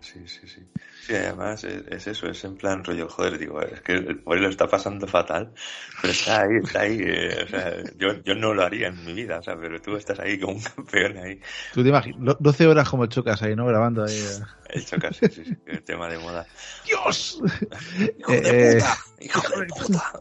Sí, 0.01 0.19
sí, 0.27 0.47
sí. 0.47 0.61
Sí, 1.05 1.13
además 1.13 1.63
es, 1.63 1.83
es 1.87 2.07
eso, 2.07 2.27
es 2.27 2.43
en 2.45 2.57
plan 2.57 2.83
rollo, 2.83 3.07
joder, 3.07 3.37
digo, 3.37 3.61
es 3.61 3.79
que 3.81 3.93
el 3.93 4.19
pobre 4.23 4.41
lo 4.41 4.49
está 4.49 4.67
pasando 4.67 5.05
fatal, 5.07 5.53
pero 6.01 6.11
está 6.11 6.41
ahí, 6.41 6.57
está 6.63 6.79
ahí, 6.81 6.97
eh, 6.99 7.43
o 7.43 7.47
sea, 7.47 7.73
yo, 7.95 8.23
yo 8.23 8.33
no 8.33 8.55
lo 8.55 8.63
haría 8.63 8.87
en 8.87 9.05
mi 9.05 9.13
vida, 9.13 9.37
o 9.37 9.43
sea, 9.43 9.55
pero 9.55 9.79
tú 9.79 9.95
estás 9.97 10.19
ahí 10.19 10.39
como 10.39 10.53
un 10.53 10.61
campeón 10.63 11.17
ahí, 11.17 11.39
Tú 11.73 11.83
te 11.83 11.89
imaginas, 11.89 12.19
lo- 12.21 12.37
12 12.39 12.65
horas 12.65 12.89
como 12.89 13.05
chocas 13.05 13.39
ahí, 13.43 13.55
¿no? 13.55 13.67
Grabando 13.67 14.03
ahí. 14.03 14.15
eh. 14.17 14.39
hecho 14.69 14.97
casi, 14.97 15.27
sí, 15.29 15.45
sí, 15.45 15.55
el 15.67 15.83
tema 15.83 16.09
de 16.09 16.17
moda. 16.17 16.47
¡Dios! 16.87 17.39
¡Hijo 18.17 18.31
Eh, 18.33 18.41
de 18.41 18.51
eh, 18.51 18.73
puta! 18.79 18.97
¡Hijo 19.19 19.59
de 19.59 19.65
puta! 19.67 20.11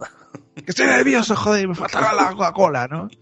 Que 0.55 0.65
estoy 0.71 0.87
nervioso, 0.87 1.35
joder, 1.35 1.67
me 1.67 1.75
falta 1.75 2.13
la 2.13 2.31
Coca-Cola, 2.33 2.89
¿no? 2.89 3.09
Sí, 3.09 3.19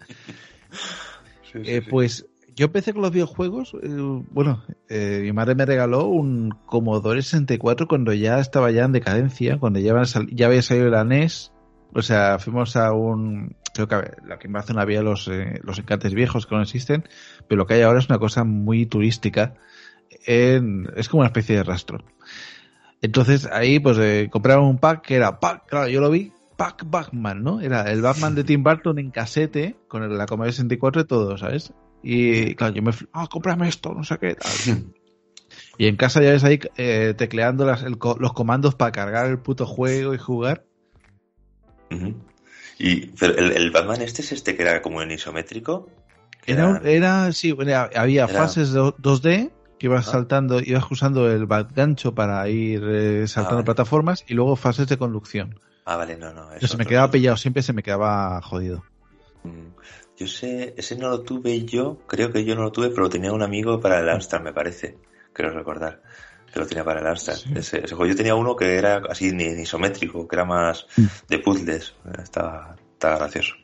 sí, 1.53 1.59
Eh, 1.65 1.81
sí. 1.85 1.91
pues 1.91 2.27
yo 2.55 2.67
empecé 2.67 2.93
con 2.93 3.03
los 3.03 3.11
videojuegos. 3.13 3.75
eh, 3.83 3.89
bueno, 4.31 4.63
eh, 4.89 5.21
mi 5.23 5.33
madre 5.33 5.55
me 5.55 5.67
regaló 5.67 6.07
un 6.07 6.51
Commodore 6.67 7.23
64 7.23 7.87
cuando 7.89 8.13
ya 8.13 8.39
estaba 8.39 8.71
ya 8.71 8.85
en 8.85 8.93
decadencia, 8.93 9.59
cuando 9.59 9.79
ya, 9.81 9.93
había 10.47 10.63
salido 10.63 10.91
la 10.91 11.05
NES. 11.05 11.53
O 11.95 12.03
sea, 12.03 12.39
fuimos 12.39 12.77
a 12.77 12.93
un. 12.93 13.57
Creo 13.75 13.89
que 13.89 13.95
aquí 13.95 14.47
en 14.47 14.51
Amazon 14.51 14.79
había 14.79 15.03
los, 15.03 15.29
eh, 15.29 15.61
los 15.63 15.79
encantes 15.79 16.15
viejos 16.15 16.47
que 16.47 16.55
no 16.55 16.63
existen, 16.63 17.05
pero 17.49 17.59
lo 17.59 17.67
que 17.67 17.75
hay 17.75 17.83
ahora 17.83 17.99
es 17.99 18.09
una 18.09 18.19
cosa 18.19 18.45
muy 18.45 18.87
turística. 18.87 19.55
es 20.27 21.09
como 21.09 21.21
una 21.21 21.29
especie 21.29 21.57
de 21.57 21.65
rastro. 21.65 22.05
Entonces 23.01 23.49
ahí 23.51 23.81
pues 23.81 23.99
eh, 23.99 24.29
compraron 24.31 24.65
un 24.67 24.79
pack 24.79 25.03
que 25.03 25.17
era 25.17 25.41
pack, 25.41 25.67
claro, 25.69 25.89
yo 25.89 26.01
lo 26.01 26.11
vi, 26.11 26.33
pack 26.57 26.85
Batman, 26.87 27.43
¿no? 27.43 27.61
Era 27.61 27.91
el 27.91 28.01
Batman 28.03 28.35
de 28.35 28.45
Tim 28.45 28.63
Burton 28.63 28.99
en 28.99 29.11
casete 29.11 29.77
con 29.89 30.03
el- 30.05 30.17
la 30.17 30.27
Commodore 30.27 30.53
64 30.53 31.03
y 31.03 31.05
todo, 31.07 31.37
¿sabes? 31.37 31.73
Y 32.03 32.55
claro, 32.55 32.75
yo 32.75 32.83
me 32.83 32.93
ah, 33.13 33.29
cómprame 33.31 33.69
esto, 33.69 33.95
no 33.95 34.05
sé 34.05 34.19
qué 34.19 34.35
tal. 34.35 34.51
Y 35.79 35.87
en 35.87 35.97
casa 35.97 36.23
ya 36.23 36.31
ves 36.31 36.45
ahí 36.45 36.61
eh, 36.77 37.15
tecleando 37.17 37.65
las- 37.67 37.83
el 37.83 37.97
los 38.19 38.33
comandos 38.33 38.75
para 38.75 38.93
cargar 38.93 39.27
el 39.27 39.39
puto 39.39 39.67
juego 39.67 40.15
y 40.15 40.19
jugar. 40.19 40.65
Y, 42.79 43.07
pero 43.19 43.37
el, 43.37 43.53
el 43.53 43.71
Batman 43.71 44.01
este 44.03 44.23
es 44.23 44.33
este 44.33 44.57
que 44.57 44.63
era 44.63 44.81
como 44.83 45.03
en 45.03 45.11
isométrico. 45.11 45.89
Era, 46.47 46.81
era 46.85 47.33
sí, 47.33 47.55
era- 47.59 47.91
había 47.95 48.29
fases 48.29 48.73
de 48.73 48.81
2D 48.81 49.51
que 49.79 49.87
ibas 49.87 50.09
Ah. 50.09 50.13
saltando, 50.13 50.61
ibas 50.61 50.85
usando 50.91 51.31
el 51.31 51.47
gancho 51.47 52.15
para 52.15 52.49
ir 52.49 52.83
eh, 52.85 53.27
saltando 53.29 53.57
vale. 53.59 53.67
plataformas 53.67 54.25
y 54.27 54.35
luego 54.35 54.57
fases 54.57 54.89
de 54.89 54.97
conducción. 54.99 55.59
Ah, 55.85 55.97
vale, 55.97 56.17
no, 56.17 56.33
no. 56.33 56.49
Yo 56.59 56.69
se 56.69 56.77
me 56.77 56.87
quedaba 56.87 57.11
pillado, 57.11 57.37
siempre 57.37 57.63
se 57.63 57.73
me 57.73 57.83
quedaba 57.83 58.41
jodido. 58.43 58.85
Yo 60.23 60.29
sé, 60.29 60.73
ese 60.77 60.95
no 60.95 61.09
lo 61.09 61.23
tuve 61.23 61.65
yo, 61.65 61.99
creo 62.07 62.31
que 62.31 62.45
yo 62.45 62.55
no 62.55 62.63
lo 62.63 62.71
tuve, 62.71 62.91
pero 62.91 63.03
lo 63.03 63.11
tenía 63.11 63.33
un 63.33 63.43
amigo 63.43 63.81
para 63.81 63.99
el 63.99 64.09
Amstrad, 64.09 64.41
me 64.41 64.53
parece, 64.53 64.97
creo 65.33 65.51
recordar. 65.51 66.01
que 66.53 66.61
lo 66.61 66.67
tenía 66.67 66.85
para 66.85 67.01
el 67.01 67.07
Amstrad. 67.09 67.39
Ese, 67.57 67.79
ese, 67.85 67.97
juego 67.97 68.07
yo 68.07 68.15
tenía 68.15 68.37
uno 68.37 68.55
que 68.55 68.77
era 68.77 69.03
así 69.11 69.33
ni, 69.33 69.49
ni 69.49 69.63
isométrico, 69.63 70.29
que 70.29 70.37
era 70.37 70.45
más 70.45 70.87
Mm. 70.97 71.07
de 71.29 71.39
puzzles. 71.41 71.95
Estaba, 72.23 72.77
estaba 72.93 73.19
gracioso. 73.19 73.55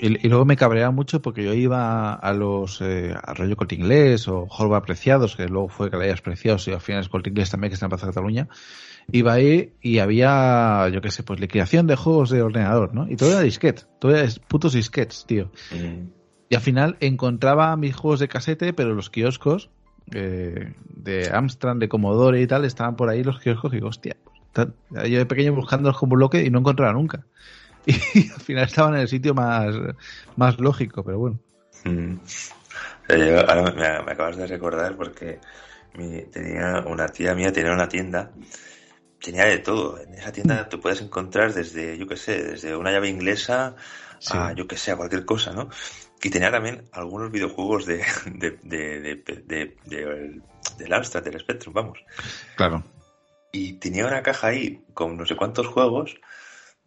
Y, 0.00 0.26
y 0.26 0.30
luego 0.30 0.46
me 0.46 0.56
cabreaba 0.56 0.90
mucho 0.90 1.20
porque 1.20 1.44
yo 1.44 1.52
iba 1.52 2.14
a 2.14 2.32
los 2.32 2.80
eh, 2.80 3.14
a 3.22 3.34
rollo 3.34 3.54
corte 3.56 3.74
inglés 3.74 4.28
o 4.28 4.46
Jorba 4.46 4.78
Apreciados, 4.78 5.36
que 5.36 5.46
luego 5.46 5.68
fue 5.68 5.90
hayas 5.92 6.22
Preciados 6.22 6.66
y 6.68 6.72
al 6.72 6.80
final 6.80 7.02
es 7.02 7.08
corte 7.10 7.28
inglés 7.28 7.50
también, 7.50 7.70
que 7.70 7.74
está 7.74 7.86
en 7.86 7.90
Plaza 7.90 8.06
Cataluña. 8.06 8.48
Iba 9.12 9.34
ahí 9.34 9.74
y 9.82 9.98
había, 9.98 10.88
yo 10.88 11.02
qué 11.02 11.10
sé, 11.10 11.22
pues 11.22 11.38
liquidación 11.38 11.86
de 11.86 11.96
juegos 11.96 12.30
de 12.30 12.42
ordenador, 12.42 12.94
¿no? 12.94 13.10
Y 13.10 13.16
todo 13.16 13.32
era 13.32 13.40
disquete, 13.40 13.82
todo 13.98 14.16
era 14.16 14.26
putos 14.48 14.72
disquetes, 14.72 15.26
tío. 15.26 15.50
Mm. 15.72 16.08
Y 16.48 16.54
al 16.54 16.62
final 16.62 16.96
encontraba 17.00 17.76
mis 17.76 17.94
juegos 17.94 18.20
de 18.20 18.28
casete, 18.28 18.72
pero 18.72 18.94
los 18.94 19.10
kioscos 19.10 19.70
eh, 20.12 20.74
de 20.88 21.30
Amstrad, 21.32 21.76
de 21.76 21.88
Commodore 21.88 22.40
y 22.40 22.46
tal, 22.46 22.64
estaban 22.64 22.96
por 22.96 23.08
ahí 23.08 23.22
los 23.22 23.38
kioscos 23.38 23.72
y 23.72 23.76
digo, 23.76 23.88
hostia, 23.88 24.16
pues, 24.52 24.68
yo 24.92 25.18
de 25.18 25.26
pequeño 25.26 25.54
buscándolos 25.54 25.98
como 25.98 26.16
bloque 26.16 26.44
y 26.44 26.50
no 26.50 26.60
encontraba 26.60 26.92
nunca. 26.92 27.26
Y 28.14 28.30
al 28.30 28.40
final 28.40 28.64
estaban 28.64 28.94
en 28.94 29.00
el 29.00 29.08
sitio 29.08 29.34
más, 29.34 29.74
más 30.36 30.58
lógico, 30.58 31.02
pero 31.04 31.18
bueno. 31.18 31.38
Mm. 31.84 32.14
Yo- 33.08 33.50
ahora 33.50 33.72
me, 33.72 34.12
acabas 34.12 34.36
de 34.36 34.46
recordar 34.46 34.96
porque 34.96 35.40
mi- 35.94 36.22
tenía 36.26 36.84
una 36.86 37.08
tía 37.08 37.34
mía 37.34 37.52
tenía 37.52 37.72
una 37.72 37.88
tienda 37.88 38.30
tenía 39.20 39.44
de 39.46 39.58
todo 39.58 39.98
en 40.00 40.14
esa 40.14 40.30
tienda 40.30 40.68
te 40.68 40.78
puedes 40.78 41.00
encontrar 41.00 41.52
desde 41.52 41.98
yo 41.98 42.06
qué 42.06 42.16
sé 42.16 42.42
desde 42.42 42.76
una 42.76 42.92
llave 42.92 43.08
inglesa 43.08 43.74
Sí. 44.20 44.36
a 44.36 44.52
yo 44.52 44.68
que 44.68 44.76
sé 44.76 44.92
a 44.92 44.96
cualquier 44.96 45.24
cosa 45.24 45.52
no 45.52 45.68
y 46.22 46.30
tenía 46.30 46.50
también 46.52 46.84
algunos 46.92 47.32
videojuegos 47.32 47.86
de 47.86 48.04
de 48.26 48.50
de 48.62 49.00
de, 49.00 49.14
de, 49.46 49.76
de- 49.86 50.40
del 50.78 50.92
Amstrad 50.92 51.24
del 51.24 51.40
Spectrum 51.40 51.74
vamos 51.74 51.98
Claro. 52.56 52.84
y 53.52 53.72
tenía 53.74 54.06
una 54.06 54.22
caja 54.22 54.48
ahí 54.48 54.84
con 54.94 55.16
no 55.16 55.26
sé 55.26 55.34
cuántos 55.34 55.66
juegos, 55.66 56.20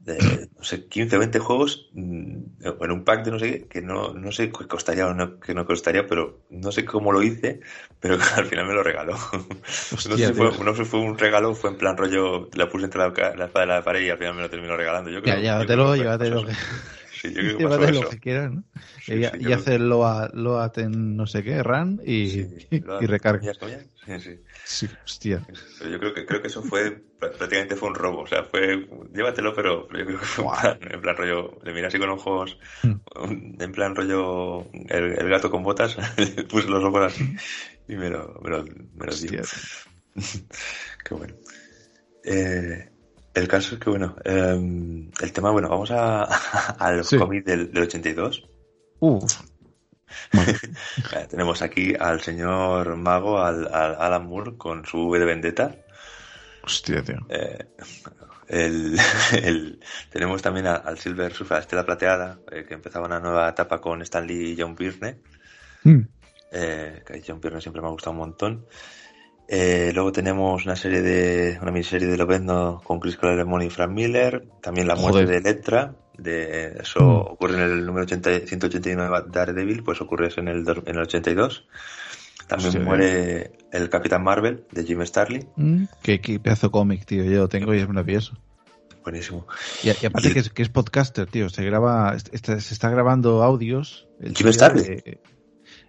de, 0.04 0.50
no 0.58 0.64
sé, 0.64 0.88
15 0.88 1.16
o 1.16 1.20
20 1.20 1.40
juegos, 1.40 1.90
mm, 1.94 2.38
en 2.82 2.92
un 2.92 3.04
pack 3.06 3.24
de 3.24 3.32
no 3.32 3.40
sé 3.40 3.52
qué, 3.52 3.68
que 3.68 3.82
no, 3.82 4.14
no 4.14 4.32
sé 4.32 4.52
qué 4.52 4.68
costaría 4.68 5.08
o 5.08 5.14
no, 5.14 5.40
que 5.40 5.54
no 5.54 5.66
costaría, 5.66 6.06
pero 6.08 6.42
no 6.50 6.72
sé 6.72 6.84
cómo 6.84 7.12
lo 7.14 7.24
hice, 7.24 7.62
pero 8.00 8.18
al 8.36 8.46
final 8.46 8.68
me 8.68 8.74
lo 8.74 8.84
regaló. 8.84 9.14
no, 9.14 9.98
sé 9.98 10.18
si 10.18 10.34
fue, 10.34 10.52
no 10.52 10.76
sé 10.76 10.84
si 10.84 10.90
fue 10.90 11.00
un 11.00 11.18
regalo 11.18 11.56
fue 11.56 11.70
en 11.70 11.78
plan 11.78 11.96
rollo, 11.96 12.50
la 12.54 12.68
puse 12.70 12.86
entre 12.86 13.00
la, 13.00 13.08
espada 13.08 13.62
de 13.62 13.66
la 13.68 13.84
pared 13.84 14.02
y 14.06 14.10
al 14.10 14.18
final 14.18 14.36
me 14.36 14.42
lo 14.42 14.50
terminó 14.50 14.76
regalando. 14.76 15.10
Yo 15.10 15.22
creo, 15.22 15.36
Ya, 15.36 15.42
llévatelo, 15.42 15.96
llévatelo. 15.96 16.36
pasó 16.36 16.48
que- 16.48 16.52
eso. 16.54 16.62
Sí, 17.24 17.30
yo 17.30 17.36
creo 17.36 17.58
que 17.58 17.64
pasó 17.64 17.78
Llévate 17.80 17.94
lo 17.94 18.10
que 18.10 18.20
quieras, 18.20 18.52
¿no? 18.52 18.64
Sí, 19.00 19.14
y 19.14 19.16
sí, 19.16 19.22
y 19.22 19.24
yo 19.24 19.30
creo- 19.40 19.56
hacer 19.56 19.80
loa, 19.80 20.30
loat 20.34 20.78
en 20.80 21.16
no 21.16 21.26
sé 21.26 21.42
qué, 21.42 21.64
run 21.64 22.02
y, 22.06 22.42
lo- 22.82 23.02
y 23.02 23.06
recarga. 23.06 23.54
Sí, 24.06 24.40
sí. 24.66 24.88
Hostia. 25.06 25.46
Pero 25.80 25.90
yo 25.90 26.00
creo 26.00 26.14
que 26.14 26.26
creo 26.26 26.42
que 26.42 26.48
eso 26.48 26.62
fue 26.64 27.04
prá- 27.20 27.32
prácticamente 27.38 27.76
fue 27.76 27.90
un 27.90 27.96
robo, 27.96 28.22
o 28.22 28.28
sea, 28.28 28.44
fue 28.44 28.88
llévatelo, 29.14 29.54
pero 29.56 29.88
yo 29.90 30.06
creo 30.06 30.20
que 30.20 30.26
fue 30.26 30.44
en 30.46 30.52
plan, 30.80 30.80
en 30.94 31.02
plan 31.02 31.16
rollo, 31.18 31.58
le 31.64 31.74
miré 31.74 31.88
así 31.88 32.00
con 32.00 32.10
ojos, 32.10 32.58
Hmm. 32.84 33.62
en 33.62 33.72
plan 33.72 33.96
rollo 33.96 34.68
el, 34.90 35.18
el 35.20 35.30
gato 35.30 35.50
con 35.50 35.64
botas, 35.64 35.96
puse 36.50 36.68
los 36.70 36.84
ojos 36.84 37.02
así 37.14 37.36
y 37.88 37.96
me 37.96 38.10
lo, 38.10 38.40
me 38.42 38.50
lo, 38.50 38.64
me 38.64 39.06
lo 39.08 39.16
dio. 39.16 39.42
Qué 41.06 41.14
bueno. 41.14 41.36
Eh, 42.24 42.90
el 43.34 43.48
caso 43.48 43.76
es 43.76 43.82
que 43.82 43.90
bueno, 43.90 44.16
eh, 44.26 45.10
el 45.22 45.32
tema, 45.34 45.52
bueno, 45.52 45.70
vamos 45.70 45.92
a, 45.92 46.24
al 46.80 47.04
Sí. 47.04 47.18
cómic 47.18 47.46
del, 47.46 47.72
del 47.72 47.84
82. 47.84 48.44
Uf. 49.00 49.42
Tenemos 51.30 51.62
aquí 51.62 51.94
al 52.00 52.22
señor 52.22 52.96
mago, 52.96 53.40
al, 53.40 53.68
al 53.74 53.96
Alan 54.00 54.26
Moore 54.28 54.58
con 54.58 54.86
su 54.86 55.08
V 55.08 55.20
de 55.20 55.26
Vendetta. 55.26 55.76
Hostia, 56.64 57.04
tío. 57.04 57.18
Eh, 57.30 57.66
el, 58.48 58.98
el- 59.44 59.80
tenemos 60.10 60.42
también 60.42 60.68
a- 60.68 60.76
al 60.76 60.98
Silver 60.98 61.34
Surfer, 61.34 61.58
a 61.58 61.60
Estela 61.62 61.86
Plateada, 61.86 62.40
eh, 62.52 62.66
que 62.68 62.74
empezaba 62.74 63.06
una 63.08 63.20
nueva 63.20 63.50
etapa 63.50 63.80
con 63.82 64.02
Stan 64.02 64.26
Lee 64.26 64.52
y 64.54 64.62
John 64.62 64.76
Byrne. 64.76 65.20
Mm. 65.84 66.00
Eh, 66.52 67.04
que 67.06 67.24
John 67.26 67.42
Byrne 67.42 67.62
siempre 67.62 67.82
me 67.82 67.88
ha 67.88 67.92
gustado 67.92 68.12
un 68.12 68.18
montón. 68.20 68.66
Eh, 69.48 69.92
luego 69.94 70.12
tenemos 70.14 70.64
una 70.66 70.76
serie 70.76 71.02
de 71.02 71.60
una 71.62 71.72
miniserie 71.72 72.08
de 72.08 72.16
Lobezno 72.16 72.82
con 72.84 73.00
Chris 73.00 73.18
Claremont 73.18 73.64
y 73.64 73.70
Frank 73.70 73.92
Miller. 73.92 74.48
También 74.62 74.88
la 74.88 74.96
muerte 74.96 75.24
Joder. 75.26 75.42
de 75.44 75.50
Electra. 75.50 75.96
De, 76.18 76.78
eso 76.82 77.00
Mm. 77.00 77.34
ocurre 77.34 77.56
en 77.56 77.62
el 77.62 77.86
número 77.86 78.04
80 78.06 78.42
189 78.48 79.22
de 79.26 79.32
Daredevil, 79.32 79.84
pues 79.84 80.00
ocurre 80.02 80.28
eso 80.28 80.42
en 80.42 80.48
el, 80.50 80.60
en 80.68 80.96
el 80.96 81.02
82. 81.02 81.66
También 82.48 82.70
Hostia. 82.70 82.84
muere 82.84 83.52
el 83.72 83.90
Capitán 83.90 84.24
Marvel 84.24 84.66
de 84.72 84.84
Jim 84.84 85.02
Starlin. 85.06 85.48
Mm. 85.56 85.84
Qué, 86.02 86.20
qué 86.22 86.40
pedazo 86.40 86.70
cómic, 86.72 87.06
tío. 87.06 87.24
Yo 87.24 87.40
lo 87.40 87.48
tengo 87.50 87.74
y 87.74 87.80
es 87.80 87.88
maravilloso. 87.88 88.38
Buenísimo. 89.04 89.48
Y, 89.84 89.88
y 89.88 90.06
aparte 90.06 90.32
que 90.34 90.40
es, 90.40 90.50
que 90.50 90.62
es 90.62 90.70
podcaster, 90.70 91.26
tío. 91.28 91.50
Se 91.50 91.64
graba, 91.64 92.14
est- 92.16 92.34
está- 92.34 92.60
se 92.60 92.74
está 92.74 92.90
grabando 92.90 93.44
audios. 93.44 94.08
el 94.22 94.36
Jim 94.36 94.52
Starlin. 94.54 94.84
de- 94.84 95.20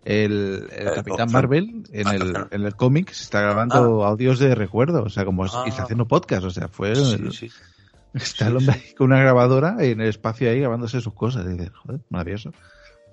El, 0.05 0.69
el 0.73 0.89
Eh, 0.89 0.93
Capitán 0.95 1.31
Marvel 1.33 1.83
en 1.93 2.07
ah, 2.09 2.15
el, 2.15 2.35
en 2.51 2.63
el 2.67 2.77
cómic 2.77 3.11
se 3.13 3.23
está 3.25 3.41
grabando 3.41 4.05
audios 4.05 4.39
de 4.39 4.55
recuerdo, 4.55 5.03
o 5.03 5.09
sea, 5.09 5.25
como 5.25 5.45
es- 5.47 5.53
y 5.65 5.69
está 5.71 5.83
Ah. 5.83 5.85
haciendo 5.85 6.07
podcast, 6.07 6.45
o 6.45 6.51
sea, 6.51 6.69
fue 6.69 6.95
Sí, 6.95 7.31
sí. 7.33 7.51
Está 8.15 8.49
el 8.49 8.57
hombre 8.57 8.75
ahí 8.75 8.95
con 8.95 9.07
una 9.09 9.21
grabadora 9.21 9.77
en 9.81 10.01
el 10.01 10.09
espacio 10.09 10.51
ahí 10.51 10.61
grabándose 10.61 11.01
sus 11.01 11.15
cosas, 11.15 11.45
y 11.47 11.51
dices, 11.51 11.71
joder, 11.71 12.01
maravilloso. 12.11 12.53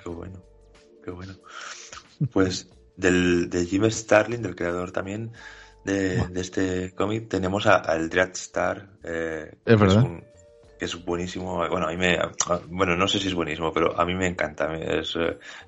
Qué 0.03 0.09
bueno, 0.09 0.41
qué 1.03 1.11
bueno. 1.11 1.33
Pues 2.31 2.69
del, 2.95 3.49
de 3.49 3.65
Jim 3.65 3.89
Starlin, 3.89 4.41
del 4.41 4.55
creador 4.55 4.91
también 4.91 5.31
de, 5.85 6.27
de 6.27 6.41
este 6.41 6.93
cómic, 6.93 7.27
tenemos 7.27 7.65
a- 7.65 7.77
al 7.77 8.09
Dread 8.09 8.31
Star. 8.31 8.89
eh, 9.03 9.55
que 9.65 9.75
verdad. 9.75 10.03
un- 10.03 10.23
que 10.77 10.85
es 10.85 11.05
buenísimo. 11.05 11.57
Bueno, 11.69 11.87
a 11.87 11.91
mí 11.91 11.97
me, 11.97 12.17
bueno, 12.69 12.95
no 12.95 13.07
sé 13.07 13.19
si 13.19 13.27
es 13.27 13.35
buenísimo, 13.35 13.71
pero 13.71 13.99
a 13.99 14.03
mí 14.05 14.15
me 14.15 14.25
encanta. 14.27 14.73
Es, 14.75 15.15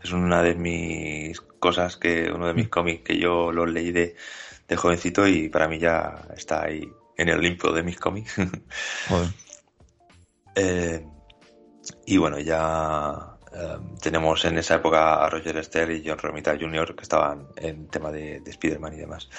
es 0.04 0.12
una 0.12 0.42
de 0.42 0.56
mis 0.56 1.40
cosas 1.60 1.98
que, 1.98 2.32
uno 2.32 2.48
de 2.48 2.54
mis 2.56 2.68
cómics 2.70 3.04
que 3.04 3.20
yo 3.20 3.52
los 3.52 3.70
leí 3.72 3.92
de, 3.92 4.16
de 4.68 4.76
jovencito 4.76 5.28
y 5.28 5.50
para 5.50 5.68
mí 5.68 5.78
ya 5.78 6.28
está 6.36 6.64
ahí 6.64 6.92
en 7.18 7.30
el 7.30 7.38
Olimpo 7.38 7.72
de 7.72 7.84
mis 7.84 8.00
cómics. 8.00 8.36
Joder. 9.10 9.30
Eh, 10.56 11.06
y 12.06 12.18
bueno, 12.18 12.40
ya 12.40 13.38
eh, 13.54 13.78
tenemos 14.02 14.46
en 14.46 14.58
esa 14.58 14.76
época 14.76 15.24
a 15.24 15.30
Roger 15.30 15.64
Stern 15.64 15.96
y 15.96 16.04
John 16.06 16.18
Romita 16.18 16.58
Jr. 16.60 16.96
que 16.96 17.04
estaban 17.04 17.48
en 17.56 17.88
tema 17.88 18.12
de, 18.12 18.40
de 18.40 18.52
Spider-Man 18.52 18.94
y 18.94 18.98
demás. 18.98 19.30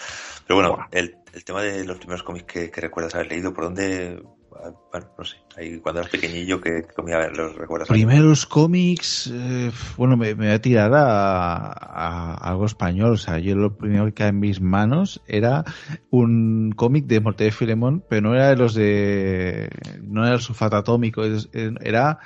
Pero 0.47 0.61
bueno, 0.61 0.87
el, 0.91 1.17
el 1.33 1.45
tema 1.45 1.63
de 1.63 1.85
los 1.85 1.99
primeros 1.99 2.23
cómics 2.23 2.47
que, 2.47 2.71
que 2.71 2.81
recuerdas 2.81 3.15
haber 3.15 3.29
leído, 3.29 3.53
¿por 3.53 3.65
dónde? 3.65 4.23
Ah, 4.62 4.73
Bueno, 4.90 5.07
no 5.19 5.25
sé, 5.25 5.37
ahí 5.57 5.79
cuando 5.79 6.01
eras 6.01 6.11
pequeñillo, 6.11 6.61
que 6.61 6.85
comía 6.95 7.29
los 7.29 7.55
recuerdas? 7.57 7.88
Primeros 7.88 8.47
cómics, 8.47 9.31
eh, 9.33 9.71
bueno, 9.97 10.17
me, 10.17 10.35
me 10.35 10.47
voy 10.47 10.55
a 10.55 10.61
tirar 10.61 10.93
a, 10.95 11.73
a 11.73 12.35
algo 12.35 12.67
español. 12.67 13.12
O 13.12 13.17
sea, 13.17 13.38
yo 13.38 13.57
lo 13.57 13.77
primero 13.77 14.07
que 14.07 14.14
cae 14.14 14.29
en 14.29 14.40
mis 14.40 14.61
manos 14.61 15.23
era 15.27 15.64
un 16.11 16.73
cómic 16.77 17.07
de 17.07 17.21
Morte 17.21 17.45
de 17.45 17.51
Filemón, 17.53 18.05
pero 18.09 18.23
no 18.23 18.35
era 18.35 18.49
de 18.49 18.57
los 18.57 18.75
de. 18.75 19.71
No 20.03 20.25
era 20.25 20.35
el 20.35 20.40
sulfato 20.40 20.77
atómico, 20.77 21.23
era 21.81 22.19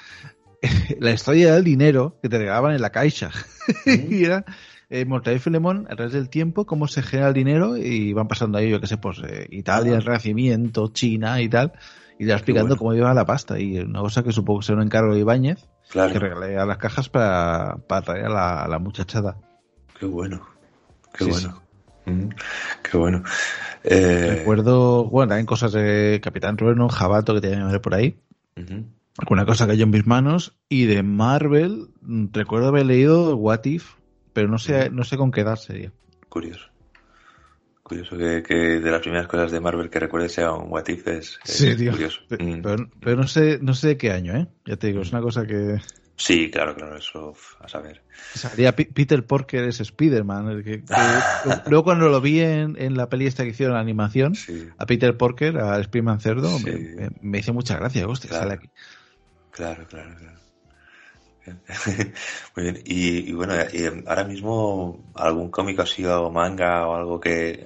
la 1.01 1.11
historia 1.11 1.55
del 1.55 1.65
dinero 1.65 2.19
que 2.23 2.29
te 2.29 2.39
regalaban 2.39 2.75
en 2.75 2.83
la 2.83 2.91
caixa. 2.91 3.31
y 3.87 4.25
era 4.25 4.45
eh, 4.91 5.05
Mortadelo 5.05 5.37
y 5.39 5.41
Filemón, 5.41 5.87
a 5.91 5.97
través 5.97 6.13
del 6.15 6.29
tiempo, 6.31 6.65
cómo 6.65 6.89
se 6.89 7.03
genera 7.03 7.29
el 7.29 7.35
dinero 7.35 7.77
y 7.77 8.13
van 8.13 8.29
pasando 8.29 8.59
ahí, 8.59 8.71
yo 8.71 8.81
qué 8.81 8.87
sé, 8.87 8.97
pues 8.97 9.19
eh, 9.19 9.47
Italia, 9.51 9.97
el 9.97 10.03
Renacimiento, 10.03 10.89
China 10.93 11.41
y 11.43 11.49
tal. 11.49 11.73
Y 12.19 12.25
le 12.25 12.33
va 12.33 12.37
explicando 12.39 12.69
bueno. 12.71 12.79
cómo 12.79 12.93
lleva 12.95 13.15
la 13.15 13.25
pasta. 13.25 13.59
Y 13.59 13.79
una 13.79 14.01
cosa 14.01 14.23
que 14.23 14.33
supongo 14.33 14.61
que 14.61 14.67
será 14.67 14.79
un 14.79 14.85
encargo 14.85 15.15
de 15.15 15.21
Ibáñez, 15.21 15.69
Claro, 15.91 16.13
que 16.13 16.19
regalé 16.19 16.59
a 16.59 16.67
las 16.67 16.77
cajas 16.79 17.09
para, 17.09 17.77
para 17.89 18.03
traer 18.03 18.27
a 18.27 18.31
la, 18.31 18.63
a 18.65 18.69
la 18.69 18.79
muchachada. 18.79 19.37
qué 19.99 20.07
bueno, 20.07 20.47
qué 21.15 21.25
Sí, 21.25 21.31
bueno. 21.31 21.63
Mm, 22.07 22.29
Qué 22.83 22.97
bueno. 22.97 23.23
Eh, 23.85 24.37
Recuerdo, 24.39 25.05
bueno, 25.05 25.29
también 25.29 25.47
cosas 25.47 25.73
de 25.73 26.21
Capitán 26.23 26.57
Trueno, 26.57 26.89
Jabato, 26.89 27.35
que 27.35 27.41
tenía 27.43 27.59
que 27.59 27.73
ver 27.73 27.81
por 27.83 27.95
ahí. 27.95 28.19
Alguna 29.19 29.45
cosa 29.47 29.67
cayó 29.67 29.85
en 29.85 29.91
mis 29.91 30.07
manos. 30.07 30.55
Y 30.69 30.87
de 30.87 31.03
Marvel, 31.03 31.89
mm, 32.01 32.27
recuerdo 32.33 32.69
haber 32.69 32.87
leído 32.87 33.37
What 33.37 33.65
If, 33.65 33.95
pero 34.33 34.49
no 34.49 34.59
sé, 34.59 34.91
no 34.91 35.05
sé 35.05 35.17
con 35.17 35.31
qué 35.31 35.43
edad 35.43 35.57
sería. 35.57 35.93
Curioso. 36.29 36.67
Curioso 37.89 38.19
que, 38.19 38.43
que 38.43 38.55
de 38.55 38.91
las 38.91 39.01
primeras 39.01 39.27
cosas 39.27 39.51
de 39.51 39.61
Marvel 39.61 39.89
que 39.89 39.99
recuerdes 39.99 40.33
sea 40.33 40.53
un 40.53 40.71
What 40.71 40.89
If 40.89 41.07
es, 41.09 41.39
es 41.45 41.51
Sí, 41.57 41.75
tío. 41.75 41.93
curioso. 41.93 42.21
Mm. 42.39 42.61
Pero, 42.63 42.91
pero 43.01 43.17
no 43.17 43.27
sé, 43.27 43.59
no 43.63 43.73
sé 43.75 43.89
de 43.89 43.97
qué 43.97 44.13
año, 44.13 44.37
¿eh? 44.37 44.47
Ya 44.67 44.77
te 44.77 44.89
digo, 44.89 45.01
es 45.01 45.11
una 45.11 45.23
cosa 45.23 45.47
que. 45.47 45.79
Sí, 46.17 46.51
claro, 46.51 46.75
claro, 46.75 46.97
eso 46.99 47.33
a 47.61 47.69
saber. 47.69 48.03
Salía 48.35 48.75
P- 48.77 48.91
Peter 48.93 49.25
Porker 49.25 49.65
es 49.65 49.81
Spider-Man. 49.81 50.49
el 50.51 50.65
que- 50.65 50.85
que- 50.85 50.95
luego 51.71 51.85
cuando 51.85 52.09
lo 52.09 52.21
vi 52.21 52.41
en, 52.41 52.77
en 52.79 52.95
la 52.97 53.09
peli 53.09 53.27
esta 53.27 53.45
que 53.45 53.51
hicieron 53.51 53.75
la 53.77 53.81
animación, 53.81 54.35
Sí, 54.35 54.69
a 54.77 54.85
Peter 54.85 55.17
Porker, 55.17 55.57
a 55.59 55.79
Spider-Man 55.81 56.21
Cerdo, 56.21 56.49
Sí. 56.59 56.65
me, 56.67 57.11
me- 57.23 57.39
hizo 57.39 57.55
mucha 57.55 57.77
gracia. 57.79 58.07
Hostia, 58.07 58.29
Claro. 58.31 58.43
sale 58.45 58.55
aquí. 58.55 58.71
claro, 59.51 59.87
claro, 59.89 60.15
claro. 60.19 60.39
Muy 62.57 62.63
bien. 62.65 62.83
Y, 62.85 63.31
y 63.31 63.33
bueno, 63.33 63.55
y 63.73 63.87
ahora 64.07 64.25
mismo 64.25 65.11
algún 65.15 65.51
cómic 65.51 65.79
así 65.81 66.05
o 66.05 66.31
manga 66.31 66.87
o 66.87 66.95
algo 66.95 67.21
que 67.21 67.65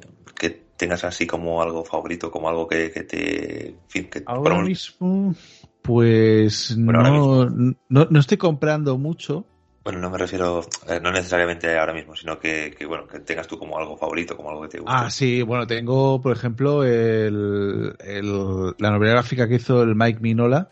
tengas 0.83 1.05
así 1.05 1.29
como 1.29 1.63
algo 1.63 1.85
favorito, 1.85 2.29
como 2.29 2.49
algo 2.49 2.67
que, 2.67 2.89
te... 2.89 3.69
En 3.69 3.77
fin, 3.87 4.11
que, 4.11 4.25
ahora 4.27 4.61
mismo, 4.63 5.33
pues 5.81 6.77
no, 6.77 7.49
no, 7.49 7.77
no, 7.89 8.19
estoy 8.19 8.37
comprando 8.37 8.99
mucho. 8.99 9.47
Bueno, 9.85 10.01
no 10.01 10.11
me 10.11 10.19
refiero, 10.19 10.67
eh, 10.89 10.99
no 11.01 11.13
necesariamente 11.13 11.79
ahora 11.79 11.93
mismo, 11.95 12.17
sino 12.17 12.41
que, 12.41 12.75
bueno, 12.89 13.07
que 13.07 13.21
tengas 13.21 13.47
tú 13.47 13.61
como 13.61 13.79
algo 13.79 13.97
favorito, 13.97 14.37
como 14.37 14.51
algo 14.51 14.63
que 14.63 14.69
te 14.71 14.79
guste. 14.81 14.93
Ah, 14.93 15.09
sí, 15.09 15.43
bueno, 15.43 15.69
tengo, 15.69 16.21
por 16.21 16.37
ejemplo, 16.37 16.83
el, 16.83 17.95
el, 18.01 18.75
la 18.79 18.91
novela 18.91 19.13
gráfica 19.13 19.47
que 19.47 19.57
hizo 19.57 19.85
el 19.85 19.95
Mike 19.95 20.19
Minola 20.19 20.69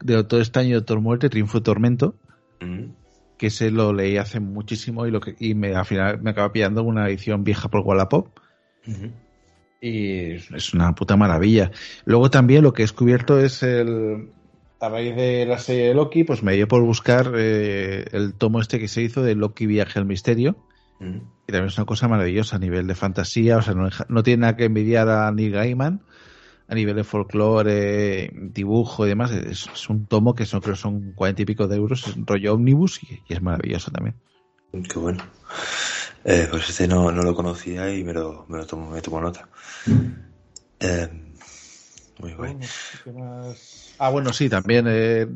de 0.00 0.12
Doctor 0.12 0.40
Extraño 0.40 0.68
y 0.68 0.74
Doctor 0.74 1.00
Muerte, 1.00 1.30
Triunfo 1.30 1.56
y 1.56 1.62
Tormento, 1.62 2.16
que 3.38 3.48
se 3.48 3.70
lo 3.70 3.94
leí 3.94 4.18
hace 4.18 4.40
muchísimo 4.40 5.06
y, 5.06 5.10
lo 5.10 5.20
que, 5.20 5.36
y 5.38 5.54
me, 5.54 5.74
al 5.74 5.86
final 5.86 6.20
me 6.20 6.32
acaba 6.32 6.52
pillando 6.52 6.82
una 6.82 7.08
edición 7.08 7.44
vieja 7.44 7.70
por 7.70 7.80
Wallapop. 7.80 8.28
Y 9.80 10.32
es 10.32 10.74
una 10.74 10.94
puta 10.94 11.16
maravilla. 11.16 11.70
Luego 12.04 12.30
también 12.30 12.64
lo 12.64 12.72
que 12.72 12.82
he 12.82 12.84
descubierto 12.84 13.38
es 13.40 13.62
el, 13.62 14.30
a 14.80 14.88
raíz 14.88 15.16
de 15.16 15.46
la 15.46 15.58
serie 15.58 15.88
de 15.88 15.94
Loki, 15.94 16.24
pues 16.24 16.42
me 16.42 16.54
dio 16.54 16.68
por 16.68 16.82
buscar 16.82 17.32
eh, 17.36 18.06
el 18.12 18.34
tomo 18.34 18.60
este 18.60 18.78
que 18.78 18.88
se 18.88 19.02
hizo 19.02 19.22
de 19.22 19.34
Loki 19.34 19.66
Viaje 19.66 19.98
al 19.98 20.04
Misterio. 20.04 20.56
Mm. 21.00 21.18
Y 21.46 21.52
también 21.52 21.66
es 21.66 21.78
una 21.78 21.86
cosa 21.86 22.08
maravillosa 22.08 22.56
a 22.56 22.58
nivel 22.58 22.86
de 22.86 22.94
fantasía, 22.94 23.58
o 23.58 23.62
sea, 23.62 23.74
no, 24.08 24.22
tiene 24.22 24.42
nada 24.42 24.56
que 24.56 24.64
envidiar 24.64 25.08
a 25.08 25.30
Neil 25.32 25.52
Gaiman 25.52 26.02
a 26.68 26.74
nivel 26.74 26.96
de 26.96 27.04
folclore, 27.04 28.30
dibujo 28.34 29.06
y 29.06 29.08
demás. 29.08 29.30
Es, 29.30 29.88
un 29.88 30.06
tomo 30.06 30.34
que 30.34 30.44
son, 30.44 30.60
creo 30.60 30.76
son 30.76 31.12
cuarenta 31.12 31.42
y 31.42 31.46
pico 31.46 31.66
de 31.66 31.76
euros, 31.76 32.06
es 32.06 32.14
un 32.14 32.26
rollo 32.26 32.54
omnibus 32.54 33.02
y, 33.02 33.22
es 33.26 33.40
maravilloso 33.40 33.90
también. 33.90 34.16
Qué 34.70 34.98
bueno. 34.98 35.24
Eh, 36.24 36.46
pues 36.50 36.68
este 36.68 36.88
no, 36.88 37.10
no, 37.12 37.22
lo 37.22 37.34
conocía 37.34 37.92
y 37.94 38.04
me 38.04 38.12
lo, 38.12 38.44
me 38.48 38.58
lo 38.58 38.66
tomo, 38.66 38.90
me 38.90 39.00
tomo 39.00 39.20
nota. 39.20 39.48
Eh, 40.80 41.08
muy 42.18 42.34
bueno. 42.34 42.60
Ah, 43.98 44.10
bueno, 44.10 44.32
sí, 44.32 44.48
también. 44.48 44.86
Eh, 44.88 45.26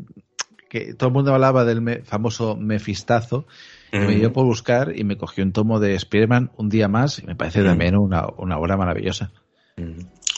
que 0.68 0.94
todo 0.94 1.08
el 1.08 1.12
mundo 1.12 1.34
hablaba 1.34 1.64
del 1.64 2.02
famoso 2.04 2.56
Mefistazo. 2.56 3.46
Me 3.92 4.14
dio 4.14 4.32
por 4.32 4.46
buscar 4.46 4.96
y 4.96 5.04
me 5.04 5.18
cogió 5.18 5.44
un 5.44 5.52
tomo 5.52 5.78
de 5.78 5.94
Spider-Man 5.94 6.50
un 6.56 6.70
día 6.70 6.88
más 6.88 7.18
y 7.18 7.26
me 7.26 7.36
parece 7.36 7.62
también 7.62 7.94
una, 7.94 8.26
una, 8.38 8.56
obra 8.56 8.78
maravillosa. 8.78 9.30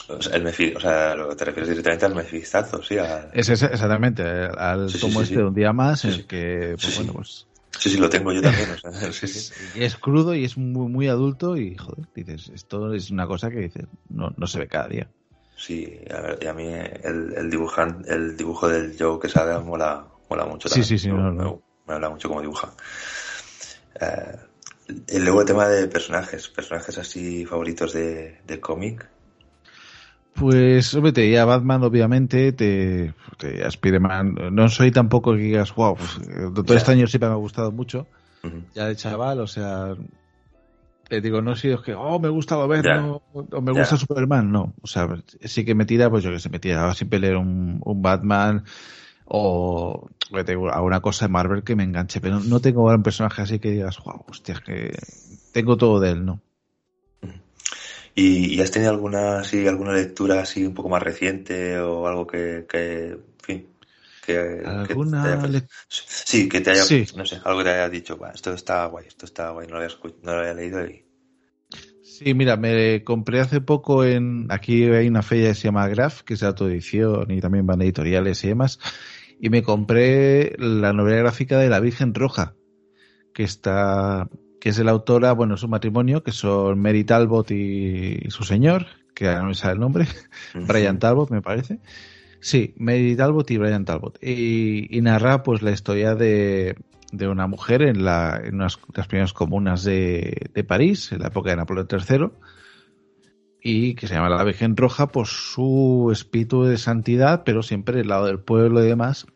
O 0.09 0.21
sea, 0.21 0.35
el 0.35 0.45
o 0.45 0.79
sea, 0.79 1.15
te 1.37 1.45
refieres 1.45 1.69
directamente 1.69 2.05
al 2.05 2.15
Mefistazo, 2.15 2.83
sí. 2.83 2.97
Es, 3.33 3.47
exactamente, 3.47 4.23
al 4.23 4.91
tomo 4.99 5.21
este 5.21 5.37
de 5.37 5.45
un 5.45 5.53
día 5.53 5.71
más, 5.71 6.03
el 6.03 6.27
que, 6.27 6.75
pues, 6.79 6.97
bueno, 6.97 7.13
pues. 7.13 7.47
Sí, 7.79 7.89
sí, 7.89 7.97
lo 7.97 8.09
tengo 8.09 8.31
yo 8.31 8.41
también. 8.41 8.69
O 8.71 8.77
sea, 8.77 8.91
es 9.75 9.95
crudo 9.97 10.33
y 10.33 10.45
es 10.45 10.57
muy, 10.57 10.87
muy 10.87 11.07
adulto 11.07 11.57
y, 11.57 11.75
joder, 11.75 12.07
dices, 12.13 12.51
esto 12.53 12.93
es 12.93 13.11
una 13.11 13.27
cosa 13.27 13.49
que 13.49 13.59
dices, 13.59 13.85
no, 14.09 14.33
no 14.37 14.47
se 14.47 14.59
ve 14.59 14.67
cada 14.67 14.87
día. 14.87 15.09
Sí, 15.57 15.99
a 16.13 16.21
ver, 16.21 16.39
y 16.41 16.47
a 16.47 16.53
mí 16.53 16.67
el, 16.67 17.33
el, 17.35 17.49
dibujan, 17.49 18.03
el 18.07 18.35
dibujo 18.35 18.67
del 18.67 18.95
Joe 18.97 19.19
que 19.19 19.29
sabe 19.29 19.57
mola, 19.59 20.05
mola 20.29 20.45
mucho. 20.45 20.67
También. 20.69 20.85
Sí, 20.85 20.97
sí, 20.97 21.05
sí. 21.05 21.11
Me, 21.11 21.31
no, 21.31 21.61
me, 21.87 21.93
habla 21.93 22.09
mucho 22.09 22.27
como 22.27 22.41
dibuja. 22.41 22.73
Eh, 24.01 24.35
y 25.07 25.19
luego 25.19 25.41
el 25.41 25.47
tema 25.47 25.67
de 25.67 25.87
personajes, 25.87 26.49
personajes 26.49 26.97
así 26.97 27.45
favoritos 27.45 27.93
de, 27.93 28.41
de 28.45 28.59
cómic. 28.59 29.09
Pues, 30.35 30.93
hombre, 30.93 31.13
te 31.13 31.21
diría 31.21 31.45
Batman, 31.45 31.83
obviamente, 31.83 32.51
te, 32.51 33.13
te 33.37 33.65
Spider-Man. 33.67 34.35
No 34.51 34.67
soy 34.67 34.91
tampoco 34.91 35.33
que 35.33 35.39
digas, 35.39 35.73
wow, 35.73 35.95
pues, 35.95 36.19
todo 36.65 36.75
este 36.75 36.91
año 36.91 37.07
siempre 37.07 37.29
me 37.29 37.35
ha 37.35 37.37
gustado 37.37 37.71
mucho. 37.71 38.07
Ya 38.73 38.87
de 38.87 38.95
chaval, 38.95 39.39
o 39.39 39.47
sea, 39.47 39.95
te 41.07 41.21
digo, 41.21 41.41
no 41.41 41.55
si 41.55 41.69
es 41.69 41.79
que, 41.81 41.93
oh, 41.93 42.19
me 42.19 42.29
gusta 42.29 42.55
lo 42.55 42.67
ver, 42.67 42.85
o 43.33 43.61
me 43.61 43.71
gusta 43.71 43.95
Superman, 43.95 44.51
no. 44.51 44.73
O 44.81 44.87
sea, 44.87 45.07
sí 45.41 45.63
que 45.63 45.73
me 45.73 45.85
tira, 45.85 46.09
pues 46.09 46.23
yo 46.23 46.31
que 46.31 46.39
sé, 46.39 46.49
me 46.49 46.59
tira 46.59 46.93
siempre 46.93 47.19
leer 47.19 47.37
un, 47.37 47.79
un 47.83 48.01
Batman 48.01 48.65
o 49.25 50.09
alguna 50.73 50.99
cosa 50.99 51.25
de 51.25 51.31
Marvel 51.31 51.63
que 51.63 51.75
me 51.75 51.83
enganche, 51.83 52.21
pero 52.21 52.39
no 52.39 52.59
tengo 52.59 52.85
un 52.85 53.03
personaje 53.03 53.41
así 53.41 53.59
que 53.59 53.71
digas, 53.71 53.99
wow, 54.03 54.25
hostia, 54.29 54.61
que 54.65 54.91
tengo 55.51 55.77
todo 55.77 55.99
de 55.99 56.11
él, 56.11 56.25
¿no? 56.25 56.41
¿Y, 58.17 58.61
has 58.61 58.71
tenido 58.71 58.91
alguna, 58.91 59.39
así, 59.39 59.67
alguna 59.67 59.91
lectura 59.91 60.39
así 60.39 60.65
un 60.65 60.73
poco 60.73 60.87
más 60.87 61.03
reciente 61.03 61.77
o 61.79 62.07
algo 62.07 62.25
que, 62.25 62.65
que 62.67 63.07
en 63.09 63.19
fin, 63.41 63.67
que, 64.25 64.63
¿Alguna 64.65 65.47
sí, 65.89 66.47
que 66.47 66.61
te 66.61 66.71
haya, 66.71 66.83
no 67.15 67.25
sé, 67.25 67.41
algo 67.43 67.59
que 67.59 67.65
te 67.65 67.69
haya 67.71 67.89
dicho, 67.89 68.17
esto 68.33 68.53
está 68.53 68.85
guay, 68.85 69.05
esto 69.07 69.25
está 69.25 69.49
guay, 69.49 69.67
no 69.67 69.75
lo 69.75 69.83
había, 69.83 69.95
no 70.23 70.31
lo 70.31 70.39
había 70.39 70.53
leído 70.53 70.85
y... 70.87 71.03
Sí, 72.03 72.33
mira, 72.33 72.55
me 72.55 73.03
compré 73.03 73.41
hace 73.41 73.59
poco 73.59 74.05
en, 74.05 74.47
aquí 74.49 74.85
hay 74.85 75.09
una 75.09 75.21
feria 75.21 75.49
que 75.49 75.55
se 75.55 75.63
llama 75.63 75.89
Graph, 75.89 76.21
que 76.21 76.35
es 76.35 76.39
de 76.39 76.47
autoedición 76.47 77.29
y 77.29 77.41
también 77.41 77.67
van 77.67 77.81
editoriales 77.81 78.41
y 78.45 78.47
demás, 78.47 78.79
y 79.41 79.49
me 79.49 79.61
compré 79.61 80.55
la 80.57 80.93
novela 80.93 81.17
gráfica 81.17 81.57
de 81.59 81.67
La 81.67 81.81
Virgen 81.81 82.13
Roja, 82.13 82.55
que 83.33 83.43
está, 83.43 84.29
que 84.65 84.69
es 84.69 84.77
de 84.77 84.83
la 84.83 84.93
autora, 84.93 85.31
bueno, 85.31 85.57
su 85.57 85.67
matrimonio, 85.67 86.23
que 86.23 86.31
son 86.31 86.79
Mary 86.79 87.03
Talbot 87.03 87.51
y 87.51 88.19
su 88.29 88.43
señor, 88.43 88.87
que 89.13 89.25
no 89.25 89.45
me 89.45 89.53
sale 89.53 89.73
el 89.73 89.79
nombre, 89.79 90.07
Brian 90.55 90.97
Talbot 90.97 91.29
me 91.29 91.43
parece, 91.43 91.77
Sí, 92.39 92.73
Mary 92.79 93.15
Talbot 93.15 93.51
y 93.51 93.59
Brian 93.59 93.85
Talbot. 93.85 94.17
Y, 94.23 94.99
narra 95.03 95.43
pues 95.43 95.61
la 95.61 95.69
historia 95.69 96.15
de, 96.15 96.77
de 97.11 97.27
una 97.27 97.45
mujer 97.45 97.83
en, 97.83 98.03
la, 98.03 98.41
en 98.43 98.55
unas 98.55 98.79
las 98.95 99.05
primeras 99.05 99.33
comunas 99.33 99.83
de, 99.83 100.49
de, 100.51 100.63
París, 100.63 101.11
en 101.11 101.19
la 101.19 101.27
época 101.27 101.51
de 101.51 101.57
Napoleón 101.57 101.87
III, 101.91 102.29
y 103.61 103.93
que 103.93 104.07
se 104.07 104.15
llama 104.15 104.29
la 104.29 104.43
Virgen 104.43 104.75
Roja 104.75 105.11
por 105.11 105.27
su 105.27 106.09
espíritu 106.11 106.63
de 106.63 106.79
santidad, 106.79 107.43
pero 107.45 107.61
siempre 107.61 107.97
del 107.97 108.07
lado 108.07 108.25
del 108.25 108.39
pueblo 108.39 108.83
y 108.83 108.87
demás. 108.87 109.27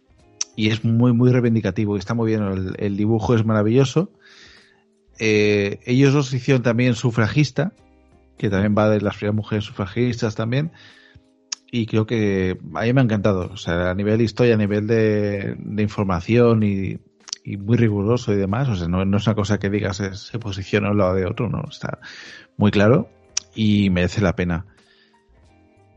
Y 0.55 0.69
es 0.69 0.83
muy, 0.83 1.13
muy 1.13 1.31
reivindicativo 1.31 1.95
y 1.95 1.99
está 1.99 2.15
muy 2.15 2.31
bien. 2.31 2.73
El, 2.79 2.97
dibujo 2.97 3.35
es 3.35 3.45
maravilloso. 3.45 4.11
Eh, 5.19 5.79
ellos 5.85 6.13
dos 6.13 6.33
hicieron 6.33 6.63
también 6.63 6.95
sufragista, 6.95 7.73
que 8.37 8.49
también 8.49 8.75
va 8.77 8.89
de 8.89 9.01
las 9.01 9.17
primeras 9.17 9.35
mujeres 9.35 9.65
sufragistas 9.65 10.35
también 10.35 10.71
y 11.71 11.85
creo 11.85 12.05
que 12.05 12.57
a 12.73 12.81
mí 12.81 12.93
me 12.93 13.01
ha 13.01 13.03
encantado. 13.03 13.49
O 13.51 13.57
sea, 13.57 13.91
a 13.91 13.95
nivel 13.95 14.17
de 14.17 14.23
historia, 14.23 14.55
a 14.55 14.57
nivel 14.57 14.87
de, 14.87 15.55
información 15.77 16.63
y, 16.63 16.99
muy 17.57 17.77
riguroso 17.77 18.33
y 18.33 18.37
demás. 18.37 18.69
O 18.69 18.75
sea, 18.75 18.87
no, 18.87 19.01
es 19.01 19.27
una 19.27 19.35
cosa 19.35 19.59
que 19.59 19.69
digas 19.69 19.97
se, 19.97 20.39
posiciona 20.39 20.87
a 20.87 20.91
un 20.91 20.97
lado 20.97 21.15
de 21.15 21.25
otro, 21.25 21.49
no. 21.49 21.63
Está 21.69 21.99
muy 22.57 22.71
claro 22.71 23.09
y 23.55 23.89
merece 23.89 24.21
la 24.21 24.35
pena. 24.35 24.65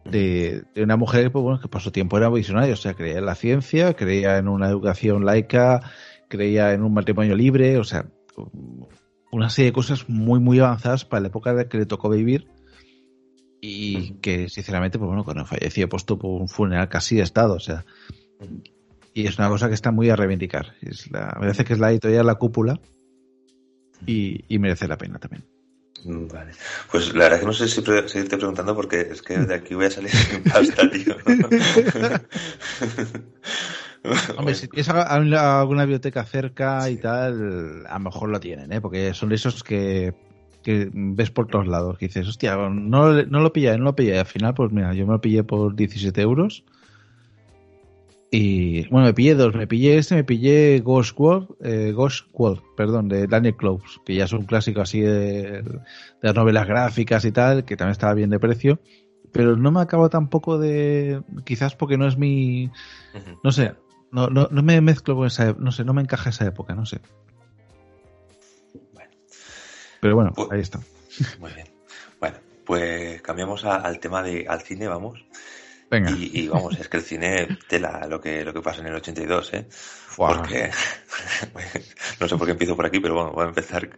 De, 0.05 0.65
una 0.77 0.97
mujer 0.97 1.31
pues, 1.31 1.43
bueno, 1.43 1.61
que 1.61 1.81
su 1.81 1.91
tiempo 1.91 2.19
era 2.19 2.29
visionaria, 2.29 2.75
o 2.75 2.77
sea, 2.77 2.95
creía 2.95 3.19
en 3.19 3.27
la 3.27 3.35
ciencia, 3.35 3.95
creía 3.95 4.39
en 4.39 4.49
una 4.49 4.69
educación 4.69 5.25
laica, 5.25 5.81
creía 6.29 6.73
en 6.73 6.83
un 6.83 6.93
matrimonio 6.93 7.37
libre, 7.37 7.79
o 7.79 7.85
sea, 7.85 8.07
una 9.33 9.51
serie 9.51 9.71
de 9.71 9.75
cosas 9.75 10.09
muy, 10.09 10.39
muy 10.39 10.61
avanzadas 10.61 11.05
para 11.05 11.23
la 11.23 11.29
época 11.29 11.69
que 11.69 11.79
le 11.79 11.87
tocó 11.87 12.09
vivir 12.11 12.47
y 13.61 14.15
que 14.21 14.49
sinceramente, 14.49 14.99
pues 14.99 15.09
bueno, 15.09 15.25
cuando 15.25 15.47
falleció 15.47 15.89
pues 15.89 16.05
tuvo 16.05 16.37
un 16.37 16.49
funeral 16.49 16.89
casi 16.89 17.17
de 17.17 17.23
estado, 17.23 17.55
o 17.55 17.61
sea, 17.61 17.85
y 19.15 19.27
es 19.27 19.39
una 19.39 19.49
cosa 19.49 19.69
que 19.69 19.75
está 19.75 19.91
muy 19.91 20.11
a 20.11 20.17
reivindicar. 20.17 20.75
Es 20.83 21.11
la, 21.11 21.27
me 21.35 21.41
parece 21.41 21.65
que 21.65 21.73
es 21.73 21.79
la 21.79 21.91
editorial 21.91 22.27
La 22.27 22.35
Cúpula 22.35 22.79
y, 24.07 24.45
y 24.49 24.59
merece 24.59 24.87
la 24.87 24.99
pena 24.99 25.19
también. 25.19 25.45
Vale. 26.05 26.53
Pues 26.91 27.15
la 27.15 27.25
verdad 27.25 27.41
que 27.41 27.47
no 27.47 27.53
sé 27.53 27.69
si 27.69 27.81
seguirte 27.81 28.37
preguntando 28.37 28.75
porque 28.75 29.01
es 29.13 29.23
que 29.23 29.39
de 29.39 29.55
aquí 29.55 29.75
voy 29.75 29.87
a 29.87 29.91
salir 29.91 30.11
sin 30.11 30.43
pasta, 30.43 30.91
tío. 30.91 31.17
Hombre, 34.37 34.55
si 34.55 34.69
tienes 34.69 34.89
alguna 34.89 35.85
biblioteca 35.85 36.25
cerca 36.25 36.91
y 36.91 36.97
tal, 36.97 37.87
a 37.87 37.95
lo 37.95 38.01
mejor 38.01 38.29
lo 38.31 38.41
tienen, 38.41 38.73
¿eh? 38.73 38.81
Porque 38.81 39.15
son 39.15 39.33
esos 39.33 39.63
que 39.63 40.15
que 40.63 40.91
ves 40.93 41.31
por 41.31 41.49
todos 41.49 41.67
lados, 41.67 41.99
que 41.99 42.07
dices, 42.07 42.29
hostia, 42.29 42.57
no, 42.57 43.13
no 43.13 43.41
lo 43.41 43.53
pillé, 43.53 43.77
no 43.77 43.85
lo 43.85 43.97
pillé. 43.97 44.19
Al 44.19 44.27
final, 44.27 44.55
pues 44.55 44.73
mira, 44.73 44.95
yo 44.95 45.07
me 45.07 45.13
lo 45.13 45.21
pillé 45.21 45.45
por 45.45 45.75
17 45.75 46.21
euros. 46.23 46.65
Y 48.31 48.89
bueno, 48.89 49.09
me 49.09 49.13
pillé 49.13 49.35
dos, 49.35 49.55
me 49.55 49.67
pillé 49.67 49.99
este, 49.99 50.15
me 50.15 50.25
pillé 50.25 50.81
Ghost 50.81 51.19
World, 51.21 51.49
eh, 51.63 51.93
Ghost 51.93 52.29
World, 52.33 52.63
perdón, 52.79 53.09
de 53.09 53.27
Daniel 53.27 53.57
Close, 53.57 54.01
que 54.07 54.15
ya 54.15 54.25
es 54.25 54.33
un 54.33 54.47
clásico 54.47 54.81
así 54.81 55.01
de, 55.01 55.61
de, 55.61 55.81
las 56.23 56.35
novelas 56.35 56.67
gráficas 56.67 57.27
y 57.27 57.33
tal, 57.33 57.67
que 57.67 57.77
también 57.77 57.93
estaba 57.93 58.15
bien 58.15 58.31
de 58.31 58.39
precio, 58.39 58.81
pero 59.33 59.55
no 59.57 59.71
me 59.71 59.83
acabo 59.83 60.09
tampoco 60.09 60.59
de, 60.59 61.21
quizás 61.45 61.77
porque 61.77 61.99
no 61.99 62.07
es 62.07 62.17
mi, 62.17 62.71
no 63.45 63.53
sé, 63.53 63.75
no, 64.13 64.29
no, 64.29 64.49
no 64.51 64.63
me 64.63 64.81
mezclo 64.81 65.17
con 65.17 65.27
esa, 65.27 65.55
no 65.59 65.73
sé, 65.73 65.85
no 65.85 65.95
me 65.95 66.03
encaja 66.03 66.31
esa 66.31 66.47
época, 66.47 66.75
no 66.75 66.87
sé. 66.87 67.01
Pero 70.01 70.17
bueno, 70.17 70.33
pues, 70.35 70.51
ahí 70.51 70.61
está. 70.61 70.81
Muy 71.39 71.53
bien. 71.53 71.69
Bueno, 72.21 72.39
pues 72.67 73.23
cambiamos 73.23 73.65
al 73.65 74.01
tema 74.01 74.23
de 74.23 74.47
al 74.49 74.61
cine, 74.61 74.89
vamos. 74.89 75.25
Venga. 75.91 76.11
Y, 76.11 76.49
vamos, 76.49 76.79
es 76.79 76.89
que 76.89 76.97
el 76.97 77.03
cine 77.03 77.59
tela 77.69 78.07
lo 78.09 78.21
que, 78.21 78.45
lo 78.45 78.53
que 78.53 78.63
pasa 78.63 78.81
en 78.81 78.89
el 78.89 78.95
82, 78.95 79.55
¿eh? 79.55 79.69
Porque 80.17 80.71
no 82.21 82.29
sé 82.29 82.37
por 82.37 82.47
qué 82.47 82.53
empiezo 82.53 82.75
por 82.75 82.87
aquí, 82.87 82.99
pero 82.99 83.15
bueno, 83.15 83.33
voy 83.33 83.45
a 83.45 83.49
empezar 83.49 83.89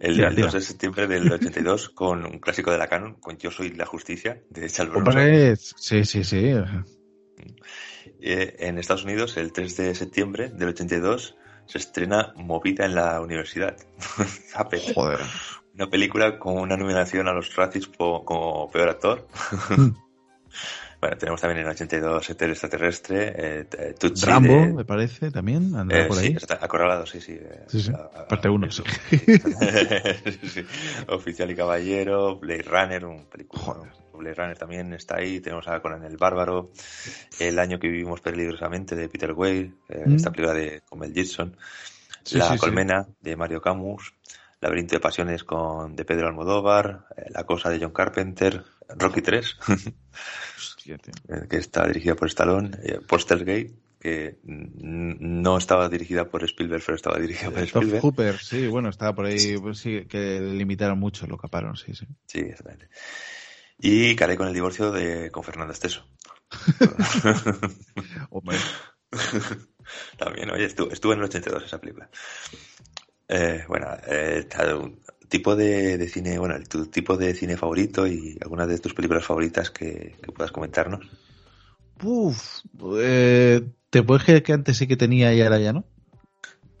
el, 0.00 0.16
tira. 0.16 0.30
2 0.30 0.52
de 0.52 0.60
septiembre 0.60 1.06
del 1.06 1.32
82 1.32 1.90
con 1.90 2.26
un 2.26 2.40
clásico 2.40 2.70
de 2.70 2.78
la 2.78 2.88
Canon, 2.88 3.14
con 3.14 3.38
Yo 3.38 3.50
soy 3.50 3.70
la 3.70 3.86
justicia, 3.86 4.42
de 4.50 4.68
Charles 4.68 4.94
Bronson. 4.94 5.56
Sí, 5.56 6.04
sí, 6.04 6.24
sí. 6.24 6.52
Eh, 8.26 8.56
en 8.60 8.78
Estados 8.78 9.04
Unidos, 9.04 9.36
el 9.36 9.52
3 9.52 9.76
de 9.76 9.94
septiembre 9.94 10.48
del 10.48 10.70
82, 10.70 11.36
se 11.66 11.76
estrena 11.78 12.32
Movida 12.36 12.86
en 12.86 12.94
la 12.94 13.20
Universidad. 13.20 13.76
Joder. 14.94 15.18
Una 15.74 15.90
película 15.90 16.38
con 16.38 16.56
una 16.58 16.76
nominación 16.76 17.28
a 17.28 17.32
los 17.34 17.54
Razzies 17.54 17.86
como 17.88 18.70
peor 18.70 18.88
actor. 18.88 19.26
bueno, 21.00 21.18
tenemos 21.18 21.40
también 21.40 21.60
en 21.60 21.66
el 21.66 21.72
82 21.72 22.30
Eter 22.30 22.50
extraterrestre, 22.50 23.34
eh, 23.36 23.66
eh, 23.78 23.94
Tutsi 23.98 24.24
Rambo, 24.24 24.54
de- 24.54 24.72
me 24.72 24.84
parece, 24.86 25.30
también, 25.30 25.74
eh, 25.90 26.04
por 26.06 26.16
sí, 26.16 26.26
ahí. 26.28 26.36
está 26.36 26.54
acorralado, 26.62 27.04
sí, 27.04 27.20
sí. 27.20 27.32
eh, 27.32 27.64
Sí, 27.66 27.82
sí. 27.82 27.92
a- 27.92 28.20
a- 28.20 28.26
Parte 28.28 28.48
uno, 28.48 28.66
eso. 28.68 28.84
sí. 29.10 29.18
Sí, 30.40 30.48
sí. 30.48 30.66
Oficial 31.08 31.50
y 31.50 31.56
Caballero, 31.56 32.36
Blade 32.38 32.62
Runner, 32.62 33.04
un 33.04 33.26
película. 33.26 33.62
Joder. 33.62 34.03
Blade 34.18 34.34
Runner 34.34 34.58
también 34.58 34.92
está 34.92 35.16
ahí. 35.16 35.40
Tenemos 35.40 35.66
a 35.68 35.80
Conan 35.80 36.04
el 36.04 36.16
Bárbaro, 36.16 36.70
El 37.38 37.58
año 37.58 37.78
que 37.78 37.88
vivimos 37.88 38.20
peligrosamente 38.20 38.94
de 38.94 39.08
Peter 39.08 39.32
Weir, 39.32 39.72
eh, 39.88 40.04
Mm. 40.06 40.14
esta 40.16 40.30
película 40.30 40.54
de 40.54 40.82
con 40.88 40.98
Mel 41.00 41.12
Gibson, 41.12 41.56
Sí, 42.24 42.38
La 42.38 42.46
sí, 42.48 42.52
sí. 42.54 42.58
Colmena 42.58 43.06
de 43.20 43.36
Mario 43.36 43.60
Camus, 43.60 44.14
Laberinto 44.60 44.94
de 44.96 45.00
Pasiones 45.00 45.44
con 45.44 45.94
de 45.94 46.04
Pedro 46.06 46.26
Almodóvar, 46.28 47.06
eh, 47.18 47.26
La 47.30 47.44
Cosa 47.44 47.68
de 47.68 47.78
John 47.80 47.92
Carpenter, 47.92 48.62
Rocky 48.88 49.20
3, 49.20 49.56
Hostia, 50.56 50.96
tío. 50.98 51.12
eh, 51.28 51.46
que 51.48 51.56
está 51.58 51.86
dirigida 51.86 52.14
por 52.14 52.28
Stallone, 52.28 52.70
eh, 52.82 52.98
Postergate, 53.06 53.72
que 54.00 54.38
no 54.44 55.56
estaba 55.56 55.88
dirigida 55.88 56.26
por 56.28 56.44
Spielberg, 56.44 56.82
pero 56.84 56.96
estaba 56.96 57.18
dirigida 57.18 57.50
por 57.50 57.58
Top 57.60 57.66
Spielberg. 57.82 58.02
Hooper, 58.02 58.38
sí, 58.38 58.66
bueno, 58.68 58.88
estaba 58.90 59.14
por 59.14 59.26
ahí, 59.26 59.56
sí, 59.74 60.04
que 60.06 60.40
limitaron 60.40 60.98
mucho, 60.98 61.26
lo 61.26 61.36
caparon, 61.38 61.76
sí, 61.76 61.94
sí. 61.94 62.06
Sí, 62.26 62.40
exactamente. 62.40 62.88
Y 63.86 64.16
calé 64.16 64.34
con 64.38 64.48
el 64.48 64.54
divorcio 64.54 64.90
de 64.92 65.30
con 65.30 65.44
Fernando 65.44 65.74
Esteso. 65.74 66.08
Hombre, 68.30 68.56
También, 70.18 70.50
oye, 70.50 70.64
estuvo, 70.64 70.90
estuvo 70.90 71.12
en 71.12 71.18
el 71.18 71.26
82 71.26 71.64
esa 71.64 71.78
película. 71.78 72.08
Eh, 73.28 73.62
bueno, 73.68 73.88
eh, 74.06 74.48
tipo 75.28 75.54
de, 75.54 75.98
de 75.98 76.08
cine, 76.08 76.38
bueno, 76.38 76.54
tu 76.66 76.86
tipo 76.86 77.18
de 77.18 77.34
cine 77.34 77.58
favorito 77.58 78.06
y 78.06 78.38
algunas 78.40 78.68
de 78.68 78.78
tus 78.78 78.94
películas 78.94 79.26
favoritas 79.26 79.70
que, 79.70 80.16
que 80.22 80.32
puedas 80.32 80.50
comentarnos. 80.50 81.06
Uf, 82.02 82.60
eh, 82.98 83.68
¿te 83.90 84.02
puedes 84.02 84.24
creer 84.24 84.42
que 84.42 84.54
antes 84.54 84.78
sí 84.78 84.86
que 84.86 84.96
tenía 84.96 85.34
y 85.34 85.42
ahora 85.42 85.58
ya 85.58 85.74
no? 85.74 85.84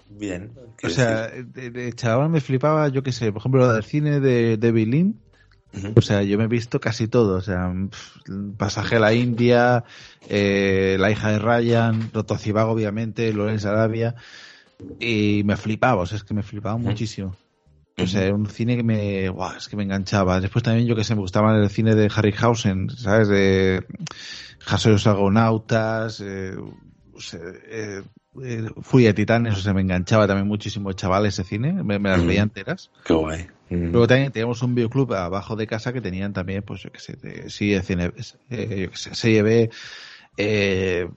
Bien. 0.08 0.52
O 0.82 0.88
sea, 0.88 1.28
de, 1.28 1.70
de 1.70 1.92
chaval 1.92 2.30
me 2.30 2.40
flipaba, 2.40 2.88
yo 2.88 3.02
qué 3.02 3.12
sé, 3.12 3.30
por 3.30 3.42
ejemplo, 3.42 3.70
del 3.70 3.84
cine 3.84 4.20
de 4.20 4.56
David 4.56 4.88
Lynn, 4.88 5.23
o 5.94 6.00
sea, 6.00 6.22
yo 6.22 6.38
me 6.38 6.44
he 6.44 6.48
visto 6.48 6.80
casi 6.80 7.08
todo, 7.08 7.36
o 7.36 7.40
sea, 7.40 7.72
Pasaje 8.56 8.96
a 8.96 9.00
la 9.00 9.14
India, 9.14 9.84
eh, 10.28 10.96
La 10.98 11.10
hija 11.10 11.30
de 11.30 11.38
Ryan, 11.38 12.10
Rotocibago, 12.12 12.72
obviamente, 12.72 13.32
Lorenz 13.32 13.64
Arabia, 13.64 14.14
y 15.00 15.42
me 15.44 15.56
flipaba, 15.56 16.02
o 16.02 16.06
sea, 16.06 16.16
es 16.16 16.24
que 16.24 16.34
me 16.34 16.42
flipaba 16.42 16.76
muchísimo. 16.76 17.36
O 17.96 18.06
sea, 18.08 18.24
era 18.24 18.34
un 18.34 18.46
cine 18.46 18.76
que 18.76 18.82
me, 18.82 19.28
guau, 19.28 19.56
es 19.56 19.68
que 19.68 19.76
me 19.76 19.84
enganchaba. 19.84 20.40
Después 20.40 20.64
también, 20.64 20.86
yo 20.86 20.96
que 20.96 21.04
sé, 21.04 21.14
me 21.14 21.20
gustaba 21.20 21.56
el 21.56 21.70
cine 21.70 21.94
de 21.94 22.10
Harryhausen, 22.12 22.90
¿sabes? 22.90 23.28
De 23.28 23.86
los 24.86 25.06
Argonautas, 25.06 26.20
eh, 26.20 26.56
o 27.14 27.20
sea, 27.20 27.40
eh, 27.70 28.02
eh, 28.42 28.68
Furia 28.82 29.08
de 29.10 29.14
Titanes, 29.14 29.56
o 29.56 29.60
sea, 29.60 29.74
me 29.74 29.82
enganchaba 29.82 30.26
también 30.26 30.48
muchísimo, 30.48 30.92
chaval, 30.92 31.26
ese 31.26 31.44
cine, 31.44 31.72
me, 31.72 32.00
me 32.00 32.08
las 32.08 32.26
veía 32.26 32.42
enteras. 32.42 32.90
Qué 33.04 33.14
guay. 33.14 33.46
Mm. 33.74 33.92
Luego 33.92 34.06
también 34.06 34.32
teníamos 34.32 34.62
un 34.62 34.74
videoclub 34.74 35.12
abajo 35.14 35.56
de 35.56 35.66
casa 35.66 35.92
que 35.92 36.00
tenían 36.00 36.32
también, 36.32 36.62
pues 36.62 36.82
yo 36.82 36.90
que 36.92 37.00
sé, 37.00 37.16
de, 37.16 37.50
sí, 37.50 37.70
de 37.70 37.82
cine, 37.82 38.12
eh, 38.50 38.82
yo 38.84 38.90
que 38.90 38.96
sé, 38.96 39.14
serie 39.14 39.42
B, 39.42 39.70
eh, 40.36 41.08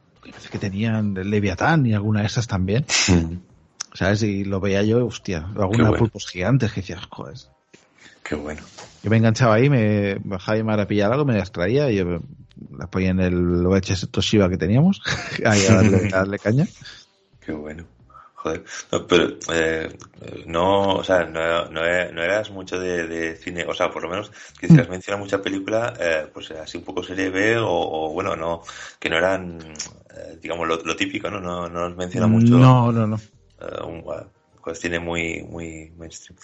que 0.51 0.57
tenían 0.59 1.13
Leviatán 1.13 1.85
y 1.85 1.93
alguna 1.93 2.21
de 2.21 2.27
esas 2.27 2.47
también, 2.47 2.85
Mm. 3.07 3.37
¿sabes? 3.93 4.23
Y 4.23 4.43
lo 4.43 4.59
veía 4.59 4.83
yo, 4.83 5.05
hostia, 5.05 5.47
alguna 5.55 5.89
bueno. 5.89 5.97
pulpos 5.97 6.27
gigantes 6.27 6.71
que 6.71 6.81
decías, 6.81 7.05
joder. 7.09 7.37
Qué 8.23 8.35
bueno. 8.35 8.61
Yo 9.03 9.09
me 9.09 9.17
enganchaba 9.17 9.55
ahí, 9.55 9.69
me 9.69 10.15
bajaba 10.15 10.57
y 10.57 10.63
me 10.63 10.73
a 10.73 10.87
pillar 10.87 11.11
algo, 11.13 11.23
me 11.23 11.37
las 11.37 11.51
traía 11.51 11.89
y 11.89 11.95
yo 11.97 12.19
las 12.77 12.89
ponía 12.89 13.11
en 13.11 13.19
el 13.21 13.65
VHS 13.65 14.09
Toshiba 14.11 14.49
que 14.49 14.57
teníamos, 14.57 15.01
ahí 15.45 15.65
a 15.65 15.75
darle, 15.75 16.07
a 16.07 16.17
darle 16.17 16.39
caña. 16.39 16.67
Qué 17.39 17.53
bueno. 17.53 17.85
Joder. 18.39 18.63
No, 18.91 19.07
pero 19.07 19.29
eh, 19.51 19.97
no, 20.45 20.93
o 20.97 21.03
sea, 21.03 21.25
no, 21.25 21.65
no, 21.69 21.83
e- 21.83 22.11
no 22.13 22.21
eras 22.21 22.51
mucho 22.51 22.79
de, 22.79 23.07
de 23.07 23.35
cine, 23.35 23.65
o 23.67 23.73
sea, 23.73 23.89
por 23.89 24.03
lo 24.03 24.09
menos 24.09 24.31
que 24.59 24.67
si 24.67 24.79
has 24.79 24.87
mencionado 24.87 25.23
mucha 25.23 25.41
película, 25.41 25.93
eh, 25.99 26.27
pues 26.31 26.51
así 26.51 26.77
un 26.77 26.83
poco 26.83 27.01
serie 27.01 27.31
B 27.31 27.57
o, 27.57 27.67
o, 27.67 28.13
bueno, 28.13 28.35
no, 28.35 28.61
que 28.99 29.09
no 29.09 29.17
eran, 29.17 29.57
eh, 30.15 30.37
digamos, 30.39 30.67
lo, 30.67 30.77
lo 30.83 30.95
típico, 30.95 31.31
¿no? 31.31 31.39
No, 31.39 31.67
no 31.67 31.89
nos 31.89 31.97
menciona 31.97 32.27
mucho 32.27 32.59
No, 32.59 32.91
no, 32.91 33.07
no. 33.07 33.19
eh, 33.59 33.83
un, 33.83 34.03
uh, 34.05 34.75
cine 34.75 34.99
muy, 34.99 35.43
muy 35.49 35.91
mainstream. 35.97 36.37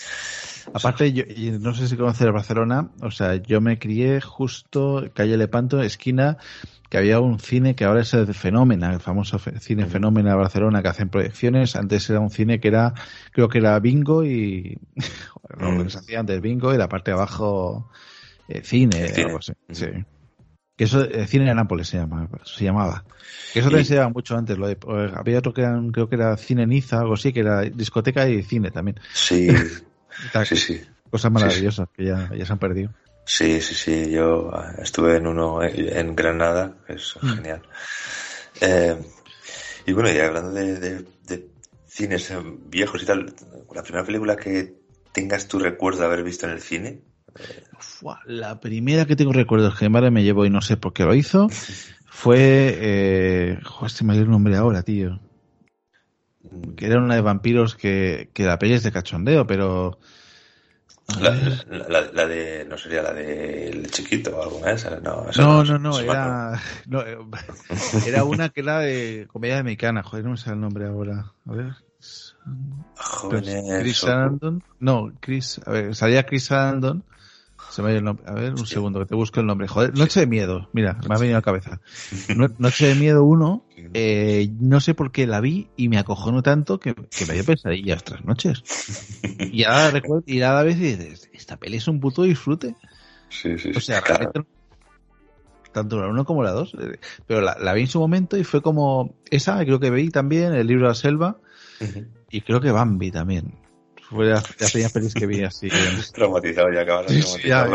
Aparte, 0.73 1.11
yo, 1.11 1.23
y 1.27 1.51
no 1.51 1.73
sé 1.75 1.87
si 1.87 1.97
conoces 1.97 2.31
Barcelona, 2.31 2.89
o 3.01 3.11
sea, 3.11 3.35
yo 3.35 3.61
me 3.61 3.77
crié 3.77 4.21
justo 4.21 5.03
calle 5.13 5.37
Lepanto, 5.37 5.81
esquina, 5.81 6.37
que 6.93 6.99
había 6.99 7.19
un 7.19 7.39
cine 7.39 7.73
que 7.73 7.85
ahora 7.85 8.01
es 8.01 8.13
el 8.13 8.31
Fenómena, 8.35 8.93
el 8.93 8.99
famoso 8.99 9.39
cine 9.39 9.87
Fenómena 9.87 10.29
de 10.29 10.35
Barcelona, 10.35 10.83
que 10.83 10.89
hacen 10.89 11.09
proyecciones. 11.09 11.75
Antes 11.75 12.07
era 12.07 12.19
un 12.19 12.29
cine 12.29 12.59
que 12.59 12.67
era, 12.67 12.93
creo 13.31 13.49
que 13.49 13.57
era 13.57 13.79
bingo 13.79 14.23
y, 14.23 14.77
lo 15.59 15.83
que 15.83 15.89
se 15.89 15.97
hacía 15.97 16.19
antes 16.19 16.39
bingo 16.39 16.71
y 16.71 16.77
la 16.77 16.87
parte 16.87 17.09
de 17.09 17.17
abajo 17.17 17.89
eh, 18.47 18.61
cine, 18.63 19.11
algo 19.25 19.39
así. 19.39 19.53
Sí. 19.71 19.87
Que 20.77 20.83
eso, 20.83 21.03
el 21.03 21.27
cine 21.27 21.45
de 21.45 21.55
Nápoles 21.55 21.87
se 21.87 21.97
llama, 21.97 22.29
se 22.43 22.63
llamaba. 22.63 23.05
Que 23.53 23.61
eso 23.61 23.69
también 23.69 23.85
se 23.85 23.93
llevaba 23.95 24.11
mucho 24.11 24.37
antes. 24.37 24.55
Lo 24.55 24.67
de- 24.67 24.73
eh, 24.73 25.11
había 25.15 25.39
otro 25.39 25.51
que 25.51 25.61
era, 25.61 25.81
creo 25.91 26.07
que 26.07 26.15
era 26.15 26.37
cine 26.37 26.67
Niza, 26.67 26.99
algo 26.99 27.15
así, 27.15 27.33
que 27.33 27.39
era 27.39 27.61
discoteca 27.61 28.29
y 28.29 28.43
cine 28.43 28.69
también. 28.69 28.99
Sí, 29.13 29.47
sí, 30.45 30.55
sí. 30.57 30.81
Cosas 31.09 31.31
maravillosas 31.31 31.89
que 31.91 32.05
ya, 32.05 32.29
ya 32.35 32.45
se 32.45 32.53
han 32.53 32.59
perdido. 32.59 32.91
Sí, 33.25 33.61
sí, 33.61 33.73
sí. 33.75 34.11
Yo 34.11 34.51
ah, 34.53 34.73
estuve 34.81 35.17
en 35.17 35.27
uno 35.27 35.63
eh, 35.63 35.99
en 35.99 36.15
Granada, 36.15 36.75
que 36.85 36.93
es 36.93 37.15
Mm. 37.21 37.27
genial. 37.35 37.61
Eh, 38.61 38.97
y 39.85 39.93
bueno, 39.93 40.11
y 40.11 40.17
hablando 40.19 40.51
de, 40.51 40.79
de- 40.79 41.05
de 41.27 41.47
cines 41.87 42.29
eh, 42.31 42.37
viejos 42.67 43.01
y 43.03 43.05
tal, 43.05 43.33
la 43.73 43.83
primera 43.83 44.05
película 44.05 44.35
que 44.35 44.73
tengas 45.13 45.47
tu 45.47 45.59
recuerdo 45.59 45.99
de 46.01 46.05
haber 46.05 46.23
visto 46.23 46.45
en 46.45 46.53
el 46.53 46.61
cine, 46.61 47.01
La 48.25 48.59
primera 48.59 49.05
que 49.05 49.15
tengo 49.15 49.31
recuerdos 49.33 49.77
que 49.77 49.89
madre 49.89 50.11
me 50.11 50.23
llevó 50.23 50.45
y 50.45 50.49
no 50.49 50.61
sé 50.61 50.77
por 50.77 50.93
qué 50.93 51.03
lo 51.03 51.15
hizo 51.15 51.49
fue. 52.09 52.37
Eh, 52.79 53.59
joder, 53.63 54.03
me 54.03 54.15
ido 54.15 54.23
el 54.23 54.29
nombre 54.31 54.55
ahora, 54.55 54.83
tío. 54.83 55.19
mm, 56.43 56.75
Que 56.75 56.85
era 56.87 56.99
una 56.99 57.15
de 57.15 57.21
vampiros 57.21 57.75
que, 57.75 58.29
que 58.33 58.43
la 58.43 58.59
peli 58.59 58.73
es 58.73 58.83
de 58.83 58.91
cachondeo, 58.91 59.47
pero. 59.47 59.97
La, 61.19 61.29
la- 61.69 61.87
la- 61.89 62.11
la 62.13 62.25
de, 62.27 62.65
no 62.65 62.77
sería 62.77 63.01
la 63.01 63.13
de 63.13 63.67
El 63.69 63.91
Chiquito 63.91 64.35
o 64.37 64.41
alguna 64.43 64.67
de 64.67 64.73
esas, 64.75 65.01
no, 65.01 65.27
esa 65.29 65.41
No, 65.41 65.63
no, 65.63 65.77
no, 65.77 65.99
era. 65.99 66.61
no, 66.87 67.01
eh, 67.01 67.17
era 68.07 68.23
una 68.23 68.49
que 68.49 68.61
era 68.61 68.79
de 68.79 69.27
comedia 69.31 69.59
americana, 69.59 70.01
joder, 70.03 70.23
no 70.25 70.31
me 70.31 70.37
sale 70.37 70.55
el 70.55 70.61
nombre 70.61 70.85
ahora. 70.87 71.33
A 71.47 71.51
ver. 71.53 71.73
Jóvenes. 72.95 73.63
Chris 73.79 73.97
Sarandon. 73.97 74.63
No, 74.79 75.11
Chris. 75.19 75.59
A 75.65 75.71
ver, 75.71 75.95
salía 75.95 76.25
Chris 76.25 76.45
Sarandon. 76.45 77.03
Se 77.73 77.81
me 77.81 77.87
ha 77.87 77.91
ido 77.91 77.99
el 77.99 78.05
nombre. 78.05 78.23
A 78.29 78.33
ver, 78.33 78.53
un 78.53 78.67
segundo, 78.67 78.99
que 78.99 79.07
te 79.07 79.15
busco 79.15 79.39
el 79.39 79.47
nombre. 79.47 79.67
Joder, 79.67 79.97
Noche 79.97 80.19
de 80.19 80.27
Miedo. 80.27 80.69
Mira, 80.73 80.99
me 81.09 81.15
ha 81.15 81.17
venido 81.17 81.37
a 81.37 81.39
la 81.39 81.41
cabeza. 81.41 81.81
No- 82.35 82.47
Noche 82.59 82.87
de 82.87 82.95
Miedo 82.95 83.23
1. 83.23 83.65
Eh, 83.95 84.49
no 84.59 84.79
sé 84.79 84.93
por 84.93 85.11
qué 85.11 85.25
la 85.25 85.41
vi 85.41 85.69
y 85.75 85.89
me 85.89 85.97
acojonó 85.97 86.43
tanto 86.43 86.79
que, 86.79 86.93
que 86.93 87.25
me 87.25 87.33
dio 87.33 87.43
pesadillas 87.45 88.03
tras 88.03 88.23
noches. 88.25 88.61
Y 89.51 89.63
ahora 89.63 89.89
recuerdo, 89.91 90.23
y 90.27 90.41
a 90.41 90.53
la 90.53 90.63
vez 90.63 90.79
dices, 90.79 91.29
esta 91.33 91.57
peli 91.57 91.77
es 91.77 91.87
un 91.87 91.99
puto 91.99 92.21
disfrute. 92.23 92.75
Sí, 93.29 93.57
sí, 93.57 93.71
O 93.75 93.79
sea, 93.79 93.97
sí, 93.97 94.03
claro. 94.05 94.45
tanto 95.71 95.99
la 95.99 96.07
1 96.09 96.25
como 96.25 96.43
la 96.43 96.51
2. 96.51 96.75
eh, 96.79 96.99
Pero 97.25 97.41
la, 97.41 97.57
la 97.59 97.73
vi 97.73 97.81
en 97.81 97.87
su 97.87 97.99
momento 97.99 98.37
y 98.37 98.43
fue 98.43 98.61
como, 98.61 99.15
esa 99.31 99.57
creo 99.65 99.79
que 99.79 99.89
vi 99.89 100.09
también, 100.09 100.53
el 100.53 100.67
libro 100.67 100.83
de 100.85 100.89
la 100.89 100.95
selva, 100.95 101.37
y 102.29 102.41
creo 102.41 102.61
que 102.61 102.71
Bambi 102.71 103.09
también. 103.11 103.55
Fue 104.13 104.25
de 104.25 104.31
las, 104.33 104.47
de 104.47 104.55
las 104.59 104.71
primeras 104.71 104.91
pelis 104.93 105.13
que 105.13 105.25
vi 105.25 105.43
así. 105.43 105.69
Traumatizado, 106.13 106.71
ya 106.71 106.81
acabas 106.81 107.07
de 107.07 107.21
Sí, 107.21 107.27
sí, 107.41 107.47
ya. 107.47 107.67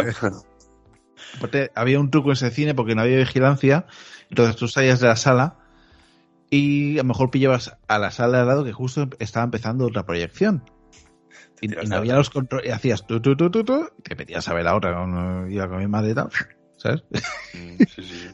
Aparte, 1.36 1.70
había 1.74 2.00
un 2.00 2.10
truco 2.10 2.30
en 2.30 2.32
ese 2.34 2.50
cine 2.50 2.74
porque 2.74 2.94
no 2.94 3.02
había 3.02 3.16
vigilancia, 3.18 3.86
entonces 4.30 4.56
tú 4.56 4.66
salías 4.68 5.00
de 5.00 5.08
la 5.08 5.16
sala 5.16 5.58
y 6.50 6.94
a 6.98 7.02
lo 7.02 7.08
mejor 7.08 7.30
pillabas 7.30 7.76
a 7.86 7.98
la 7.98 8.10
sala 8.10 8.38
de 8.38 8.42
al 8.42 8.48
lado 8.48 8.64
que 8.64 8.72
justo 8.72 9.08
estaba 9.18 9.44
empezando 9.44 9.86
otra 9.86 10.04
proyección. 10.06 10.64
Y, 11.60 11.66
y 11.66 11.86
no 11.86 11.96
había 11.96 12.14
los 12.14 12.30
controles, 12.30 12.68
y 12.68 12.72
hacías 12.72 13.06
tú, 13.06 13.20
tú, 13.20 13.36
tú, 13.36 13.50
tú, 13.50 13.64
tú, 13.64 13.90
y 13.98 14.02
te 14.02 14.14
metías 14.14 14.48
a 14.48 14.54
ver 14.54 14.64
la 14.64 14.76
otra, 14.76 15.06
¿no? 15.06 15.48
iba 15.48 15.68
con 15.68 15.78
mi 15.78 15.86
madre 15.88 16.12
y 16.12 16.14
tal, 16.14 16.28
¿sabes? 16.76 17.02
Mm, 17.52 17.78
Sí, 17.94 18.02
sí. 18.02 18.28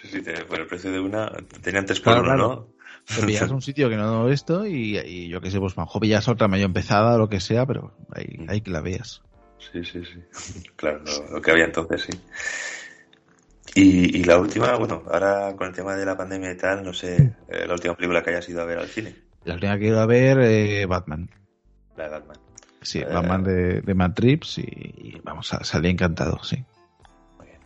Sí, 0.00 0.08
sí, 0.12 0.22
te- 0.22 0.44
por 0.44 0.60
el 0.60 0.66
precio 0.68 0.92
de 0.92 1.00
una. 1.00 1.28
Tenían 1.60 1.84
tres 1.84 1.98
por 2.00 2.12
Claro, 2.12 2.20
uno, 2.20 2.28
claro. 2.28 2.48
¿no? 2.48 2.77
Te 3.14 3.26
pillas 3.26 3.50
un 3.50 3.62
sitio 3.62 3.88
que 3.88 3.96
no 3.96 4.28
esto 4.28 4.66
y, 4.66 4.98
y 4.98 5.28
yo 5.28 5.40
que 5.40 5.50
sé, 5.50 5.58
pues 5.58 5.76
mejor 5.76 6.00
pillas 6.00 6.28
otra 6.28 6.48
medio 6.48 6.66
empezada 6.66 7.14
o 7.14 7.18
lo 7.18 7.28
que 7.28 7.40
sea, 7.40 7.66
pero 7.66 7.94
ahí, 8.12 8.46
ahí 8.48 8.60
que 8.60 8.70
la 8.70 8.80
veas. 8.80 9.22
Sí, 9.58 9.84
sí, 9.84 10.02
sí. 10.04 10.62
Claro, 10.76 11.02
lo, 11.04 11.34
lo 11.34 11.42
que 11.42 11.50
había 11.50 11.64
entonces, 11.64 12.02
sí. 12.02 12.20
Y, 13.74 14.18
y, 14.18 14.24
la 14.24 14.38
última, 14.38 14.76
bueno, 14.76 15.02
ahora 15.10 15.54
con 15.56 15.68
el 15.68 15.74
tema 15.74 15.94
de 15.94 16.04
la 16.04 16.16
pandemia 16.16 16.50
y 16.52 16.56
tal, 16.56 16.82
no 16.82 16.92
sé, 16.92 17.34
eh, 17.48 17.66
la 17.66 17.74
última 17.74 17.94
película 17.94 18.22
que 18.22 18.30
hayas 18.30 18.48
ido 18.48 18.62
a 18.62 18.64
ver 18.64 18.78
al 18.78 18.88
cine. 18.88 19.14
La 19.44 19.54
última 19.54 19.78
que 19.78 19.86
iba 19.86 20.02
a 20.02 20.06
ver, 20.06 20.38
eh, 20.40 20.86
Batman. 20.86 21.30
La 21.96 22.04
de 22.04 22.10
Batman. 22.10 22.36
Sí, 22.82 23.00
Eh, 23.00 23.04
Batman 23.04 23.44
de, 23.44 23.80
de 23.82 23.94
Matt 23.94 24.18
Reeves 24.18 24.58
y, 24.58 24.62
y 24.62 25.20
vamos, 25.22 25.52
a, 25.52 25.62
salí 25.64 25.90
encantado, 25.90 26.42
sí. 26.42 26.64
Muy 27.36 27.46
bien. 27.46 27.60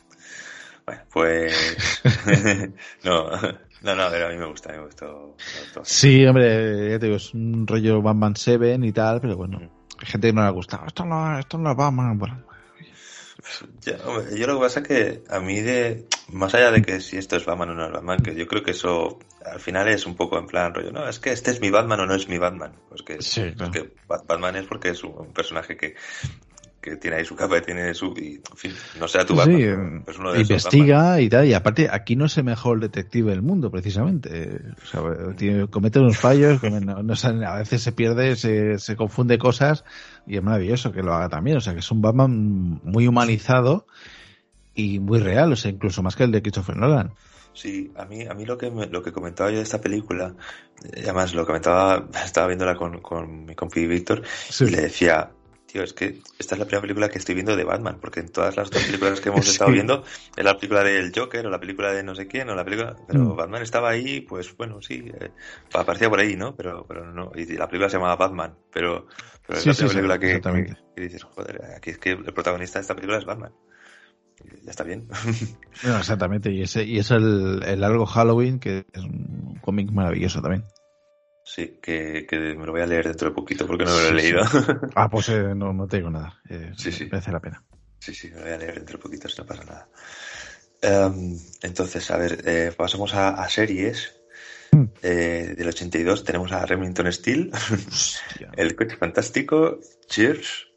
Bueno, 0.86 1.02
pues... 1.12 2.02
no, 3.04 3.30
no, 3.84 3.94
no, 3.96 4.08
pero 4.10 4.26
a 4.26 4.30
mí 4.30 4.36
me 4.36 4.46
gusta, 4.46 4.72
me 4.72 4.80
gustó. 4.84 5.34
Me 5.54 5.60
gustó. 5.62 5.84
Sí, 5.84 6.24
hombre, 6.26 6.90
ya 6.90 6.98
te 6.98 7.06
digo, 7.06 7.16
es 7.16 7.34
un 7.34 7.66
rollo 7.66 8.00
Batman 8.02 8.36
7 8.36 8.78
y 8.82 8.92
tal, 8.92 9.20
pero 9.20 9.36
bueno, 9.36 9.58
hay 9.60 10.06
gente 10.06 10.28
que 10.28 10.32
no 10.32 10.42
le 10.42 10.46
ha 10.48 10.50
gustado. 10.50 10.86
Esto 10.86 11.04
no, 11.04 11.38
esto 11.38 11.58
no 11.58 11.70
es 11.70 11.76
Batman. 11.76 12.18
Bueno, 12.18 12.44
Ya, 13.84 13.96
hombre, 14.06 14.38
yo 14.38 14.46
lo 14.46 14.54
que 14.54 14.60
pasa 14.60 14.80
es 14.80 14.86
que 14.88 15.22
a 15.28 15.40
mí 15.40 15.60
de 15.60 16.06
más 16.32 16.54
allá 16.54 16.70
de 16.70 16.82
que 16.82 17.00
si 17.00 17.16
esto 17.16 17.36
es 17.36 17.44
Batman 17.44 17.70
o 17.70 17.74
no 17.74 17.86
es 17.86 17.92
Batman, 17.92 18.18
que 18.22 18.34
yo 18.34 18.46
creo 18.46 18.62
que 18.62 18.70
eso 18.70 19.18
al 19.44 19.58
final 19.58 19.88
es 19.88 20.06
un 20.06 20.14
poco 20.14 20.38
en 20.38 20.46
plan 20.46 20.72
rollo, 20.72 20.92
no, 20.92 21.08
es 21.08 21.18
que 21.18 21.32
este 21.32 21.50
es 21.50 21.60
mi 21.60 21.70
Batman 21.70 22.00
o 22.00 22.06
no 22.06 22.14
es 22.14 22.28
mi 22.28 22.38
Batman. 22.38 22.72
Pues 22.88 23.02
que, 23.02 23.20
Sí, 23.20 23.52
claro. 23.56 23.72
que 23.72 23.92
Ba- 24.06 24.22
Batman 24.26 24.56
es 24.56 24.66
porque 24.66 24.90
es 24.90 25.02
un 25.02 25.32
personaje 25.32 25.76
que, 25.76 25.96
que 26.82 26.96
tiene 26.96 27.16
ahí 27.18 27.24
su 27.24 27.36
capa 27.36 27.58
y 27.58 27.60
tiene 27.62 27.94
su 27.94 28.12
y, 28.18 28.40
en 28.50 28.56
fin, 28.56 28.72
no 28.98 29.06
sea 29.06 29.24
tu 29.24 29.36
Batman, 29.36 29.56
sí, 29.56 29.62
pero 30.04 30.10
es 30.12 30.18
uno 30.18 30.32
de 30.32 30.40
investiga 30.40 31.20
y 31.20 31.28
tal, 31.28 31.46
y 31.46 31.54
aparte 31.54 31.88
aquí 31.90 32.16
no 32.16 32.24
es 32.26 32.36
el 32.36 32.44
mejor 32.44 32.80
detective 32.80 33.30
del 33.30 33.40
mundo, 33.40 33.70
precisamente. 33.70 34.60
O 34.82 34.86
sea, 34.86 35.34
tiene- 35.36 35.68
comete 35.68 36.00
unos 36.00 36.18
fallos, 36.18 36.60
no- 36.64 37.02
no 37.02 37.14
a 37.46 37.58
veces 37.58 37.82
se 37.82 37.92
pierde, 37.92 38.34
se, 38.36 38.78
se 38.80 38.96
confunde 38.96 39.38
cosas, 39.38 39.84
y 40.26 40.36
es 40.36 40.42
maravilloso 40.42 40.90
que 40.92 41.02
lo 41.02 41.14
haga 41.14 41.28
también. 41.28 41.56
O 41.56 41.60
sea, 41.60 41.72
que 41.72 41.78
es 41.78 41.90
un 41.92 42.02
Batman 42.02 42.80
muy 42.82 43.06
humanizado 43.06 43.86
y 44.74 44.98
muy 44.98 45.20
real, 45.20 45.52
o 45.52 45.56
sea, 45.56 45.70
incluso 45.70 46.02
más 46.02 46.16
que 46.16 46.24
el 46.24 46.32
de 46.32 46.42
Christopher 46.42 46.76
Nolan. 46.76 47.12
Sí, 47.54 47.92
a 47.96 48.06
mí, 48.06 48.24
a 48.26 48.34
mí 48.34 48.44
lo 48.46 48.56
que 48.58 48.70
me- 48.70 48.86
lo 48.86 49.02
que 49.02 49.12
comentaba 49.12 49.50
yo 49.50 49.58
de 49.58 49.62
esta 49.62 49.80
película, 49.80 50.34
eh, 50.84 51.02
además 51.04 51.32
lo 51.34 51.46
comentaba, 51.46 52.08
estaba 52.24 52.46
viéndola 52.48 52.74
con, 52.74 53.00
con 53.02 53.44
mi 53.44 53.54
compi 53.54 53.86
Víctor 53.86 54.22
Sí. 54.48 54.64
y 54.64 54.70
le 54.70 54.80
decía, 54.80 55.30
tío, 55.72 55.82
es 55.82 55.92
que 55.94 56.20
esta 56.38 56.54
es 56.54 56.58
la 56.58 56.64
primera 56.66 56.82
película 56.82 57.08
que 57.08 57.18
estoy 57.18 57.34
viendo 57.34 57.56
de 57.56 57.64
Batman, 57.64 57.98
porque 58.00 58.20
en 58.20 58.28
todas 58.30 58.56
las 58.56 58.68
otras 58.68 58.84
películas 58.84 59.20
que 59.20 59.28
hemos 59.30 59.46
Sí. 59.46 59.50
estado 59.52 59.70
viendo, 59.72 60.04
es 60.36 60.44
la 60.44 60.56
película 60.56 60.84
del 60.84 61.12
Joker 61.14 61.46
o 61.46 61.50
la 61.50 61.60
película 61.60 61.92
de 61.92 62.02
no 62.02 62.14
sé 62.14 62.26
quién 62.26 62.48
o 62.50 62.54
la 62.54 62.64
película, 62.64 62.96
pero 63.06 63.34
Mm. 63.34 63.36
Batman 63.36 63.62
estaba 63.62 63.90
ahí, 63.90 64.20
pues 64.22 64.56
bueno, 64.56 64.80
sí, 64.82 65.10
eh, 65.20 65.32
aparecía 65.74 66.08
por 66.10 66.20
ahí, 66.20 66.36
¿no? 66.36 66.54
Pero, 66.56 66.84
pero 66.86 67.10
no, 67.12 67.32
y 67.34 67.46
la 67.56 67.66
película 67.68 67.88
se 67.88 67.96
llamaba 67.96 68.16
Batman, 68.16 68.56
pero, 68.72 69.06
pero 69.46 69.60
es 69.60 69.64
Sí, 69.64 69.72
la 69.72 69.74
sí, 69.74 69.84
película 69.88 70.18
que, 70.18 70.40
que- 70.40 70.74
que 70.94 71.00
dices, 71.02 71.22
joder, 71.24 71.60
aquí 71.76 71.90
es 71.90 71.98
que 71.98 72.10
el 72.12 72.34
protagonista 72.34 72.78
de 72.78 72.82
esta 72.82 72.94
película 72.94 73.18
es 73.18 73.24
Batman. 73.24 73.52
Y 74.44 74.64
Ya 74.64 74.70
está 74.70 74.84
bien. 74.84 75.08
Bueno, 75.82 75.98
exactamente, 75.98 76.50
y 76.52 76.62
ese 76.62 76.84
y 76.84 76.98
es 76.98 77.10
el, 77.10 77.62
el 77.64 77.80
largo 77.80 78.06
Halloween, 78.06 78.58
que 78.60 78.84
es 78.92 79.02
un 79.02 79.58
cómic 79.60 79.90
maravilloso 79.90 80.40
también. 80.40 80.64
Sí, 81.44 81.78
que, 81.82 82.26
que 82.28 82.38
me 82.38 82.64
lo 82.66 82.72
voy 82.72 82.82
a 82.82 82.86
leer 82.86 83.08
dentro 83.08 83.28
de 83.28 83.34
poquito 83.34 83.66
porque 83.66 83.84
no 83.84 83.94
me 83.94 84.02
lo 84.02 84.08
he 84.08 84.14
leído. 84.14 84.42
Ah, 84.94 85.08
pues 85.10 85.28
eh, 85.28 85.54
no, 85.54 85.72
no 85.72 85.86
te 85.88 85.96
digo 85.96 86.10
nada. 86.10 86.40
Eh, 86.48 86.72
Sí, 86.76 86.92
sí. 86.92 87.08
Merece 87.10 87.32
la 87.32 87.40
pena. 87.40 87.62
sí, 87.98 88.14
sí, 88.14 88.28
me 88.30 88.36
lo 88.36 88.42
voy 88.42 88.52
a 88.52 88.58
leer 88.58 88.74
dentro 88.76 88.96
de 88.98 89.02
poquito 89.02 89.28
si 89.28 89.40
no 89.40 89.46
pasa 89.46 89.64
nada. 89.64 89.88
Em, 90.80 91.38
entonces, 91.62 92.10
a 92.10 92.16
ver, 92.16 92.42
eh, 92.44 92.72
pasamos 92.76 93.14
a, 93.14 93.30
a 93.42 93.48
series. 93.48 94.14
Mm. 94.72 94.84
Del 95.02 95.68
82 95.68 96.24
tenemos 96.24 96.52
a 96.52 96.64
Remington 96.64 97.12
Steel. 97.12 97.50
El 98.56 98.74
Coche 98.76 98.96
Fantástico, 98.96 99.80
Cheers, 100.08 100.71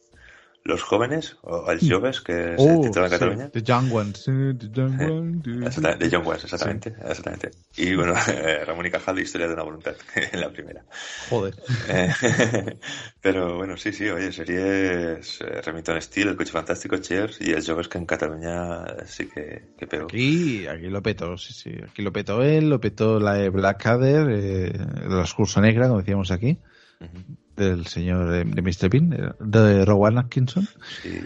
Los 0.67 0.81
Jóvenes, 0.81 1.37
o 1.43 1.71
Els 1.71 1.87
Joves, 1.87 2.21
que 2.21 2.33
se 2.33 2.55
Oh, 2.57 2.81
titula 2.81 3.05
en 3.05 3.11
sí, 3.11 3.19
Cataluña. 3.19 3.49
The 3.51 3.61
Young 3.61 3.93
Ones. 3.93 4.27
eh, 4.27 4.53
The 4.59 4.69
Young 4.71 4.99
Ones. 4.99 5.47
Exacta- 5.63 5.95
De 5.95 6.09
John 6.11 6.25
West, 6.25 6.45
exactamente, 6.45 6.89
exactamente. 7.07 7.51
Y 7.77 7.93
bueno, 7.95 8.13
eh, 8.33 8.65
Ramón 8.65 8.87
y 8.87 8.89
Cajal 8.89 9.19
Historia 9.19 9.47
de 9.47 9.53
una 9.53 9.61
Voluntad, 9.61 9.93
en 10.31 10.41
la 10.41 10.49
primera. 10.51 10.83
Joder. 11.29 11.53
Eh, 11.87 12.09
pero 13.21 13.57
bueno, 13.57 13.77
sí, 13.77 13.93
sí, 13.93 14.09
oye, 14.09 14.31
series 14.31 15.39
eh, 15.41 15.61
Remington 15.61 16.01
Steel, 16.01 16.29
El 16.29 16.35
Coche 16.35 16.51
Fantástico, 16.51 16.97
Cheers 16.97 17.41
y 17.41 17.51
el 17.51 17.63
Joves 17.63 17.87
que 17.87 17.99
en 17.99 18.07
Cataluña 18.07 19.05
sí 19.05 19.27
que, 19.29 19.75
que 19.77 19.85
pegó. 19.85 20.05
Aquí, 20.05 20.65
aquí 20.65 20.87
lo 20.87 21.03
petó, 21.03 21.37
sí, 21.37 21.53
sí. 21.53 21.75
Aquí 21.87 22.01
lo 22.01 22.11
petó 22.11 22.41
él, 22.41 22.71
lo 22.71 22.79
petó 22.81 23.19
la 23.19 23.35
de 23.35 23.49
Blackadder, 23.49 24.27
eh, 24.31 24.71
el 25.05 25.19
Excurso 25.19 25.61
Negra, 25.61 25.87
como 25.87 25.99
decíamos 25.99 26.31
aquí, 26.31 26.57
Ujú, 27.01 27.37
del 27.55 27.87
señor 27.87 28.33
eh, 28.33 28.43
de 28.45 28.61
Mr. 28.61 28.89
Bean, 28.89 29.13
eh, 29.13 29.33
de 29.39 29.85
Rowan 29.85 30.17
Atkinson. 30.17 30.67
sí. 31.01 31.19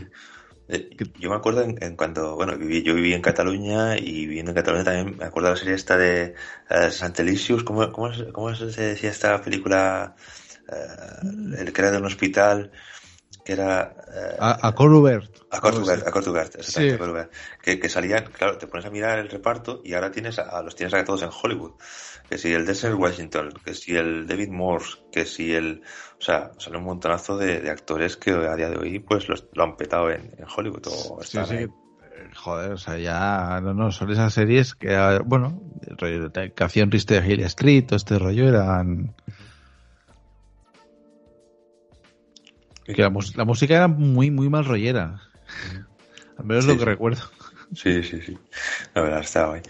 Eh, 0.72 0.88
yo 1.18 1.32
me 1.32 1.36
acuerdo 1.36 1.64
en, 1.64 1.82
en 1.82 1.96
cuando, 1.96 2.36
bueno, 2.36 2.56
viví, 2.56 2.84
yo 2.84 2.94
viví 2.94 3.12
en 3.16 3.24
Cataluña 3.24 3.98
y 3.98 4.28
viviendo 4.28 4.52
en 4.52 4.56
Cataluña 4.56 4.84
también 4.84 5.18
me 5.18 5.26
acuerdo 5.26 5.50
de 5.50 5.56
la 5.56 5.60
serie 5.60 5.74
esta 5.74 5.98
de 5.98 6.36
eh, 6.70 6.92
Santelicius, 6.92 7.64
¿cómo, 7.64 7.92
cómo, 7.92 8.12
cómo 8.32 8.54
se 8.54 8.66
decía 8.66 9.10
esta 9.10 9.42
película? 9.42 10.16
El 11.58 11.74
que 11.74 11.82
era 11.82 11.90
de 11.90 11.98
un 11.98 12.06
hospital, 12.06 12.72
que 13.50 13.54
era... 13.54 13.96
eh, 14.14 14.36
A, 14.40 14.68
a 14.68 14.76
Corubert. 14.76 15.32
A 15.50 15.60
Cortugart, 15.60 16.08
a 16.08 16.12
Cortugart, 16.12 16.56
exactamente, 16.58 17.32
Sí. 17.34 17.58
Que, 17.64 17.80
que 17.80 17.90
salían, 17.90 18.26
claro, 18.26 18.60
te 18.60 18.68
pones 18.68 18.86
a 18.86 18.92
mirar 18.92 19.18
el 19.18 19.28
reparto 19.28 19.82
y 19.84 19.94
ahora 19.96 20.12
tienes 20.12 20.38
a, 20.38 20.62
los 20.62 20.76
tienes 20.76 20.94
a 20.94 21.04
todos 21.04 21.24
en 21.24 21.30
Hollywood. 21.32 21.72
Que 22.30 22.38
si 22.38 22.54
el 22.54 22.68
Denzel 22.68 22.94
Washington, 22.94 23.50
que 23.66 23.74
si 23.74 23.96
el 23.96 24.28
David 24.28 24.50
Morse, 24.50 25.00
que 25.12 25.26
si 25.26 25.52
el, 25.56 25.82
o 26.20 26.22
sea, 26.22 26.52
sale 26.60 26.78
un 26.78 26.84
montonazo 26.84 27.36
de, 27.38 27.60
de 27.62 27.72
actores 27.72 28.16
que 28.18 28.30
a 28.30 28.56
día 28.56 28.70
de 28.70 28.78
hoy 28.78 29.00
pues 29.00 29.28
los, 29.28 29.48
lo 29.54 29.64
han 29.64 29.76
petado 29.78 30.12
en, 30.12 30.36
en 30.38 30.46
Hollywood 30.56 30.86
o 30.86 31.18
Sí, 31.24 31.40
están 31.40 31.48
sí. 31.48 31.56
Eh, 31.56 31.70
Joder, 32.36 32.74
o 32.74 32.78
sea, 32.78 32.98
ya, 33.00 33.60
no, 33.64 33.74
no, 33.74 33.92
son 33.92 34.12
esas 34.12 34.32
series 34.32 34.76
que, 34.76 34.96
ah, 34.96 35.20
bueno, 35.26 35.60
el 35.88 35.98
rollo 35.98 36.30
de- 36.30 36.54
que 36.54 36.64
hacían 36.64 36.92
Triste 36.92 37.20
de 37.20 37.28
Hill 37.28 37.40
Street, 37.46 37.86
todo 37.88 37.98
este 37.98 38.20
rollo 38.20 38.48
eran... 38.48 39.16
Que 42.96 43.02
la, 43.02 43.10
música 43.46 43.76
era 43.76 43.88
muy, 43.88 44.32
muy 44.32 44.50
mal 44.50 44.66
rollera. 44.66 45.22
Al 46.38 46.46
menos 46.46 46.64
Sí, 46.66 46.70
lo 46.72 46.76
que 46.76 46.80
sí. 46.82 46.86
recuerdo. 46.86 47.22
Sí, 47.74 48.04
sí, 48.04 48.22
sí. 48.22 48.38
La 48.96 49.02
verdad, 49.04 49.20
está 49.22 49.46
guay. 49.48 49.62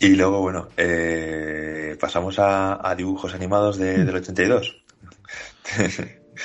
Y 0.00 0.16
luego, 0.16 0.40
bueno, 0.40 0.68
eh, 0.76 1.96
pasamos 2.00 2.38
a, 2.38 2.88
a 2.88 2.94
dibujos 2.94 3.34
animados 3.34 3.76
de- 3.78 4.04
del 4.04 4.16
82. 4.16 4.82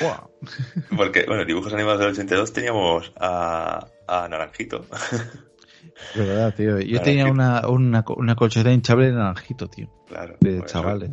Buah. 0.02 0.28
Porque, 0.98 1.24
bueno, 1.28 1.46
dibujos 1.46 1.74
animados 1.74 2.00
del 2.00 2.10
82 2.10 2.54
teníamos 2.54 3.12
a, 3.20 3.88
a 4.08 4.28
Naranjito. 4.28 4.86
De 6.16 6.26
verdad, 6.26 6.54
tío. 6.56 6.66
Yo 6.66 6.76
Naranjito. 6.76 7.02
tenía 7.04 7.26
una, 7.28 7.68
una, 7.68 8.04
una 8.16 8.36
colchoneta 8.36 8.72
hinchable 8.72 9.08
de 9.08 9.14
naranjito, 9.14 9.68
tío. 9.68 9.90
Claro. 10.08 10.36
De 10.42 10.64
chavales. 10.66 11.12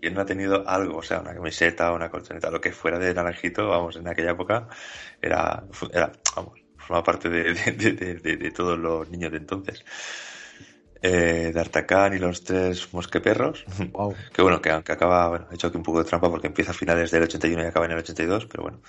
¿Quién 0.00 0.14
no 0.14 0.20
ha 0.20 0.26
tenido 0.26 0.68
algo? 0.68 0.98
O 0.98 1.02
sea, 1.02 1.20
una 1.20 1.34
camiseta, 1.34 1.92
una 1.92 2.10
colchoneta, 2.10 2.50
lo 2.50 2.60
que 2.60 2.72
fuera 2.72 2.98
de 2.98 3.14
Naranjito, 3.14 3.68
vamos, 3.68 3.96
en 3.96 4.06
aquella 4.08 4.32
época, 4.32 4.68
era, 5.20 5.66
era 5.92 6.12
vamos, 6.34 6.60
formaba 6.76 7.04
parte 7.04 7.28
de, 7.30 7.54
de, 7.54 7.92
de- 7.92 8.14
de- 8.16 8.36
de 8.36 8.50
todos 8.52 8.78
los 8.78 9.08
niños 9.10 9.32
de 9.32 9.38
entonces. 9.38 9.84
Eh, 11.02 11.52
D'Artagnan 11.54 12.14
y 12.14 12.18
los 12.18 12.42
tres 12.42 12.92
mosqueperros. 12.92 13.64
Wow. 13.92 14.14
Que 14.32 14.42
bueno, 14.42 14.60
que 14.60 14.70
aunque 14.70 14.92
acaba, 14.92 15.28
bueno, 15.28 15.46
he 15.50 15.54
hecho 15.54 15.68
aquí 15.68 15.76
un 15.76 15.82
poco 15.82 16.02
de 16.02 16.08
trampa 16.08 16.28
porque 16.30 16.48
empieza 16.48 16.72
a 16.72 16.74
finales 16.74 17.10
del 17.10 17.22
81 17.22 17.62
y 17.62 17.66
acaba 17.66 17.86
en 17.86 17.92
el 17.92 17.98
82, 17.98 18.46
pero 18.46 18.62
bueno. 18.64 18.80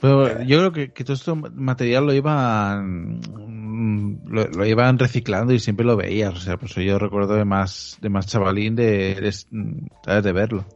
Pero 0.00 0.42
yo 0.42 0.58
creo 0.58 0.72
que, 0.72 0.92
que 0.92 1.04
todo 1.04 1.14
este 1.14 1.34
material 1.34 2.06
lo 2.06 2.12
iban 2.12 3.20
mm, 3.20 4.28
lo, 4.30 4.46
lo 4.46 4.66
iban 4.66 4.98
reciclando 4.98 5.52
y 5.52 5.58
siempre 5.58 5.84
lo 5.84 5.96
veías. 5.96 6.34
O 6.34 6.40
sea, 6.40 6.56
pues 6.56 6.74
yo 6.74 6.98
recuerdo 6.98 7.34
de 7.34 7.44
más, 7.44 7.98
de 8.00 8.08
más 8.08 8.26
chavalín 8.26 8.76
de, 8.76 9.14
de, 9.16 9.32
¿sabes? 9.32 10.24
de 10.24 10.32
verlo. 10.32 10.66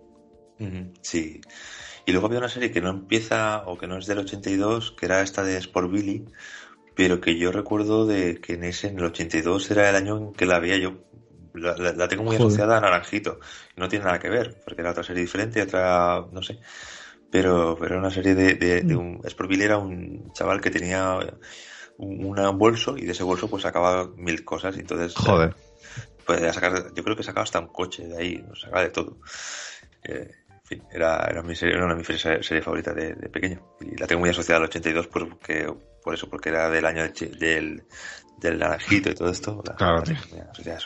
Sí. 1.02 1.40
Y 2.06 2.12
luego 2.12 2.26
había 2.26 2.38
una 2.38 2.48
serie 2.48 2.70
que 2.70 2.80
no 2.80 2.90
empieza 2.90 3.62
o 3.66 3.78
que 3.78 3.86
no 3.86 3.96
es 3.96 4.06
del 4.06 4.18
82, 4.18 4.92
que 4.92 5.06
era 5.06 5.22
esta 5.22 5.42
de 5.42 5.56
Sport 5.56 5.90
Billy, 5.90 6.24
pero 6.95 7.20
que 7.20 7.38
yo 7.38 7.53
recuerdo 7.53 8.07
de 8.07 8.40
que 8.40 8.55
en 8.55 8.64
ese, 8.64 8.88
en 8.88 8.99
el 8.99 9.07
82 9.07 9.70
era 9.70 9.90
el 9.90 9.97
año 9.97 10.16
en 10.18 10.32
que 10.34 10.47
la 10.47 10.59
veía 10.61 10.78
yo. 10.78 11.05
La, 11.55 11.76
la- 11.76 11.92
la 11.92 12.09
tengo 12.09 12.24
muy 12.24 12.36
Joder. 12.36 12.36
asociada 12.36 12.78
a 12.78 12.80
Naranjito. 12.80 13.38
No 13.76 13.88
tiene 13.88 14.05
nada 14.07 14.18
que 14.18 14.28
ver, 14.30 14.61
porque 14.64 14.82
era 14.82 14.90
otra 14.92 15.05
serie 15.05 15.22
diferente, 15.22 15.62
otra, 15.62 16.26
no 16.32 16.42
sé. 16.42 16.61
Pero, 17.30 17.76
pero 17.78 17.92
era 17.97 18.01
una 18.01 18.11
serie 18.11 18.34
de, 18.34 18.55
de, 18.55 18.82
de 18.82 18.97
un, 18.97 19.20
Sport 19.24 19.51
Billy 19.51 19.64
era 19.64 19.78
un 19.78 20.32
chaval 20.32 20.61
que 20.61 20.70
tenía 20.70 21.18
un, 21.99 22.38
un 22.38 22.59
bolso 22.59 22.97
y 22.97 23.03
de 23.07 23.12
ese 23.12 23.24
bolso 23.24 23.49
pues 23.51 23.62
sacaba 23.64 24.09
mil 24.16 24.45
cosas 24.45 24.76
y 24.76 24.80
entonces 24.80 25.14
Joder. 25.16 25.55
podía 26.26 26.53
sacar, 26.53 26.92
yo 26.95 27.05
creo 27.05 27.16
que 27.16 27.22
sacaba 27.22 27.45
hasta 27.45 27.61
un 27.61 27.68
coche 27.68 28.07
de 28.07 28.16
ahí, 28.18 28.45
sacaba 28.61 28.82
de 28.82 28.90
todo. 28.90 29.18
Eh, 30.05 30.30
fin, 30.64 30.82
era, 30.92 31.26
era, 31.30 31.42
mi 31.42 31.54
serie, 31.54 31.74
era 31.74 31.84
una 31.84 31.94
de 31.94 31.98
mis 31.98 32.06
series 32.06 32.46
serie 32.46 32.62
favoritas 32.62 32.94
de, 32.94 33.14
de 33.14 33.28
pequeño. 33.28 33.60
Y 33.80 33.96
la 33.96 34.06
tengo 34.06 34.20
muy 34.20 34.30
asociada 34.30 34.60
al 34.60 34.68
82 34.68 35.06
porque, 35.08 35.72
por 36.02 36.14
eso, 36.14 36.28
porque 36.28 36.48
era 36.48 36.70
del 36.70 36.84
año 36.86 37.02
del, 37.02 37.38
del, 37.38 37.84
del 38.38 38.58
naranjito 38.58 39.10
y 39.10 39.14
todo 39.14 39.30
esto. 39.30 39.62
La, 39.64 39.74
Claro, 39.76 40.02
la 40.06 40.74
a. 40.74 40.78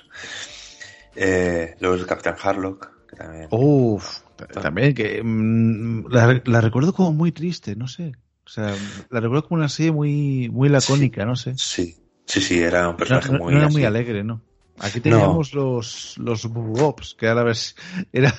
Eh, 1.15 1.75
luego 1.81 1.97
el 1.97 2.07
Capitán 2.07 2.37
Harlock, 2.41 3.07
que 3.09 3.17
también. 3.17 3.49
Uf, 3.51 4.21
también 4.53 4.95
que 4.95 5.23
mm, 5.23 6.07
la, 6.11 6.43
la 6.45 6.61
recuerdo 6.61 6.93
como 6.93 7.13
muy 7.13 7.33
triste, 7.33 7.75
no 7.75 7.89
sé. 7.89 8.13
O 8.45 8.51
sea, 8.51 8.75
la 9.11 9.21
recuerdo 9.21 9.47
como 9.49 9.59
una 9.59 9.69
serie 9.69 9.93
muy, 9.93 10.49
muy 10.49 10.69
lacónica, 10.69 11.25
no 11.27 11.37
sé. 11.37 11.55
Sí, 11.57 11.97
sí, 12.25 12.41
sí, 12.41 12.59
era 12.61 12.89
un 12.89 12.97
personaje 12.97 13.33
no, 13.33 13.39
no 13.39 13.45
muy. 13.45 13.55
era 13.55 13.67
así. 13.67 13.75
muy 13.75 13.85
alegre, 13.85 14.25
¿no? 14.25 14.43
Aquí 14.81 15.01
teníamos 15.01 15.55
los, 15.55 16.17
los 16.19 16.47
Boobs, 16.47 17.15
que 17.15 17.29
ahora 17.29 17.43
ves, 17.43 17.75
era, 18.13 18.33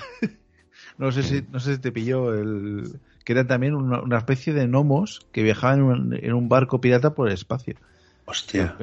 no 1.00 1.12
sé 1.12 1.24
si, 1.24 1.42
no 1.50 1.60
sé 1.60 1.76
si 1.76 1.82
te 1.82 1.92
pilló 1.92 2.34
el, 2.34 3.00
que 3.24 3.32
eran 3.32 3.48
también 3.48 3.74
una, 3.74 4.02
una 4.02 4.18
especie 4.18 4.54
de 4.54 4.68
gnomos 4.68 5.22
que 5.32 5.44
viajaban 5.44 5.80
en 5.80 5.86
un, 5.86 6.14
en 6.14 6.34
un 6.34 6.50
barco 6.50 6.82
pirata 6.82 7.16
por 7.16 7.28
el 7.28 7.34
espacio. 7.34 7.76
Hostia. 8.26 8.76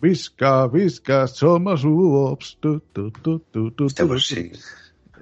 Visca, 0.00 0.68
visca, 0.68 1.26
somos 1.26 1.84
Boobs. 1.84 2.56
Tu, 2.60 2.80
tu, 2.92 3.10
tu, 3.10 3.40
tu, 3.50 3.70
tu, 3.72 3.84
Hostia, 3.84 4.04
tu, 4.04 4.08
pues 4.08 4.26
tu. 4.28 4.34
sí. 4.34 4.52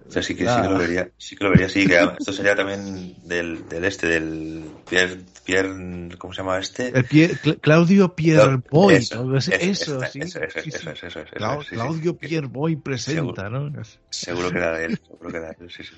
O 0.06 0.10
sea, 0.10 0.22
sí 0.22 0.34
que, 0.34 0.46
sí 0.46 0.54
que 0.62 0.68
lo 0.68 0.78
vería, 0.78 1.10
sí 1.16 1.36
que 1.36 1.44
lo 1.44 1.50
vería, 1.50 1.68
sí, 1.68 1.86
que 1.86 1.94
esto 2.18 2.32
sería 2.32 2.54
también 2.54 3.14
del, 3.26 3.68
del 3.68 3.84
este, 3.84 4.06
del 4.06 4.70
Pierre, 4.88 5.18
Pierre, 5.44 6.16
¿cómo 6.18 6.32
se 6.32 6.42
llama 6.42 6.58
este? 6.58 6.88
El 6.88 7.08
Pie- 7.08 7.30
Cla- 7.40 7.60
Claudio 7.60 8.14
Pierboy, 8.14 8.94
Eso, 8.96 9.24
¿no? 9.24 9.36
Eso, 9.36 9.52
eso, 9.52 10.02
eso, 10.02 10.04
sí. 10.04 10.20
eso, 10.20 10.38
eso, 10.40 10.60
sí, 10.60 10.68
eso, 10.68 10.90
eso, 10.90 11.06
eso, 11.06 11.20
Clau- 11.36 11.62
sí. 11.62 11.70
Claudio 11.74 12.16
Pierboy 12.16 12.76
presenta, 12.76 13.48
¿no? 13.48 13.72
Seguro 14.10 14.50
que 14.50 14.58
era 14.58 14.78
de 14.78 14.84
él, 14.84 14.98
seguro 14.98 15.30
que 15.30 15.36
era 15.38 15.48
de 15.48 15.56
él, 15.60 15.70
sí, 15.70 15.82
sí. 15.82 15.96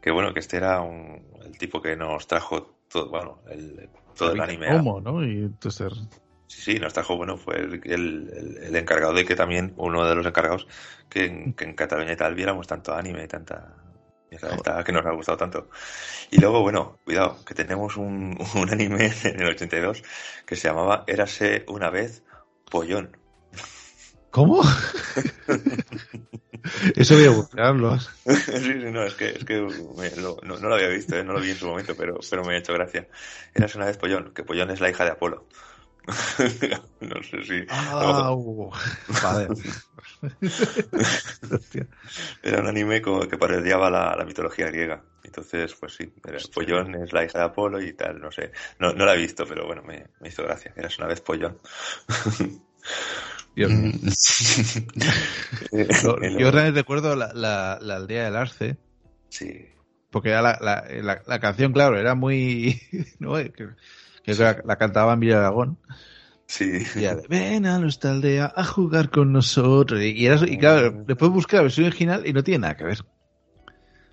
Que 0.00 0.10
bueno, 0.10 0.32
que 0.32 0.40
este 0.40 0.56
era 0.56 0.80
un, 0.80 1.22
el 1.44 1.56
tipo 1.58 1.80
que 1.80 1.94
nos 1.94 2.26
trajo 2.26 2.78
todo, 2.88 3.10
bueno, 3.10 3.42
el, 3.50 3.90
todo 4.16 4.32
el 4.32 4.40
anime. 4.40 4.68
¿Cómo, 4.68 5.00
no? 5.00 5.24
Y 5.24 5.38
entonces, 5.42 5.92
Sí, 6.52 6.60
sí, 6.60 6.78
nos 6.78 6.92
trajo, 6.92 7.16
bueno, 7.16 7.36
fue 7.38 7.56
el, 7.60 7.80
el, 7.84 8.58
el- 8.62 8.76
encargado 8.76 9.14
de 9.14 9.24
que 9.24 9.34
también, 9.36 9.72
uno 9.76 10.06
de 10.06 10.14
los 10.14 10.26
encargados, 10.26 10.66
que 11.08 11.24
en, 11.24 11.54
que 11.54 11.64
en 11.64 11.74
Cataluña 11.74 12.12
y 12.12 12.16
tal 12.16 12.34
viéramos 12.34 12.66
tanto 12.66 12.94
anime 12.94 13.24
y 13.24 13.28
tanta 13.28 13.74
mierda 14.30 14.84
que 14.84 14.92
nos 14.92 15.06
ha 15.06 15.12
gustado 15.12 15.38
tanto. 15.38 15.70
Y 16.30 16.38
luego, 16.40 16.62
bueno, 16.62 17.00
cuidado, 17.04 17.44
que 17.44 17.54
tenemos 17.54 17.96
un, 17.96 18.38
un 18.56 18.70
anime 18.70 19.12
en 19.24 19.40
el 19.42 19.48
82 19.48 20.02
que 20.46 20.56
se 20.56 20.68
llamaba 20.68 21.04
Érase 21.06 21.64
una 21.68 21.90
vez 21.90 22.24
Pollón. 22.70 23.16
¿Cómo? 24.30 24.62
Eso 26.96 27.14
voy 27.14 27.24
a 27.26 27.30
buscarlo. 27.30 27.98
sí, 28.26 28.62
sí, 28.62 28.90
no, 28.92 29.02
es 29.04 29.14
que, 29.14 29.30
es 29.30 29.44
que 29.44 29.60
me- 29.96 30.10
lo- 30.16 30.36
no, 30.42 30.58
no 30.58 30.68
lo 30.68 30.74
había 30.74 30.88
visto, 30.88 31.16
¿eh? 31.16 31.24
no 31.24 31.32
lo 31.32 31.40
vi 31.40 31.50
en 31.50 31.58
su 31.58 31.66
momento, 31.66 31.96
pero, 31.96 32.18
pero 32.30 32.44
me 32.44 32.54
ha 32.54 32.58
hecho 32.58 32.72
gracia. 32.72 33.08
Érase 33.54 33.78
una 33.78 33.86
vez 33.86 33.98
Pollón, 33.98 34.32
que 34.34 34.44
Pollón 34.44 34.70
es 34.70 34.80
la 34.80 34.90
hija 34.90 35.04
de 35.04 35.10
Apolo. 35.10 35.48
no 37.00 37.22
sé 37.22 37.44
si... 37.44 37.64
Ah, 37.68 38.32
uh, 38.32 38.70
vale. 39.22 39.48
Era 42.42 42.60
un 42.60 42.66
anime 42.66 43.00
como 43.00 43.20
que 43.20 43.38
parodiaba 43.38 43.90
la, 43.90 44.16
la 44.16 44.24
mitología 44.24 44.66
griega. 44.66 45.04
Entonces, 45.22 45.74
pues 45.74 45.94
sí, 45.94 46.12
era, 46.26 46.38
Pollón 46.52 46.96
es 46.96 47.12
la 47.12 47.24
hija 47.24 47.38
de 47.38 47.44
Apolo 47.44 47.80
y 47.80 47.92
tal, 47.92 48.20
no 48.20 48.32
sé. 48.32 48.50
No, 48.78 48.92
no 48.92 49.04
la 49.04 49.14
he 49.14 49.18
visto, 49.18 49.46
pero 49.46 49.66
bueno, 49.66 49.82
me, 49.82 50.06
me 50.20 50.28
hizo 50.28 50.42
gracia. 50.42 50.72
Eras 50.76 50.98
una 50.98 51.06
vez 51.06 51.20
Pollón. 51.20 51.60
Dios 53.54 53.70
mío. 53.70 53.92
Yo 56.38 56.46
también 56.52 56.74
recuerdo 56.74 57.14
la, 57.14 57.32
la, 57.32 57.78
la 57.80 57.96
aldea 57.96 58.24
del 58.24 58.36
Arce, 58.36 58.76
Sí, 59.28 59.66
porque 60.10 60.28
era 60.28 60.42
la, 60.42 61.22
la 61.26 61.40
canción, 61.40 61.72
claro, 61.72 61.98
era 61.98 62.14
muy... 62.14 62.78
¿no? 63.18 63.38
Que, 64.22 64.34
la, 64.34 64.58
la 64.64 64.76
cantaba 64.76 65.16
Miguel 65.16 65.36
Aragón. 65.36 65.78
sí. 66.46 66.82
Y 66.96 67.06
Ven 67.28 67.66
a 67.66 67.78
nuestra 67.78 68.10
aldea 68.12 68.52
a 68.54 68.64
jugar 68.64 69.10
con 69.10 69.32
nosotros. 69.32 70.00
Y, 70.00 70.26
era, 70.26 70.36
y 70.46 70.58
claro, 70.58 70.92
después 71.06 71.30
busqué 71.30 71.56
la 71.56 71.62
versión 71.62 71.86
original 71.86 72.26
y 72.26 72.32
no 72.32 72.42
tiene 72.44 72.60
nada 72.60 72.76
que 72.76 72.84
ver. 72.84 72.98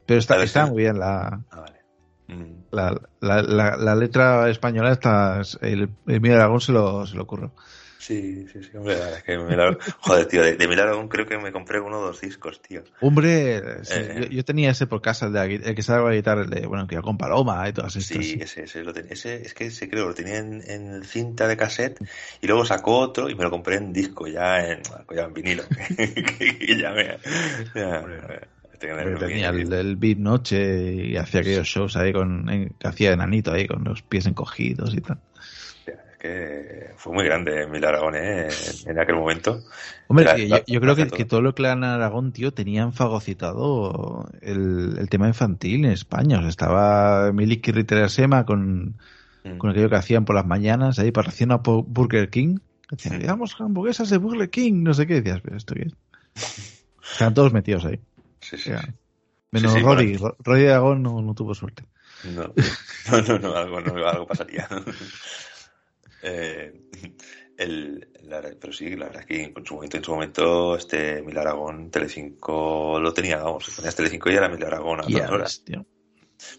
Pero 0.05 0.19
está, 0.19 0.41
está 0.43 0.65
muy 0.65 0.83
bien 0.83 0.97
la, 0.97 1.43
Ah, 1.51 1.59
vale. 1.61 1.79
Mm, 2.27 2.63
la, 2.71 2.99
la, 3.21 3.41
la, 3.43 3.77
la 3.77 3.95
letra 3.95 4.49
española. 4.49 4.91
Está, 4.91 5.41
el, 5.61 5.89
el 6.07 6.21
Miguel 6.21 6.37
Aragón 6.37 6.61
se 6.61 6.71
lo, 6.71 7.05
se 7.05 7.15
lo 7.15 7.23
ocurrió. 7.23 7.53
Sí, 7.99 8.47
sí, 8.47 8.63
sí, 8.63 8.77
hombre, 8.77 8.95
es 9.17 9.23
que 9.23 9.37
Milagro... 9.37 9.77
Joder, 9.99 10.25
tío, 10.25 10.41
de, 10.41 10.55
de 10.55 10.67
Milagro 10.69 11.07
creo 11.09 11.25
que 11.25 11.37
me 11.37 11.51
compré 11.51 11.81
uno 11.81 11.99
o 11.99 12.01
dos 12.01 12.21
discos, 12.21 12.61
tío. 12.61 12.81
Hombre, 13.01 13.83
sí, 13.83 13.93
Eh. 13.95 14.15
yo, 14.21 14.37
yo 14.37 14.45
tenía 14.45 14.71
ese 14.71 14.87
por 14.87 15.01
casa, 15.01 15.27
el, 15.27 15.33
de, 15.33 15.55
el 15.55 15.75
que 15.75 15.83
sabe 15.83 16.15
guitarra, 16.15 16.43
el 16.43 16.49
de, 16.49 16.65
bueno, 16.65 16.87
que 16.87 16.95
iba 16.95 17.01
con 17.01 17.17
Paloma 17.17 17.67
y 17.67 17.73
todas 17.73 17.95
estas. 17.97 18.25
Sí, 18.25 18.37
ese, 18.39 18.63
ese, 18.63 18.83
lo 18.83 18.93
ten- 18.93 19.07
ese, 19.09 19.41
es 19.41 19.53
que 19.53 19.65
ese 19.65 19.89
creo, 19.89 20.07
lo 20.07 20.13
tenía 20.13 20.37
en, 20.37 20.63
en 20.65 21.03
cinta 21.03 21.47
de 21.47 21.57
cassette 21.57 21.99
y 22.41 22.47
luego 22.47 22.63
sacó 22.65 22.97
otro 22.99 23.29
y 23.29 23.35
me 23.35 23.43
lo 23.43 23.51
compré 23.51 23.75
en 23.75 23.91
disco, 23.91 24.27
ya 24.27 24.65
en, 24.65 24.81
ya 25.13 25.23
en 25.23 25.33
vinilo. 25.33 25.63
que 25.97 26.77
ya 26.79 26.91
me... 26.91 27.17
Ya, 27.75 28.01
tenía 28.79 28.95
Hombre, 28.95 29.15
tenía 29.27 29.49
el, 29.49 29.73
el 29.73 29.95
Beat 29.97 30.17
Noche 30.19 30.93
y 30.93 31.17
hacía 31.17 31.41
aquellos 31.41 31.67
shows 31.67 31.97
ahí 31.97 32.13
con, 32.13 32.49
en- 32.49 32.69
que 32.79 32.87
hacía 32.87 33.11
enanito 33.11 33.51
ahí 33.51 33.67
con 33.67 33.83
los 33.83 34.01
pies 34.03 34.25
encogidos 34.25 34.93
y 34.95 35.01
tal. 35.01 35.19
Que 36.19 36.91
fue 36.97 37.13
muy 37.13 37.23
grande 37.23 37.65
Mil 37.67 37.83
Aragón 37.85 38.13
¿eh? 38.15 38.49
en, 38.85 38.99
aquel 38.99 39.15
momento. 39.15 39.63
Hombre, 40.09 40.25
La- 40.25 40.63
yo, 40.65 40.81
creo 40.81 40.95
que, 40.95 41.05
todo. 41.05 41.17
que 41.17 41.23
todo 41.25 41.41
lo 41.41 41.55
que 41.55 41.61
a 41.85 41.95
Aragón, 41.95 42.33
tío, 42.33 42.53
tenían 42.53 42.91
fagocitado 42.91 44.29
el, 44.41 44.97
el 44.99 45.07
tema 45.09 45.27
infantil 45.29 45.85
en 45.85 45.91
España. 45.91 46.37
O 46.37 46.41
sea, 46.41 46.49
estaba 46.49 47.31
Miliki 47.31 47.71
Riterasema 47.71 48.45
con, 48.45 48.97
Mm. 49.45 49.57
con 49.57 49.69
aquello 49.69 49.89
que 49.89 49.95
hacían 49.95 50.25
por 50.25 50.35
las 50.35 50.45
mañanas 50.45 50.99
ahí 50.99 51.11
para 51.13 51.29
una 51.45 51.63
po- 51.63 51.83
Burger 51.83 52.29
King. 52.29 52.57
Decían, 52.91 53.19
digamos 53.19 53.55
hamburguesas 53.61 54.09
de 54.09 54.17
Burger 54.17 54.49
King, 54.49 54.83
no 54.83 54.93
sé 54.93 55.07
qué. 55.07 55.13
Decías, 55.21 55.39
pero 55.41 55.55
esto 55.55 55.75
qué 55.75 55.83
es. 55.83 55.93
Estaban 57.13 57.33
todos 57.33 57.53
metidos 57.53 57.85
ahí. 57.85 58.01
Sí, 58.41 58.57
sí, 58.57 58.71
sí. 58.77 58.87
Menos 59.51 59.71
sí, 59.71 59.79
Roddy. 59.79 60.17
Ro- 60.17 60.35
Roddy 60.39 60.65
Aragón 60.67 61.01
no, 61.01 61.21
no 61.21 61.33
tuvo 61.33 61.55
suerte. 61.55 61.83
No, 62.25 62.51
no, 63.11 63.21
no, 63.21 63.39
no, 63.39 63.55
algo, 63.55 63.79
no, 63.79 64.05
algo 64.05 64.27
pasaría. 64.27 64.67
Eh, 66.23 66.73
el, 67.57 68.07
la- 68.23 68.41
pero 68.59 68.73
sí, 68.73 68.95
la 68.95 69.05
verdad 69.05 69.21
es 69.21 69.27
que 69.27 69.43
en 69.43 69.65
su 69.65 69.75
momento, 69.75 69.97
en 69.97 70.03
su 70.03 70.11
momento, 70.13 70.75
este 70.75 71.21
Mil 71.21 71.37
Aragón, 71.37 71.89
Telecinco 71.91 72.99
lo 72.99 73.13
tenía, 73.13 73.37
vamos, 73.37 73.69
ponías 73.75 73.95
Telecinco 73.95 74.29
y 74.29 74.35
era 74.35 74.49
Mil 74.49 74.63
Aragón 74.63 74.99
a 75.01 75.03
todas 75.03 75.29
horas. 75.29 75.61
tío. 75.63 75.85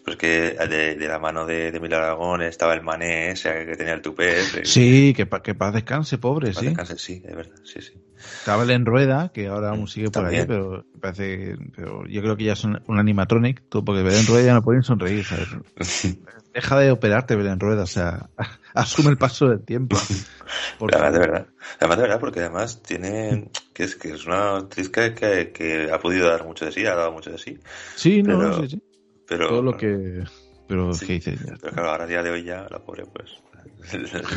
Pues 0.05 0.15
que 0.15 0.27
de, 0.51 0.95
de 0.95 1.07
la 1.07 1.17
mano 1.19 1.45
de, 1.45 1.71
de 1.71 1.79
Mil 1.79 1.93
Aragón 1.93 2.41
estaba 2.43 2.73
el 2.73 2.83
mané 2.83 3.31
ese 3.31 3.65
que 3.65 3.75
tenía 3.75 3.93
el 3.93 4.01
tupé 4.01 4.41
ese. 4.41 4.63
Sí, 4.65 5.13
que, 5.15 5.25
pa- 5.25 5.41
que 5.41 5.55
paz 5.55 5.73
descanse, 5.73 6.17
pobre, 6.17 6.53
Paz 6.53 6.61
sí. 6.61 6.67
descanse, 6.67 6.97
sí, 6.97 7.21
es 7.25 7.35
verdad, 7.35 7.55
sí, 7.63 7.81
sí. 7.81 7.93
Estaba 8.39 8.63
en 8.71 8.85
rueda, 8.85 9.31
que 9.33 9.47
ahora 9.47 9.69
aún 9.69 9.87
sigue 9.87 10.09
por 10.09 10.25
ahí, 10.25 10.45
pero 10.47 10.85
parece 10.99 11.55
pero 11.75 12.05
yo 12.07 12.21
creo 12.21 12.37
que 12.37 12.43
ya 12.45 12.53
es 12.53 12.63
un, 12.63 12.81
un 12.87 12.99
animatronic, 12.99 13.61
tú, 13.69 13.83
porque 13.83 14.03
Belén 14.03 14.25
Rueda 14.27 14.45
ya 14.45 14.53
no 14.53 14.61
pueden 14.63 14.83
sonreír, 14.83 15.23
¿sabes? 15.25 15.47
Deja 16.53 16.79
de 16.79 16.91
operarte, 16.91 17.35
Belén 17.35 17.59
Rueda, 17.59 17.83
o 17.83 17.87
sea, 17.87 18.29
asume 18.73 19.09
el 19.11 19.17
paso 19.17 19.47
del 19.49 19.61
tiempo. 19.63 19.97
Porque- 20.79 20.95
Además, 20.95 21.13
de 21.13 21.19
verdad. 21.19 21.47
Además, 21.79 21.97
de 21.97 22.01
verdad, 22.03 22.19
porque 22.19 22.39
además 22.41 22.81
tiene. 22.83 23.49
que 23.73 23.83
es, 23.83 23.95
que 23.95 24.13
es 24.13 24.25
una 24.25 24.57
actriz 24.57 24.89
que, 24.89 25.13
que, 25.13 25.51
que 25.53 25.89
ha 25.91 25.99
podido 25.99 26.27
dar 26.27 26.43
mucho 26.45 26.65
de 26.65 26.71
sí, 26.73 26.85
ha 26.85 26.95
dado 26.95 27.11
mucho 27.13 27.31
de 27.31 27.37
sí. 27.37 27.57
Sí, 27.95 28.21
no, 28.21 28.37
pero- 28.37 28.61
sí, 28.63 28.69
sí. 28.69 28.83
Pero. 29.27 29.47
Todo 29.47 29.61
lo 29.61 29.77
que... 29.77 30.23
Pero, 30.67 30.93
Sí. 30.93 31.05
¿qué 31.05 31.13
dices? 31.13 31.39
Pero 31.61 31.73
claro, 31.73 31.89
ahora 31.91 32.03
a 32.03 32.07
día 32.07 32.23
de 32.23 32.31
hoy 32.31 32.43
ya, 32.43 32.67
la 32.69 32.79
pobre, 32.79 33.05
pues. 33.05 33.29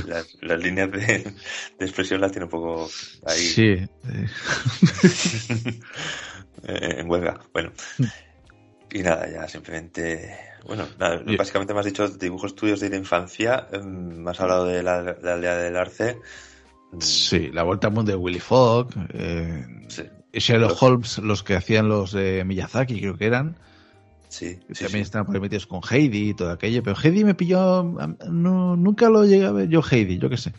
Las, 0.06 0.36
las 0.40 0.58
líneas 0.60 0.90
de, 0.90 0.98
de 1.78 1.84
expresión 1.84 2.20
las 2.20 2.32
tiene 2.32 2.44
un 2.46 2.50
poco 2.50 2.88
ahí 3.26 3.38
Sí. 3.38 3.62
eh, 3.62 3.88
eh, 6.64 6.96
en 6.98 7.10
huelga. 7.10 7.40
Bueno. 7.52 7.72
Y 8.92 9.02
nada, 9.02 9.28
ya 9.30 9.48
simplemente. 9.48 10.36
Bueno, 10.66 10.86
nada, 10.98 11.22
básicamente 11.36 11.74
me 11.74 11.80
has 11.80 11.86
dicho 11.86 12.08
dibujos 12.08 12.54
tuyos 12.54 12.80
de 12.80 12.88
la 12.90 12.96
infancia. 12.96 13.68
em, 13.72 14.22
Me 14.22 14.30
has 14.30 14.40
hablado 14.40 14.64
de 14.66 14.82
la, 14.82 15.02
de 15.02 15.22
la 15.22 15.34
aldea 15.34 15.56
del 15.56 15.76
arce. 15.76 16.18
Sí, 17.00 17.50
la 17.52 17.64
vuelta 17.64 17.88
al 17.88 17.92
mundo 17.94 18.12
de 18.12 18.16
Willy 18.16 18.38
Fogg, 18.40 18.88
eh, 19.12 19.66
Sí, 19.88 20.04
Sherlock 20.32 20.80
Holmes, 20.80 21.18
los 21.18 21.42
que 21.42 21.56
hacían 21.56 21.88
los 21.88 22.12
de 22.12 22.44
Miyazaki, 22.44 23.00
creo 23.00 23.16
que 23.18 23.26
eran. 23.26 23.56
Sí, 24.36 24.54
también 24.66 24.88
sí. 24.90 24.98
estaban 24.98 25.26
por 25.26 25.34
ahí 25.34 25.40
metidos 25.40 25.66
con 25.66 25.80
Heidi 25.90 26.30
y 26.30 26.34
todo 26.34 26.50
aquello. 26.50 26.82
Pero 26.82 26.96
Heidi 27.02 27.24
me 27.24 27.34
pilló. 27.34 27.82
No, 28.28 28.76
nunca 28.76 29.08
lo 29.10 29.24
llegué 29.24 29.46
a 29.46 29.52
ver 29.52 29.68
yo, 29.68 29.80
Heidi, 29.88 30.18
yo 30.18 30.28
qué 30.28 30.36
sé. 30.36 30.52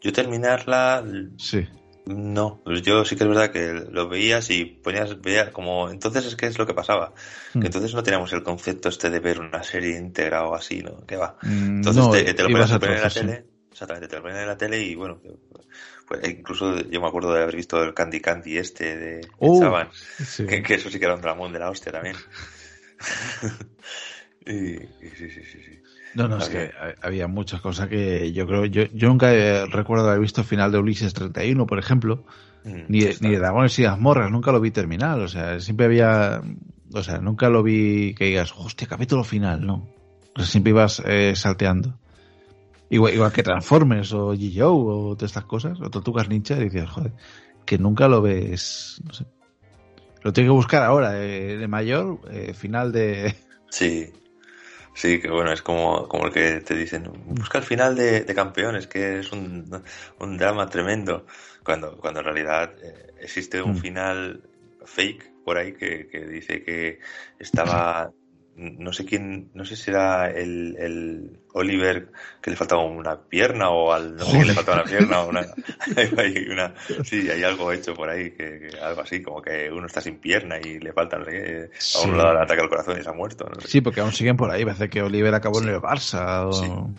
Yo 0.00 0.12
terminarla, 0.12 1.04
Sí. 1.38 1.66
no. 2.06 2.60
Yo 2.82 3.04
sí 3.04 3.16
que 3.16 3.24
es 3.24 3.28
verdad 3.28 3.50
que 3.50 3.72
lo 3.90 4.08
veías 4.08 4.50
y 4.50 4.64
ponías, 4.66 5.20
veía 5.20 5.50
como. 5.52 5.88
Entonces 5.90 6.26
es 6.26 6.36
que 6.36 6.46
es 6.46 6.58
lo 6.58 6.66
que 6.66 6.74
pasaba. 6.74 7.14
Mm. 7.54 7.60
Que 7.60 7.66
entonces 7.66 7.94
no 7.94 8.02
teníamos 8.02 8.32
el 8.34 8.42
concepto 8.42 8.88
este 8.90 9.08
de 9.10 9.20
ver 9.20 9.40
una 9.40 9.62
serie 9.62 9.96
íntegra 9.96 10.46
o 10.46 10.54
así, 10.54 10.82
¿no? 10.82 11.06
¿Qué 11.06 11.16
va? 11.16 11.36
Mm, 11.42 11.76
Entonces 11.76 12.04
no, 12.04 12.10
te, 12.10 12.34
te 12.34 12.42
lo 12.42 12.50
ibas 12.50 12.70
ponían, 12.70 12.76
a 12.76 12.80
ponían 12.80 12.96
en 12.98 13.02
la 13.02 13.10
tele. 13.10 13.44
Exactamente, 13.72 14.08
te 14.08 14.16
lo 14.16 14.22
ponían 14.22 14.40
en 14.42 14.46
la 14.48 14.56
tele 14.58 14.82
y 14.82 14.94
bueno, 14.94 15.18
pues 16.06 16.28
incluso 16.28 16.82
yo 16.88 17.00
me 17.00 17.08
acuerdo 17.08 17.32
de 17.32 17.42
haber 17.42 17.56
visto 17.56 17.82
el 17.82 17.94
Candy 17.94 18.20
Candy 18.20 18.58
este 18.58 18.96
de 18.96 19.28
Sí. 20.24 20.46
que, 20.46 20.62
que 20.62 20.74
eso 20.74 20.90
sí 20.90 20.98
que 20.98 21.04
era 21.04 21.14
un 21.14 21.20
dramón 21.20 21.52
de 21.52 21.58
la 21.58 21.70
hostia 21.70 21.92
también. 21.92 22.16
Y, 24.46 24.76
sí, 24.76 25.10
sí, 25.16 25.30
sí, 25.30 25.58
sí. 25.64 25.82
No, 26.14 26.28
no, 26.28 26.36
es 26.38 26.48
que 26.48 26.70
había 27.02 27.26
muchas 27.26 27.60
cosas 27.60 27.88
que 27.88 28.30
yo 28.32 28.46
creo, 28.46 28.66
yo, 28.66 28.84
yo 28.92 29.08
nunca 29.08 29.32
recuerdo 29.66 30.08
haber 30.08 30.20
visto 30.20 30.42
el 30.42 30.46
final 30.46 30.70
de 30.70 30.78
Ulises 30.78 31.14
31, 31.14 31.66
por 31.66 31.78
ejemplo, 31.78 32.24
mm, 32.64 32.82
ni, 32.88 33.00
de, 33.00 33.16
ni 33.20 33.30
de 33.30 33.38
Dragones 33.38 33.78
y 33.78 33.86
Morras, 33.98 34.30
nunca 34.30 34.52
lo 34.52 34.60
vi 34.60 34.70
terminar, 34.70 35.18
o 35.18 35.28
sea, 35.28 35.58
siempre 35.60 35.86
había, 35.86 36.42
o 36.92 37.02
sea, 37.02 37.18
nunca 37.18 37.48
lo 37.48 37.62
vi 37.62 38.14
que 38.14 38.26
digas, 38.26 38.52
hostia, 38.56 38.86
capítulo 38.86 39.24
final, 39.24 39.66
no. 39.66 39.88
O 40.36 40.40
sea, 40.40 40.46
siempre 40.46 40.70
ibas 40.70 41.02
eh, 41.06 41.32
salteando. 41.34 41.98
Igual, 42.90 43.14
igual 43.14 43.32
que 43.32 43.42
Transformers 43.42 44.12
o 44.12 44.34
G.Joe 44.34 44.68
o 44.68 45.16
todas 45.16 45.30
estas 45.30 45.44
cosas, 45.44 45.80
o 45.80 45.90
Tortugas 45.90 46.28
Ninja, 46.28 46.56
y 46.56 46.64
dices, 46.64 46.88
joder, 46.88 47.12
que 47.64 47.78
nunca 47.78 48.08
lo 48.08 48.22
ves, 48.22 49.00
no 49.04 49.12
sé. 49.12 49.26
Lo 50.22 50.32
tengo 50.32 50.52
que 50.52 50.56
buscar 50.56 50.82
ahora, 50.82 51.10
de 51.12 51.68
mayor, 51.68 52.20
eh, 52.30 52.54
final 52.54 52.92
de... 52.92 53.34
Sí, 53.70 54.12
Sí, 54.94 55.20
que 55.20 55.28
bueno, 55.28 55.52
es 55.52 55.60
como, 55.60 56.06
como 56.06 56.26
el 56.26 56.32
que 56.32 56.60
te 56.60 56.76
dicen, 56.76 57.10
busca 57.26 57.58
el 57.58 57.64
final 57.64 57.96
de, 57.96 58.24
campeones, 58.32 58.86
que 58.86 59.18
es 59.18 59.32
un, 59.32 59.82
un, 60.20 60.38
drama 60.38 60.68
tremendo, 60.68 61.26
cuando, 61.64 61.98
cuando 61.98 62.20
en 62.20 62.26
realidad 62.26 62.72
eh, 62.80 63.12
existe 63.20 63.60
un 63.60 63.72
mm. 63.72 63.76
final 63.76 64.42
fake 64.84 65.42
por 65.44 65.58
ahí 65.58 65.74
que, 65.74 66.06
que 66.06 66.24
dice 66.26 66.62
que 66.62 67.00
estaba 67.40 68.12
no 68.56 68.92
sé 68.92 69.04
quién, 69.04 69.50
no 69.54 69.64
sé 69.64 69.76
si 69.76 69.90
era 69.90 70.30
el, 70.30 70.76
el, 70.78 71.40
Oliver 71.54 72.10
que 72.40 72.50
le 72.50 72.56
faltaba 72.56 72.82
una 72.82 73.20
pierna 73.20 73.70
o 73.70 73.92
al 73.92 74.16
no 74.16 74.24
sé 74.24 74.32
quién 74.32 74.46
le 74.48 74.54
faltaba 74.54 74.82
una 74.82 74.90
pierna 74.90 75.20
o 75.20 75.28
una, 75.28 75.40
hay 76.18 76.46
una, 76.50 76.74
sí, 77.04 77.28
hay 77.30 77.42
algo 77.42 77.72
hecho 77.72 77.94
por 77.94 78.08
ahí 78.08 78.30
que, 78.32 78.70
algo 78.82 79.02
así, 79.02 79.22
como 79.22 79.42
que 79.42 79.70
uno 79.70 79.86
está 79.86 80.00
sin 80.00 80.18
pierna 80.18 80.58
y 80.58 80.78
le 80.78 80.92
falta 80.92 81.18
no 81.18 81.24
sé 81.24 81.30
qué, 81.30 81.70
a 81.96 82.00
uno 82.02 82.16
le 82.16 82.22
da 82.22 82.42
ataque 82.42 82.62
al 82.62 82.68
corazón 82.68 83.00
y 83.00 83.02
se 83.02 83.08
ha 83.08 83.12
muerto. 83.12 83.46
Sí, 83.66 83.80
porque 83.80 84.00
aún 84.00 84.12
siguen 84.12 84.36
por 84.36 84.50
ahí, 84.50 84.64
parece 84.64 84.88
que 84.88 85.02
Oliver 85.02 85.34
acabó 85.34 85.60
en 85.60 85.68
el 85.68 85.80
Barça 85.80 86.46
o 86.46 86.90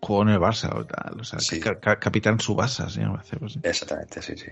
jugó 0.00 0.22
en 0.22 0.28
el 0.28 0.38
Barça 0.38 0.74
o 0.74 0.86
tal, 0.86 1.20
o 1.20 1.24
sea, 1.24 1.38
capitán 1.98 2.40
Subasa, 2.40 2.88
¿sí? 2.88 3.00
Exactamente, 3.62 4.22
sí, 4.22 4.36
sí. 4.36 4.50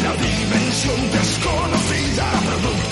la 0.00 0.14
dimensión 0.16 1.10
desconocida. 1.10 2.91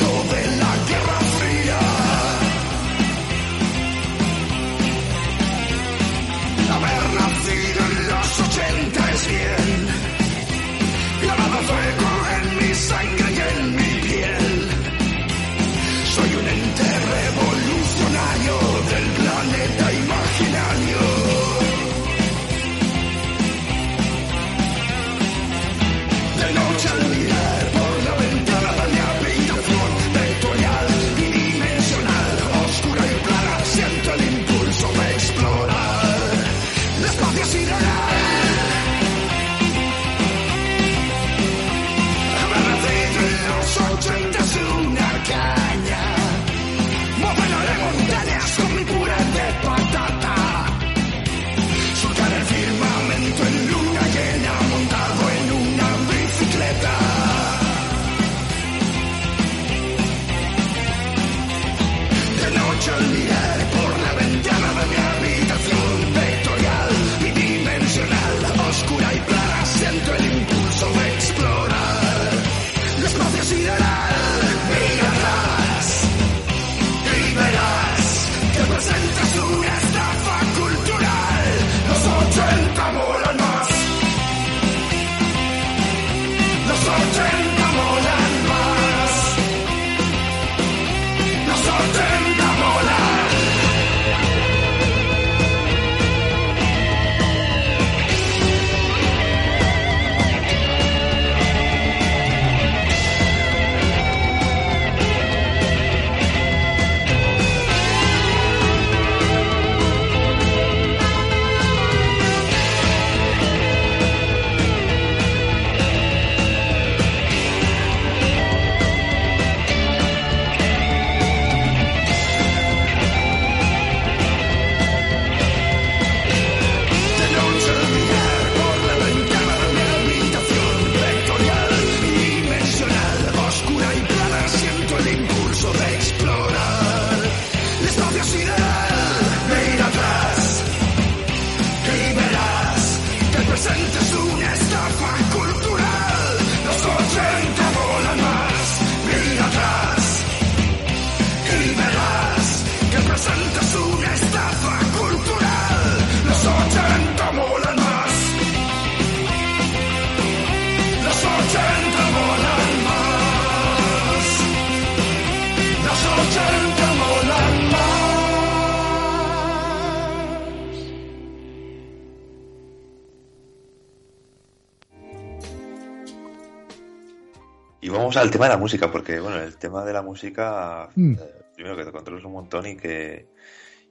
Al 178.20 178.30
tema 178.30 178.46
de 178.46 178.50
la 178.52 178.56
música, 178.58 178.90
porque 178.90 179.18
bueno, 179.20 179.40
el 179.40 179.56
tema 179.56 179.84
de 179.84 179.92
la 179.92 180.02
música, 180.02 180.88
Mm. 180.94 181.12
eh, 181.14 181.18
primero 181.54 181.76
que 181.76 181.84
te 181.84 181.92
controlas 181.92 182.24
un 182.24 182.32
montón 182.32 182.66
y 182.66 182.76
que, 182.76 183.26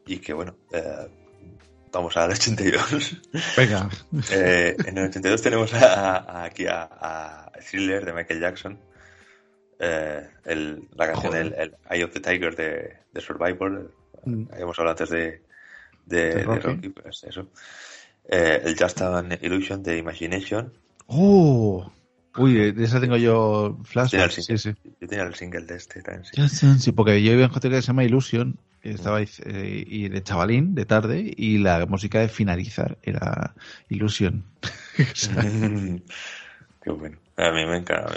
y 0.06 0.18
que 0.20 0.34
bueno, 0.34 0.56
eh, 0.72 1.08
vamos 1.92 2.16
al 2.18 2.32
82. 2.32 3.18
Venga. 3.58 3.90
Eh, 4.32 4.76
en 4.86 4.98
el 4.98 5.06
82 5.10 5.42
tenemos 5.42 5.74
a- 5.74 6.18
a- 6.18 6.44
aquí 6.46 6.66
a, 6.68 6.84
a 7.00 7.52
Thriller 7.70 8.06
de 8.06 8.14
Michael 8.14 8.40
Jackson, 8.40 8.80
eh, 9.80 10.28
el- 10.46 10.88
la 10.96 11.08
canción 11.12 11.36
el, 11.36 11.54
el 11.54 11.76
Eye 11.90 12.04
of 12.04 12.12
the 12.14 12.20
Tiger 12.20 12.56
de, 12.56 12.98
de 13.14 13.22
Survivor, 13.22 13.94
Mm. 14.26 14.48
hemos 14.58 14.78
hablado 14.78 14.92
antes 14.98 15.10
de, 15.12 15.42
de, 16.06 16.18
De 16.26 16.36
de 16.36 16.44
Rocky. 16.44 16.62
Rocky, 16.68 16.90
pues 16.90 17.24
eso. 17.24 17.48
Eh, 18.30 18.62
el 18.66 18.78
Just 18.78 19.02
an 19.02 19.38
Illusion 19.42 19.82
de 19.82 19.98
Imagination, 19.98 20.74
¡Oh! 21.08 21.90
Uy, 22.38 22.72
de 22.72 22.84
esa 22.84 23.00
tengo 23.02 23.18
yo 23.18 23.76
Tenía 23.82 23.86
flashback. 23.86 24.32
Sí, 24.32 24.58
sí. 24.58 24.74
yo 25.02 25.08
tenía 25.08 25.24
el 25.26 25.36
single 25.36 25.62
de 25.62 25.76
este 25.76 26.02
también, 26.02 26.26
sí. 26.50 26.80
Sí, 26.80 26.92
porque 26.92 27.22
yo 27.24 27.34
iba 27.34 27.44
en 27.46 27.52
un 27.52 27.60
que 27.60 27.82
se 27.82 27.88
llama 27.88 28.04
Illusion, 28.04 28.58
y 28.84 28.92
estaba 28.92 29.22
eh, 29.22 29.84
y 29.88 30.08
de 30.10 30.24
chavalín, 30.24 30.74
de 30.76 30.86
tarde, 30.86 31.34
y 31.36 31.58
la 31.58 31.86
música 31.86 32.20
de 32.20 32.30
finalizar 32.30 32.98
era 33.04 33.54
Illusion. 33.90 34.44
Qué 36.82 36.92
bueno. 36.92 37.18
A 37.38 37.52
mí 37.52 37.66
me 37.66 37.78
encanta. 37.78 38.14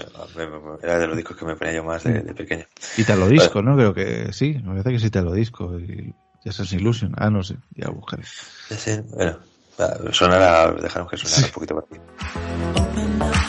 Era 0.83 0.99
de 0.99 1.07
los 1.07 1.17
discos 1.17 1.37
que 1.37 1.45
me 1.45 1.57
ponía 1.57 1.75
yo 1.75 1.85
más 1.85 2.03
de, 2.05 2.23
de 2.23 2.35
pequeño. 2.35 2.65
Italo 2.97 3.29
Disco, 3.29 3.63
¿no? 3.63 3.77
Creo 3.77 3.95
que 3.95 4.33
sí, 4.33 4.55
me 4.65 4.71
parece 4.71 4.91
que 4.91 4.97
es 4.97 5.05
Italo 5.05 5.33
Disco. 5.33 5.79
Y 5.79 6.13
ya 6.45 6.51
es 6.51 6.73
Illusion. 6.73 7.13
Ah, 7.17 7.31
no 7.31 7.43
sé, 7.43 7.57
ya 7.77 7.87
lo 7.87 7.95
buscaré. 7.95 8.23
Ese, 8.71 9.01
bueno, 9.03 9.39
va, 9.81 10.13
sonará, 10.13 10.73
dejaron 10.73 11.09
que 11.09 11.17
sonara 11.17 11.39
Sí. 11.41 11.45
un 11.47 11.53
poquito 11.53 11.75
por 11.75 11.85
aquí. 11.85 13.42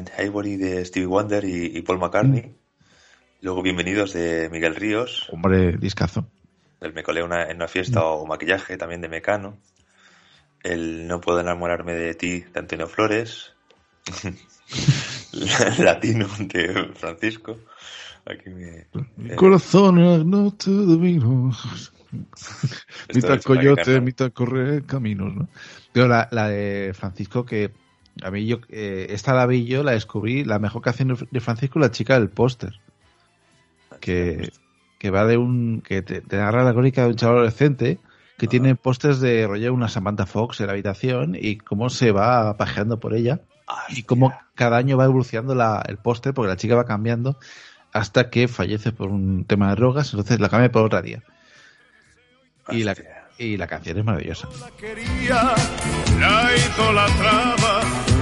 And 0.00 0.10
Ivory 0.18 0.56
de 0.56 0.82
Stevie 0.84 1.06
Wonder 1.06 1.44
y, 1.44 1.76
y 1.76 1.82
Paul 1.82 1.98
McCartney. 1.98 2.54
Luego 3.42 3.62
Bienvenidos 3.62 4.14
de 4.14 4.48
Miguel 4.50 4.74
Ríos. 4.74 5.28
Hombre, 5.30 5.76
discazo. 5.76 6.26
El 6.80 6.94
Me 6.94 7.02
colé 7.02 7.22
una- 7.22 7.50
en 7.50 7.56
una 7.56 7.68
fiesta 7.68 8.02
o 8.04 8.26
maquillaje 8.26 8.78
también 8.78 9.02
de 9.02 9.08
Mecano. 9.10 9.58
El 10.62 11.06
No 11.06 11.20
puedo 11.20 11.40
enamorarme 11.40 11.92
de 11.92 12.14
ti 12.14 12.40
de 12.40 12.60
Antonio 12.60 12.86
Flores. 12.86 13.52
Latino 15.78 16.26
de 16.38 16.90
Francisco. 16.94 17.58
Aquí 18.24 18.48
me. 18.50 18.86
Mi 19.18 19.32
eh, 19.32 19.36
corazón 19.36 19.96
de 19.96 20.96
vino. 20.96 21.52
esto 23.08 23.14
mitad 23.14 23.42
coyote, 23.42 24.00
mitad 24.00 24.32
correr 24.32 24.84
caminos, 24.84 25.34
¿no? 25.34 25.48
Pero 25.92 26.08
la, 26.08 26.26
la 26.30 26.48
de 26.48 26.92
Francisco, 26.94 27.44
que 27.44 27.70
a 28.22 28.30
mí 28.30 28.46
yo, 28.46 28.58
eh, 28.68 29.06
esta 29.10 29.34
la 29.34 29.46
vi 29.46 29.64
yo, 29.64 29.82
la 29.82 29.92
descubrí, 29.92 30.44
la 30.44 30.58
mejor 30.58 30.82
canción 30.82 31.16
de 31.30 31.40
Francisco, 31.40 31.78
la 31.78 31.90
chica 31.90 32.18
del 32.18 32.30
póster. 32.30 32.80
Que, 34.00 34.50
que 34.98 35.10
va 35.10 35.26
de 35.26 35.36
un, 35.36 35.82
que 35.82 36.02
te, 36.02 36.20
te 36.20 36.36
narra 36.36 36.64
la 36.64 36.72
crónica 36.72 37.02
de 37.02 37.08
un 37.08 37.16
chaval 37.16 37.36
adolescente 37.36 37.98
que 38.38 38.46
Ajá. 38.46 38.50
tiene 38.50 38.74
pósters 38.74 39.20
de 39.20 39.46
rollo 39.46 39.74
una 39.74 39.88
Samantha 39.88 40.24
Fox 40.24 40.60
en 40.60 40.66
la 40.66 40.72
habitación 40.72 41.36
y 41.38 41.58
cómo 41.58 41.90
se 41.90 42.12
va 42.12 42.56
pajeando 42.56 42.98
por 42.98 43.14
ella 43.14 43.40
y 43.90 44.04
cómo 44.04 44.32
cada 44.54 44.78
año 44.78 44.96
va 44.96 45.04
evolucionando 45.04 45.54
la, 45.54 45.82
el 45.86 45.98
póster 45.98 46.32
porque 46.32 46.48
la 46.48 46.56
chica 46.56 46.74
va 46.74 46.86
cambiando 46.86 47.38
hasta 47.92 48.30
que 48.30 48.48
fallece 48.48 48.92
por 48.92 49.10
un 49.10 49.44
tema 49.44 49.70
de 49.70 49.76
drogas, 49.76 50.12
entonces 50.12 50.40
la 50.40 50.48
cambia 50.48 50.70
por 50.70 50.84
otra 50.84 51.02
día. 51.02 51.22
Y 52.68 52.84
la, 52.84 52.94
y 53.36 53.56
la 53.56 53.66
canción 53.66 53.98
es 53.98 54.04
maravillosa. 54.04 54.48
la 54.60 54.70
quería, 54.76 55.54
la 56.18 57.06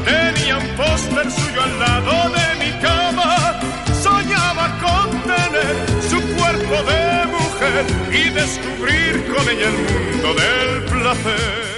tenía 0.09 0.59
un 0.59 0.69
póster 0.77 1.31
suyo 1.31 1.63
al 1.63 1.79
lado 1.79 2.31
de 2.37 2.47
mi 2.65 2.73
cama, 2.81 3.61
soñaba 4.03 4.67
con 4.81 5.23
tener 5.23 6.03
su 6.11 6.21
cuerpo 6.37 6.77
de 6.91 7.27
mujer 7.27 7.87
y 8.13 8.31
descubrir 8.31 9.35
con 9.35 9.49
ella 9.49 9.69
el 9.69 9.79
mundo 10.13 10.35
del 10.35 10.85
placer. 10.85 11.69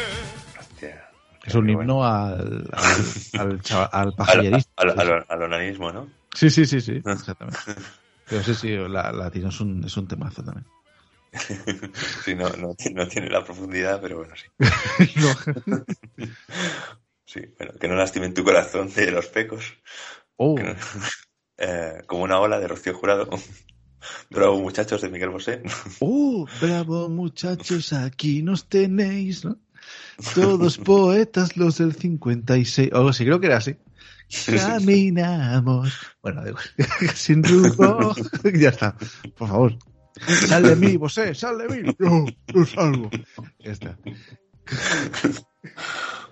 Es 1.47 1.55
un 1.55 1.69
himno 1.71 1.95
bueno. 1.97 2.05
al, 2.05 2.69
al, 2.73 3.41
al, 3.41 3.63
chava- 3.63 3.89
al 3.93 4.09
Al, 4.09 4.15
pajallerista. 4.15 4.71
al, 4.77 4.91
al- 5.01 5.27
al 5.29 5.43
onanismo, 5.43 5.91
¿no? 5.91 6.07
Sí, 6.35 6.49
sí, 6.51 6.65
sí, 6.67 6.81
sí, 6.81 7.03
exactamente. 7.05 7.59
Pero 8.29 8.43
sí, 8.45 8.55
sí, 8.55 8.69
la, 8.77 9.11
latino 9.11 9.49
es 9.49 9.61
un, 9.61 9.83
es 9.85 9.97
un 9.97 10.07
temazo 10.07 10.45
también. 10.45 10.67
Sí, 12.25 12.35
no, 12.35 12.49
no, 12.51 12.75
no 12.95 13.09
tiene 13.09 13.31
la 13.31 13.43
profundidad, 13.45 14.01
pero 14.01 14.19
bueno, 14.19 14.35
sí. 14.37 14.47
No. 15.17 15.35
Sí, 17.33 17.43
bueno, 17.59 17.75
que 17.79 17.87
no 17.87 17.95
lastimen 17.95 18.35
tu 18.35 18.43
corazón 18.43 18.93
de 18.93 19.13
los 19.13 19.27
pecos. 19.29 19.65
Oh, 20.35 20.59
no- 20.59 20.75
eh, 21.59 22.03
como 22.09 22.25
una 22.25 22.41
ola 22.41 22.59
de 22.59 22.67
Rocío 22.67 22.93
Jurado. 22.93 23.31
Bravo, 24.31 24.59
muchachos, 24.61 25.01
de 25.03 25.11
Miguel 25.11 25.29
Bosé. 25.29 25.63
oh, 26.01 26.45
bravo 26.61 27.09
muchachos, 27.09 27.93
aquí 27.93 28.43
nos 28.43 28.69
tenéis, 28.69 29.45
¿no? 29.45 29.59
Todos 30.35 30.77
poetas 30.79 31.57
los 31.57 31.79
del 31.79 31.95
56. 31.95 32.91
O 32.93 32.97
algo 32.97 33.09
así, 33.11 33.25
creo 33.25 33.39
que 33.39 33.47
era 33.47 33.59
así. 33.59 33.77
Caminamos. 34.47 35.95
Bueno, 36.23 36.43
sin 37.15 37.45
rumbo. 37.45 38.13
ya 38.55 38.71
está. 38.71 38.97
Por 39.37 39.49
favor. 39.49 39.79
Sal 40.49 40.65
de 40.65 40.75
mí, 40.77 40.97
vosé, 40.97 41.33
sal 41.35 41.59
de 41.59 41.69
mí. 41.69 41.95
Yo, 41.99 42.25
yo 42.53 42.65
salgo. 42.67 43.09
Ya 43.61 43.71
está. 43.71 43.97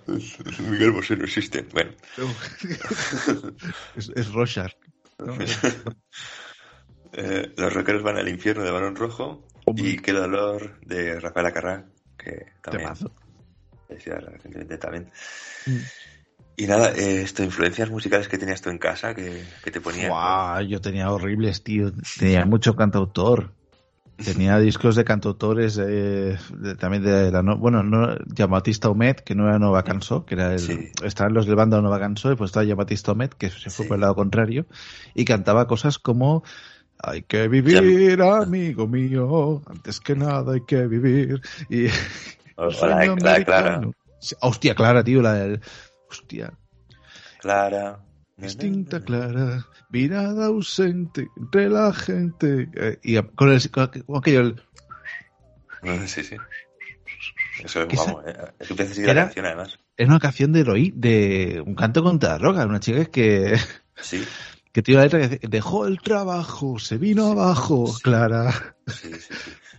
Miguel 0.69 0.91
Bosé 0.91 1.15
no 1.15 1.25
existe. 1.25 1.65
Bueno, 1.71 1.91
Es, 3.95 4.11
es 4.15 4.27
eh, 7.13 7.51
los 7.57 7.73
rockeros 7.73 8.03
van 8.03 8.17
al 8.17 8.29
infierno 8.29 8.63
de 8.63 8.71
Balón 8.71 8.95
Rojo 8.95 9.45
y 9.75 9.97
Qué 9.97 10.13
dolor 10.13 10.79
de 10.81 11.19
Rafael 11.19 11.45
Acarrá, 11.45 11.85
que 12.17 12.53
también 12.61 12.89
decía 13.87 14.15
recientemente 14.15 14.77
también. 14.77 15.11
Mm. 15.65 15.77
Y 16.57 16.67
nada, 16.67 16.91
eh, 16.91 17.21
esto, 17.21 17.43
influencias 17.43 17.89
musicales 17.89 18.27
que 18.27 18.37
tenías 18.37 18.61
tú 18.61 18.69
en 18.69 18.77
casa, 18.77 19.13
que, 19.13 19.45
que 19.63 19.71
te 19.71 19.79
ponían. 19.79 20.11
Yo 20.67 20.81
tenía 20.81 21.09
horribles, 21.09 21.63
tío. 21.63 21.91
Tenía 22.17 22.45
mucho 22.45 22.75
cantautor. 22.75 23.53
Tenía 24.23 24.57
discos 24.59 24.95
de 24.95 25.05
cantautores 25.05 25.77
eh, 25.81 26.37
de- 26.57 26.75
también 26.75 27.03
de 27.03 27.31
la 27.31 27.41
no- 27.41 27.57
bueno, 27.57 27.83
no 27.83 28.17
Jean-Baptiste 28.27 28.87
Omet, 28.87 29.21
que 29.21 29.33
no 29.35 29.47
era 29.47 29.59
Nova 29.59 29.83
Canso, 29.83 30.25
que 30.25 30.35
era 30.35 30.53
el 30.53 30.59
Sí. 30.59 30.91
estaban 31.03 31.33
los 31.33 31.45
del 31.45 31.55
bando 31.55 31.81
Nova 31.81 31.99
Canso 31.99 32.31
y 32.31 32.35
pues 32.35 32.49
estaba 32.49 32.65
Jean-Baptiste 32.65 33.11
Omet, 33.11 33.33
que 33.33 33.49
se 33.49 33.69
fue 33.69 33.85
Sí. 33.85 33.87
por 33.87 33.95
el 33.95 34.01
lado 34.01 34.15
contrario 34.15 34.65
y 35.15 35.23
cantaba 35.25 35.67
cosas 35.67 35.99
como 35.99 36.43
hay 37.01 37.21
que 37.23 37.47
vivir, 37.47 38.21
amigo 38.21 38.87
mío, 38.87 39.61
antes 39.67 40.01
que 40.01 40.15
nada 40.17 40.53
hay 40.53 40.61
que 40.65 40.85
vivir 40.87 41.41
y 41.69 41.85
O- 42.57 42.69
la, 42.85 43.15
la 43.15 43.43
Clara. 43.45 43.81
Hostia, 44.41 44.75
Clara, 44.75 45.01
tío, 45.01 45.21
la 45.21 45.33
del 45.33 45.61
hostia, 46.09 46.51
Clara. 47.39 47.99
Distinta 48.41 49.01
clara, 49.03 49.65
mirada 49.89 50.47
ausente 50.47 51.27
entre 51.37 51.69
la 51.69 51.93
gente. 51.93 52.69
eh, 52.75 52.99
y 53.03 53.21
con, 53.35 53.51
el, 53.51 53.71
con, 53.71 53.89
aquello, 54.17 54.39
el- 54.41 54.61
Sí, 56.07 56.23
sí. 56.23 56.35
Eso 57.63 57.87
¿Qué 57.87 57.95
vamos, 57.97 58.23
eh, 58.25 58.33
es 58.59 58.67
que 58.67 58.73
empieza 58.73 58.91
a 58.91 58.95
seguir 58.95 59.05
la 59.07 59.11
Era- 59.11 59.23
canción 59.25 59.45
además. 59.45 59.79
es 59.97 60.07
una 60.07 60.19
canción 60.19 60.51
de 60.53 60.59
heroí, 60.61 60.93
de 60.95 61.61
un 61.65 61.75
canto 61.75 62.03
contra 62.03 62.29
la 62.29 62.37
droga, 62.37 62.65
una 62.65 62.79
chica 62.79 63.05
que, 63.05 63.57
Sí, 64.01 64.23
que 64.71 64.81
tiene 64.81 64.97
una 64.99 65.03
letra 65.05 65.19
que 65.19 65.27
dice, 65.35 65.47
dejó 65.47 65.85
el 65.87 65.99
trabajo, 65.99 66.79
se 66.79 66.97
vino 66.97 67.27
abajo, 67.31 67.93
Clara. 68.01 68.75
sí. 68.87 69.11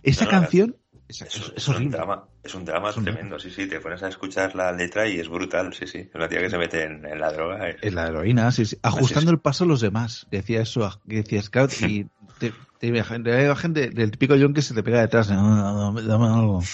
Esa 0.03 0.25
no, 0.25 0.31
canción 0.31 0.75
es, 1.11 1.21
Es, 1.21 1.53
es- 1.55 1.67
un 1.67 1.75
horrible. 1.75 1.97
drama, 1.97 2.23
es 2.43 2.55
un 2.55 2.65
drama 2.65 2.89
Es 2.89 2.97
un 2.97 3.03
tremendo, 3.03 3.39
sí, 3.39 3.49
sí, 3.51 3.67
te 3.67 3.79
pones 3.79 4.01
a 4.03 4.07
escuchar 4.09 4.55
la 4.55 4.71
letra 4.71 5.07
y 5.07 5.19
es 5.19 5.29
brutal, 5.29 5.73
sí, 5.73 5.87
sí. 5.87 5.99
Es 5.99 6.15
una 6.15 6.27
tía 6.27 6.39
que 6.41 6.49
se 6.49 6.57
mete 6.57 6.83
en, 6.83 7.05
en 7.05 7.19
la 7.19 7.31
droga. 7.31 7.69
Es 7.69 7.93
la 7.93 8.07
heroína, 8.07 8.51
sí, 8.51 8.65
sí. 8.65 8.77
Ajustando 8.81 9.29
sí. 9.29 9.35
el 9.35 9.39
paso 9.39 9.63
a 9.63 9.67
los 9.67 9.81
demás. 9.81 10.27
Decía 10.31 10.61
eso, 10.61 10.99
decía 11.05 11.41
Scout 11.41 11.71
y 11.81 12.07
te, 12.39 12.51
te 12.79 12.89
la 12.91 13.43
imagen 13.43 13.73
de- 13.73 13.89
del 13.91 14.11
típico 14.11 14.35
John 14.39 14.53
que 14.53 14.61
se 14.61 14.73
te 14.73 14.81
pega 14.83 15.01
detrás. 15.01 15.29
"Ah, 15.31 15.73
dame, 15.77 16.01
dame 16.01 16.25
algo. 16.27 16.61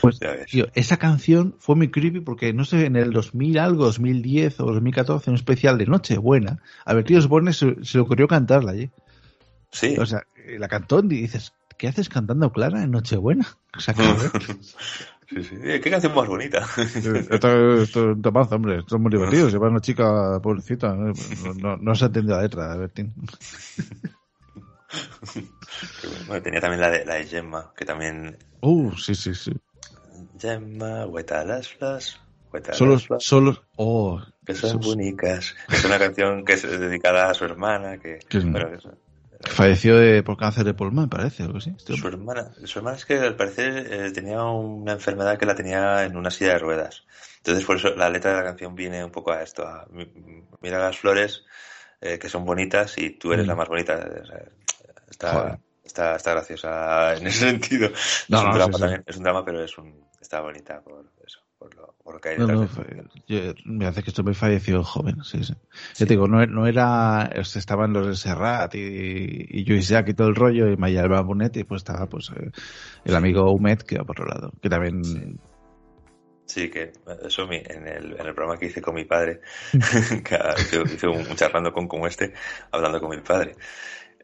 Pues, 0.00 0.18
tío, 0.50 0.66
esa 0.74 0.96
canción 0.96 1.54
fue 1.58 1.76
muy 1.76 1.90
creepy 1.90 2.20
porque, 2.20 2.52
no 2.52 2.64
sé, 2.64 2.86
en 2.86 2.96
el 2.96 3.12
2000 3.12 3.58
algo, 3.58 3.84
2010 3.84 4.60
o 4.60 4.66
2014, 4.66 5.30
un 5.30 5.36
especial 5.36 5.78
de 5.78 5.86
Nochebuena, 5.86 6.58
a 6.84 6.94
Bertío 6.94 7.18
Osborne 7.18 7.52
se, 7.52 7.76
se 7.84 7.98
le 7.98 8.02
ocurrió 8.02 8.26
cantarla 8.28 8.72
allí. 8.72 8.90
Sí. 9.70 9.96
O 9.98 10.06
sea, 10.06 10.22
eh, 10.46 10.58
la 10.58 10.68
cantó 10.68 11.00
y 11.00 11.08
dices, 11.08 11.52
¿qué 11.80 11.88
haces 11.88 12.10
cantando 12.10 12.52
Clara 12.52 12.82
en 12.82 12.90
Nochebuena? 12.90 13.46
O 13.76 13.80
sea. 13.80 13.94
Sí, 15.32 15.44
sí. 15.44 15.54
Eh, 15.62 15.80
Qué 15.80 15.92
canción 15.92 16.12
más 16.12 16.26
bonita. 16.26 16.66
esto, 16.76 17.14
esto 17.14 17.82
es 17.82 17.94
un 17.96 18.20
tomazo, 18.20 18.56
hombre. 18.56 18.80
Esto 18.80 18.96
es 18.96 19.00
muy 19.00 19.12
divertido. 19.12 19.48
Se 19.48 19.58
va 19.58 19.68
una 19.68 19.78
chica 19.80 20.40
pobrecita. 20.42 20.92
No, 20.92 21.12
no, 21.54 21.76
no 21.76 21.94
se 21.94 22.06
entendido 22.06 22.34
la 22.36 22.42
letra, 22.42 22.76
Bertín. 22.76 23.14
Bueno. 26.26 26.42
Tenía 26.42 26.60
también 26.60 26.80
la 26.80 26.90
de, 26.90 27.04
la 27.04 27.14
de 27.14 27.26
Gemma, 27.26 27.72
que 27.76 27.84
también. 27.84 28.36
Uh, 28.60 28.90
sí, 28.96 29.14
sí, 29.14 29.34
sí. 29.36 29.52
Gemma, 30.38 31.06
hueta 31.06 31.44
las 31.44 31.68
flas, 31.68 32.18
hueta 32.52 32.72
Solo, 32.72 32.94
las 32.94 33.06
flas, 33.06 33.22
solo, 33.22 33.62
oh, 33.76 34.20
que 34.44 34.54
son 34.54 34.70
eso 34.70 34.80
es- 34.80 34.86
bonitas. 34.86 35.54
Es 35.68 35.84
una 35.84 35.98
canción 35.98 36.44
que 36.44 36.54
es 36.54 36.62
dedicada 36.62 37.30
a 37.30 37.34
su 37.34 37.44
hermana, 37.44 37.98
que. 37.98 38.18
Que 38.28 38.40
bueno, 38.40 38.68
es- 38.74 38.88
falleció 39.42 39.96
de, 39.96 40.22
por 40.22 40.36
cáncer 40.36 40.64
de 40.64 40.74
pulmón, 40.74 41.08
parece, 41.08 41.42
algo 41.44 41.58
así. 41.58 41.72
Su 41.78 42.08
hermana, 42.08 42.52
su 42.64 42.78
hermana 42.78 42.96
es 42.96 43.04
que 43.06 43.18
al 43.18 43.36
parecer 43.36 43.86
eh, 43.92 44.10
tenía 44.12 44.42
una 44.44 44.92
enfermedad 44.92 45.38
que 45.38 45.46
la 45.46 45.54
tenía 45.54 46.04
en 46.04 46.16
una 46.16 46.30
silla 46.30 46.52
de 46.54 46.58
ruedas. 46.58 47.04
Entonces 47.38 47.64
por 47.64 47.76
eso 47.76 47.94
la 47.96 48.10
letra 48.10 48.32
de 48.32 48.36
la 48.38 48.44
canción 48.44 48.74
viene 48.74 49.04
un 49.04 49.10
poco 49.10 49.32
a 49.32 49.42
esto, 49.42 49.66
a 49.66 49.86
mi- 49.90 50.12
mira 50.60 50.78
las 50.78 50.98
flores 50.98 51.44
eh, 52.00 52.18
que 52.18 52.28
son 52.28 52.44
bonitas 52.44 52.98
y 52.98 53.10
tú 53.18 53.32
eres 53.32 53.46
Mm. 53.46 53.48
la 53.48 53.54
más 53.56 53.68
bonita. 53.68 53.94
O 54.22 54.26
sea, 54.26 54.42
está, 55.10 55.58
está, 55.84 56.16
está 56.16 56.30
graciosa 56.32 57.16
en 57.16 57.26
ese 57.26 57.40
sentido. 57.50 57.90
No, 58.28 58.38
es 58.38 58.44
un 58.44 58.50
no, 58.50 58.52
drama 58.52 58.72
sí, 58.72 58.74
sí. 58.74 58.80
también, 58.80 59.04
es 59.06 59.16
un 59.16 59.22
drama, 59.24 59.44
pero 59.44 59.64
es 59.64 59.78
un, 59.78 60.06
está 60.20 60.40
bonita 60.40 60.80
por 60.82 61.10
eso, 61.26 61.39
por 61.60 61.74
lo, 61.76 61.94
por 62.02 62.20
hay 62.26 62.38
No, 62.38 62.46
detrás. 62.46 62.48
no, 62.48 62.60
de- 62.62 62.68
fue- 62.68 63.04
yo- 63.26 63.54
me 63.66 63.86
hace 63.86 64.02
que 64.02 64.08
esto 64.10 64.24
me 64.24 64.32
falleció 64.32 64.82
joven, 64.82 65.22
sí, 65.22 65.44
sí. 65.44 65.52
Yo 65.98 66.06
te 66.06 66.14
digo, 66.14 66.26
no, 66.26 66.44
no 66.46 66.66
era, 66.66 67.30
o 67.38 67.44
sea, 67.44 67.60
estaban 67.60 67.92
los 67.92 68.06
de 68.06 68.16
Serrat 68.16 68.74
y, 68.74 69.46
y 69.50 69.80
Jack 69.80 70.08
y 70.08 70.14
todo 70.14 70.28
el 70.28 70.34
rollo, 70.36 70.70
y 70.70 70.76
Maya 70.78 71.02
Alba 71.02 71.20
Bonet, 71.20 71.54
y 71.58 71.64
pues 71.64 71.80
estaba 71.80 72.06
pues 72.06 72.30
eh, 72.34 72.50
el 73.04 73.14
amigo 73.14 73.52
Humet, 73.52 73.82
que 73.82 73.96
iba 73.96 74.04
por 74.04 74.18
otro 74.18 74.26
lado, 74.34 74.52
que 74.62 74.70
también, 74.70 75.38
Sí, 76.46 76.68
que 76.68 76.92
eso 77.24 77.44
en 77.52 77.86
el, 77.86 78.12
en 78.18 78.26
el 78.26 78.34
programa 78.34 78.58
que 78.58 78.66
hice 78.66 78.80
con 78.82 78.94
mi 78.94 79.04
padre, 79.04 79.40
que 79.72 80.38
hice, 80.94 81.06
un, 81.06 81.18
un 81.18 81.36
charlando 81.36 81.72
con 81.72 81.86
como 81.86 82.06
este, 82.06 82.32
hablando 82.72 83.00
con 83.00 83.10
mi 83.10 83.18
padre. 83.18 83.54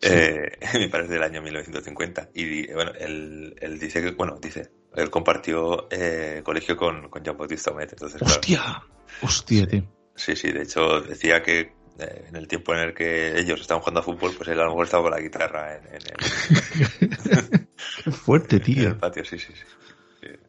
Eh, 0.03 0.59
mi 0.79 0.89
padre 0.89 1.05
es 1.05 1.11
del 1.11 1.23
año 1.23 1.41
1950 1.41 2.31
y 2.35 2.71
bueno, 2.73 2.91
él, 2.99 3.55
él 3.61 3.79
dice 3.79 4.03
que, 4.03 4.11
bueno, 4.11 4.39
dice, 4.41 4.71
él 4.97 5.11
compartió 5.11 5.89
eh, 5.91 6.43
colegio 6.45 6.77
con, 6.77 7.09
con 7.09 7.23
Jean 7.23 7.37
Bautista 7.37 7.71
Humet, 7.73 7.93
entonces 7.93 8.23
claro, 8.23 8.33
hostia, 8.41 8.83
hostia, 9.21 9.67
tío. 9.67 9.83
sí, 10.15 10.35
sí, 10.37 10.53
de 10.53 10.63
hecho 10.63 11.01
decía 11.01 11.43
que 11.43 11.61
eh, 11.99 12.25
en 12.29 12.37
el 12.37 12.47
tiempo 12.49 12.75
en 12.75 12.81
el 12.81 12.95
que 12.95 13.39
ellos 13.39 13.61
estaban 13.61 13.81
jugando 13.81 14.01
a 14.01 14.03
fútbol, 14.03 14.35
pues 14.37 14.49
él 14.51 14.61
a 14.61 14.65
lo 14.65 14.71
mejor 14.71 14.85
estaba 14.85 15.03
con 15.05 15.13
la 15.13 15.21
guitarra 15.21 15.77
en, 15.77 15.87
en 15.87 15.95
el, 15.95 17.69
Qué 18.05 18.11
fuerte, 18.11 18.57
en 18.57 18.63
tío. 18.63 18.89
el 18.89 18.97
patio, 18.99 19.25
sí, 19.25 19.39
sí, 19.39 19.53
sí. 19.55 19.65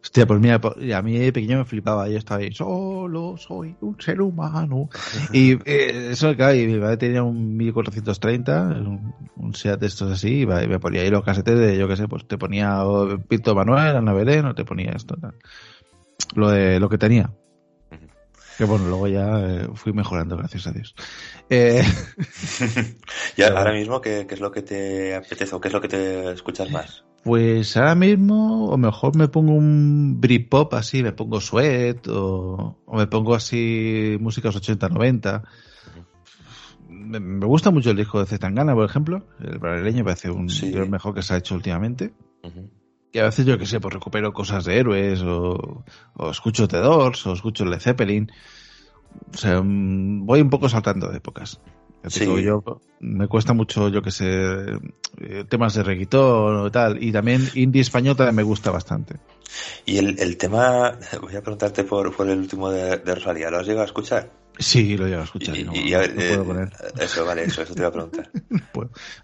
Hostia, 0.08 0.26
pues 0.26 0.40
mira, 0.40 0.62
po- 0.62 0.74
a 0.96 1.02
mí 1.02 1.18
de 1.20 1.34
pequeño 1.34 1.58
me 1.58 1.66
flipaba, 1.66 2.08
yo 2.08 2.18
estaba 2.18 2.40
ahí, 2.40 2.54
solo 2.54 3.36
soy 3.38 3.76
un 3.82 4.00
ser 4.00 4.22
humano. 4.22 4.88
Y 5.34 5.52
eh, 5.70 6.12
eso, 6.12 6.34
claro, 6.34 6.56
y 6.56 6.66
mi 6.66 6.80
padre 6.80 6.96
tenía 6.96 7.24
un 7.24 7.58
1430, 7.58 8.62
un, 8.64 9.14
un 9.36 9.54
Seat 9.54 9.82
de 9.82 9.88
estos 9.88 10.10
así, 10.10 10.44
y 10.44 10.46
me 10.46 10.80
ponía 10.80 11.02
ahí 11.02 11.10
los 11.10 11.26
casetes 11.26 11.60
de, 11.60 11.78
yo 11.78 11.90
qué 11.90 11.98
sé, 11.98 12.08
pues 12.08 12.26
te 12.26 12.38
ponía 12.38 12.82
Pinto 13.28 13.54
Manuel, 13.54 13.98
Ana 13.98 14.14
Belén, 14.14 14.46
o 14.46 14.56
te 14.56 14.64
ponía 14.64 14.92
esto, 14.92 15.18
tal. 15.20 15.34
Lo 16.36 16.52
de, 16.52 16.80
lo 16.80 16.88
que 16.88 16.98
tenía. 16.98 17.30
Que 18.58 18.64
bueno, 18.64 18.86
luego 18.88 19.08
ya 19.10 19.42
eh, 19.42 19.68
fui 19.74 19.92
mejorando, 19.92 20.38
gracias 20.38 20.68
a 20.68 20.72
Dios. 20.72 20.96
Eh, 21.50 21.84
Y 23.36 23.42
ahora 23.44 23.74
mismo, 23.74 24.00
¿qué, 24.00 24.26
¿qué 24.26 24.36
es 24.36 24.40
lo 24.42 24.52
que 24.52 24.62
te 24.62 25.16
apetece 25.16 25.54
o 25.54 25.60
qué 25.60 25.68
es 25.68 25.74
lo 25.74 25.82
que 25.82 25.90
te 25.90 26.32
escuchas 26.32 26.72
más? 26.72 27.04
Pues 27.24 27.76
ahora 27.76 27.96
mismo, 27.96 28.68
o 28.70 28.78
mejor 28.78 29.16
me 29.18 29.28
pongo 29.28 29.54
un 29.54 30.22
Britpop 30.22 30.74
así, 30.76 31.04
me 31.04 31.12
pongo 31.12 31.42
Sweat, 31.42 32.08
o, 32.08 32.78
o 32.86 32.98
me 32.98 33.08
pongo 33.08 33.36
así 33.36 34.18
músicas 34.22 34.56
80-90. 34.56 35.44
Me, 36.90 37.20
me 37.20 37.46
gusta 37.46 37.70
mucho 37.72 37.92
el 37.92 37.98
disco 37.98 38.20
de 38.20 38.26
Zetangana, 38.28 38.74
por 38.74 38.86
ejemplo. 38.86 39.26
El 39.44 39.60
brasileño 39.60 40.04
parece 40.06 40.32
un 40.32 40.50
Sí. 40.50 40.72
de 40.72 40.80
los 40.80 40.90
mejor 40.90 41.14
que 41.14 41.22
se 41.22 41.34
ha 41.34 41.38
hecho 41.38 41.56
últimamente. 41.56 42.14
Ujú. 42.44 42.70
Y 43.12 43.20
a 43.20 43.24
veces 43.24 43.46
yo 43.46 43.58
que 43.58 43.66
sé, 43.66 43.80
pues 43.80 43.94
recupero 43.94 44.32
cosas 44.32 44.64
de 44.66 44.78
héroes, 44.78 45.22
o, 45.22 45.84
o 46.16 46.30
escucho 46.30 46.68
The 46.68 46.78
Doors, 46.78 47.26
o 47.28 47.34
escucho 47.34 47.66
Led 47.66 47.80
Zeppelin. 47.80 48.32
O 49.34 49.38
sea, 49.38 49.62
mm, 49.62 50.26
voy 50.26 50.42
un 50.42 50.50
poco 50.50 50.70
saltando 50.70 51.10
de 51.10 51.18
épocas. 51.18 51.60
Sí. 52.06 52.22
digo, 52.22 52.40
yo 52.40 52.82
me 53.00 53.28
cuesta 53.28 53.54
mucho, 53.54 53.90
yo 53.90 54.02
que 54.02 54.12
sé, 54.12 54.26
eh, 54.28 55.44
temas 55.50 55.74
de 55.74 55.84
reggaetón 55.84 56.58
o 56.58 56.72
tal. 56.72 57.04
Y 57.04 57.12
también 57.12 57.48
indie 57.56 57.82
español 57.82 58.16
también 58.16 58.36
me 58.36 58.44
gusta 58.44 58.72
bastante. 58.72 59.16
Y 59.86 59.98
el, 59.98 60.20
el 60.20 60.38
tema, 60.38 60.98
voy 61.22 61.36
a 61.36 61.42
preguntarte 61.42 61.84
por, 61.84 62.16
por 62.16 62.30
el 62.30 62.40
último 62.40 62.70
de, 62.70 62.98
de 62.98 63.16
Rosalía, 63.16 63.50
¿lo 63.50 63.60
has 63.60 63.66
llegado 63.68 63.84
a 63.84 63.86
escuchar? 63.86 64.32
Sí, 64.60 64.98
lo 64.98 65.08
llevo 65.08 65.22
a 65.22 65.26
escuchar. 65.26 65.58
Y- 65.58 65.64
no, 65.64 65.74
y- 65.74 65.94
a 65.94 66.00
ver, 66.00 66.16
puedo 66.16 66.42
eh, 66.42 66.46
poner. 66.46 66.70
Eso, 67.00 67.26
vale, 67.26 67.44
eso, 67.46 67.62
eso 67.62 67.74
te 67.74 67.80
iba 67.82 67.90
a 67.90 67.92
preguntar. 67.92 68.30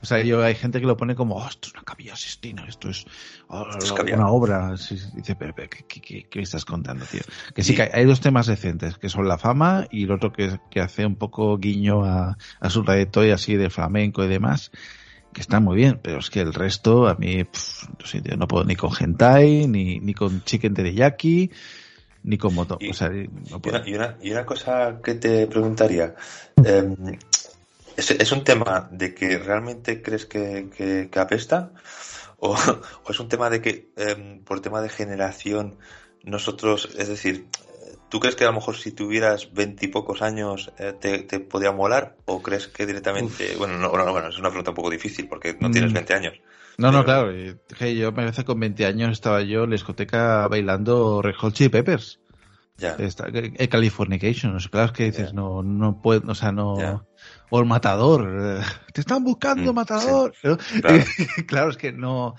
O 0.01 0.05
sea, 0.05 0.21
yo 0.21 0.43
hay 0.43 0.55
gente 0.55 0.79
que 0.81 0.86
lo 0.88 0.97
pone 0.97 1.15
como, 1.15 1.36
oh, 1.36 1.47
esto 1.47 1.67
es 1.67 1.73
una 1.73 1.84
capilla 1.84 2.15
sistina, 2.15 2.65
esto 2.67 2.89
es, 2.89 3.05
oh, 3.47 3.65
Esto 3.69 4.03
es 4.05 4.13
una 4.13 4.27
obra. 4.29 4.75
Sí, 4.77 4.97
sí. 4.97 5.09
dice, 5.13 5.36
pero, 5.36 5.53
pero, 5.53 5.69
¿qué, 5.69 6.01
qué, 6.01 6.23
qué- 6.29 6.41
estás 6.41 6.65
contando, 6.65 7.05
tío? 7.05 7.21
Que 7.53 7.63
sí, 7.63 7.73
que 7.75 7.84
hay, 7.84 7.89
hay 7.93 8.05
dos 8.05 8.19
temas 8.19 8.47
decentes, 8.47 8.97
que 8.97 9.09
son 9.09 9.27
la 9.27 9.38
fama 9.38 9.88
y 9.91 10.03
el 10.03 10.11
otro 10.11 10.31
que, 10.34 10.59
que 10.69 10.81
hace 10.81 11.05
un 11.05 11.15
poco 11.15 11.57
guiño 11.57 12.03
a, 12.03 12.38
a 12.59 12.69
su 12.69 12.84
trayectoria 12.84 13.36
así 13.36 13.55
de 13.55 13.69
flamenco 13.69 14.23
y 14.23 14.27
demás, 14.27 14.71
que 15.34 15.41
está 15.41 15.59
muy 15.59 15.75
bien, 15.77 15.99
pero 16.03 16.19
es 16.19 16.29
que 16.29 16.41
el 16.41 16.53
resto, 16.53 17.07
a 17.07 17.15
mí, 17.15 17.43
pff, 17.43 17.89
no, 17.99 18.05
sé, 18.05 18.21
tío, 18.21 18.36
no 18.38 18.47
puedo 18.47 18.65
ni 18.65 18.75
con 18.75 18.91
hentai, 18.99 19.67
ni, 19.67 19.99
ni 19.99 20.13
con 20.13 20.43
chicken 20.43 20.73
teriyaki, 20.73 21.51
ni 22.24 22.38
con 22.38 22.53
moto. 22.53 22.78
Y- 22.82 22.89
o 22.89 22.93
sea, 22.93 23.09
no 23.09 23.26
Y 23.26 23.30
puedo. 23.59 23.78
una, 23.78 23.88
y 23.88 23.93
una, 23.95 24.17
y 24.21 24.32
una 24.32 24.45
cosa 24.45 24.99
que 25.03 25.15
te 25.15 25.47
preguntaría, 25.47 26.15
eh, 26.63 26.95
¿es, 27.97 28.11
es 28.11 28.32
un 28.32 28.43
tema 28.43 28.89
de 28.91 29.13
que 29.13 29.38
realmente 29.38 30.01
crees 30.01 30.26
que, 30.26 30.69
que- 30.76 31.09
que 31.11 31.19
apesta? 31.19 31.71
¿O, 32.38 32.55
o 33.05 33.11
es 33.11 33.19
un 33.19 33.30
tema 33.30 33.49
de 33.49 33.61
que 33.61 33.91
eh, 33.95 34.41
por 34.45 34.61
tema 34.61 34.82
de 34.82 34.89
generación 34.89 35.78
nosotros, 36.24 36.89
es 36.97 37.07
decir, 37.09 37.47
¿tú 38.09 38.19
crees 38.19 38.36
que 38.36 38.43
a 38.45 38.47
lo 38.47 38.53
mejor 38.53 38.78
si 38.78 38.91
tuvieras 38.91 39.53
veintipocos 39.53 40.21
años 40.21 40.71
eh, 40.78 40.93
te, 40.99 41.19
te 41.19 41.39
podía 41.39 41.71
molar? 41.71 42.15
¿O 42.26 42.41
crees 42.41 42.67
que 42.67 42.86
directamente, 42.86 43.55
bueno, 43.57 43.78
no, 43.78 43.91
no, 43.91 44.11
bueno, 44.11 44.30
es 44.30 44.38
una 44.39 44.49
pregunta 44.49 44.71
un 44.71 44.76
poco 44.76 44.89
difícil 44.89 45.28
porque 45.28 45.55
no 45.59 45.69
tienes 45.71 45.91
Mm. 45.91 45.95
20 45.95 46.13
años. 46.13 46.34
No, 46.78 46.91
no, 46.91 47.03
claro. 47.05 47.32
y, 47.38 47.55
que 47.78 47.95
yo 47.95 48.11
me 48.11 48.15
parece 48.24 48.43
con 48.45 48.59
20 48.59 48.86
años 48.86 49.11
estaba 49.11 49.41
yo 49.41 49.63
en 49.63 49.69
la 49.71 49.76
discoteca 49.76 50.47
bailando 50.47 51.21
Red 51.21 51.36
Hot 51.36 51.53
Chili 51.53 51.69
Peppers. 51.69 52.19
Ya. 52.78 52.95
Está, 52.95 53.28
eh, 53.32 53.67
Californication. 53.69 54.55
O 54.55 54.59
sea, 54.59 54.71
claro 54.71 54.88
es 54.88 54.91
que 54.93 55.03
dices, 55.05 55.28
Ya. 55.28 55.34
no, 55.34 55.61
no 55.61 56.01
puedo, 56.01 56.32
o 56.32 56.36
sea, 56.36 56.51
no. 56.51 56.78
Ya. 56.80 57.03
O 57.51 57.59
el 57.59 57.65
matador. 57.67 58.28
eh, 58.59 58.61
Te 58.93 59.01
están 59.01 59.24
buscando, 59.24 59.71
Mm, 59.71 59.76
matador. 59.76 60.34
¿no? 60.43 60.57
claro. 60.82 61.03
claro, 61.47 61.69
es 61.69 61.78
que 61.78 61.91
no. 61.93 62.34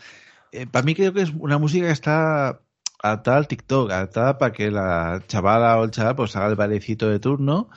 eh, 0.51 0.66
para 0.66 0.85
mí 0.85 0.95
creo 0.95 1.12
que 1.12 1.22
es 1.22 1.30
una 1.39 1.59
música 1.59 1.87
que 1.87 1.93
está 1.93 2.61
adaptada 3.03 3.37
al 3.37 3.47
TikTok, 3.49 3.91
adaptada 3.93 4.39
para 4.39 4.53
que 4.53 4.70
la 4.72 5.22
chavala 5.28 5.78
o 5.78 5.85
el 5.85 5.91
chaval 5.93 6.16
pues 6.16 6.35
haga 6.37 6.49
el 6.49 6.57
bailecito 6.57 7.09
de 7.09 7.20
turno. 7.20 7.68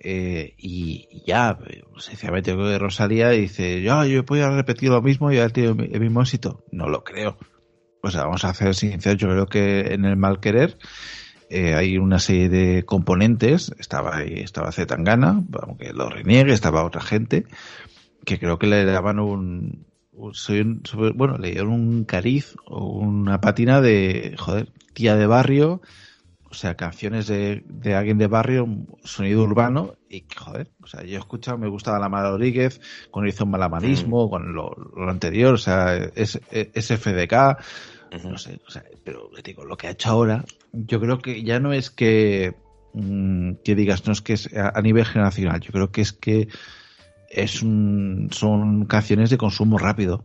Eh, 0.00 0.54
y, 0.58 1.08
ya, 1.26 1.58
sencillamente 1.98 2.52
creo 2.52 2.66
que 2.66 2.78
Rosalía 2.78 3.30
dice, 3.30 3.82
yo, 3.82 4.04
yo 4.04 4.22
voy 4.24 4.40
a 4.40 4.50
repetir 4.50 4.90
lo 4.90 5.02
mismo 5.02 5.32
y 5.32 5.38
a 5.38 5.48
tenido 5.48 5.72
el 5.72 6.00
mismo 6.00 6.20
éxito. 6.22 6.64
No 6.72 6.88
lo 6.88 7.04
creo. 7.04 7.36
O 8.02 8.10
sea, 8.10 8.24
vamos 8.24 8.44
a 8.44 8.54
ser 8.54 8.74
sinceros, 8.74 9.18
yo 9.20 9.28
creo 9.28 9.46
que 9.46 9.92
en 9.94 10.04
el 10.06 10.16
mal 10.16 10.40
querer 10.40 10.78
eh, 11.50 11.74
hay 11.74 11.98
una 11.98 12.18
serie 12.18 12.48
de 12.48 12.84
componentes, 12.84 13.74
estaba 13.78 14.16
ahí, 14.18 14.34
estaba 14.40 14.72
Zetangana, 14.72 15.42
aunque 15.62 15.92
lo 15.92 16.08
reniegue, 16.08 16.52
estaba 16.52 16.84
otra 16.84 17.00
gente, 17.02 17.44
que 18.24 18.38
creo 18.38 18.58
que 18.58 18.66
le 18.68 18.84
daban 18.84 19.18
un, 19.18 19.86
un- 20.12 20.32
un- 20.52 20.82
bueno, 21.16 21.38
le 21.38 21.50
dieron 21.50 21.70
un 21.72 22.04
cariz 22.04 22.54
o 22.66 22.86
una 23.00 23.40
patina 23.40 23.80
de, 23.80 24.34
joder, 24.38 24.68
tía 24.94 25.16
de 25.16 25.26
barrio, 25.26 25.82
o 26.50 26.54
sea, 26.54 26.76
canciones 26.76 27.28
de, 27.28 27.62
de 27.66 27.94
alguien 27.94 28.18
de 28.18 28.26
barrio, 28.26 28.66
sonido 29.04 29.42
urbano, 29.44 29.94
y 30.08 30.22
que, 30.22 30.36
joder, 30.36 30.70
o 30.82 30.86
sea, 30.86 31.04
yo 31.04 31.16
he 31.16 31.18
escuchado, 31.18 31.58
me 31.58 31.68
gustaba 31.68 32.00
la 32.00 32.08
Mara 32.08 32.30
Rodríguez, 32.30 32.80
cuando 33.10 33.28
hizo 33.28 33.44
un 33.44 33.52
malamarismo, 33.52 34.28
con 34.28 34.52
lo, 34.52 34.74
lo 34.96 35.08
anterior, 35.08 35.54
o 35.54 35.58
sea, 35.58 35.96
es, 35.96 36.40
es 36.50 36.86
FDK, 36.88 37.58
no 38.24 38.36
sé, 38.36 38.60
o 38.66 38.70
sea, 38.70 38.84
pero 39.04 39.30
digo, 39.44 39.64
lo 39.64 39.76
que 39.76 39.86
ha 39.86 39.90
hecho 39.90 40.10
ahora, 40.10 40.44
yo 40.72 41.00
creo 41.00 41.18
que 41.18 41.44
ya 41.44 41.60
no 41.60 41.72
es 41.72 41.90
que, 41.90 42.54
mm, 42.94 43.52
que 43.64 43.76
digas, 43.76 44.06
no 44.06 44.12
es 44.12 44.20
que 44.20 44.32
es 44.32 44.52
a, 44.56 44.76
a 44.76 44.82
nivel 44.82 45.04
generacional, 45.04 45.60
yo 45.60 45.70
creo 45.70 45.92
que 45.92 46.00
es 46.00 46.12
que 46.12 46.48
es 47.30 47.62
un, 47.62 48.28
son 48.32 48.86
canciones 48.86 49.30
de 49.30 49.38
consumo 49.38 49.78
rápido. 49.78 50.24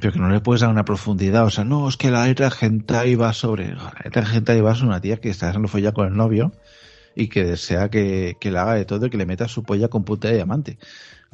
Pero 0.00 0.12
que 0.12 0.18
no 0.18 0.28
le 0.28 0.40
puedes 0.40 0.60
dar 0.60 0.70
una 0.70 0.84
profundidad. 0.84 1.44
O 1.44 1.50
sea, 1.50 1.64
no, 1.64 1.88
es 1.88 1.96
que 1.96 2.10
la 2.10 2.26
letra 2.26 2.50
hentai 2.60 3.14
va 3.14 3.32
sobre. 3.32 3.74
La 3.74 3.94
letra 4.04 4.24
hentai 4.32 4.60
va 4.60 4.74
sobre 4.74 4.88
una 4.88 5.00
tía 5.00 5.18
que 5.18 5.30
está 5.30 5.48
haciendo 5.48 5.68
folla 5.68 5.92
con 5.92 6.06
el 6.06 6.16
novio 6.16 6.52
y 7.14 7.28
que 7.28 7.44
desea 7.44 7.90
que, 7.90 8.36
que 8.40 8.50
le 8.50 8.58
haga 8.58 8.74
de 8.74 8.84
todo 8.84 9.06
y 9.06 9.10
que 9.10 9.16
le 9.16 9.26
meta 9.26 9.48
su 9.48 9.62
polla 9.62 9.88
con 9.88 10.04
punta 10.04 10.28
de 10.28 10.34
diamante. 10.34 10.78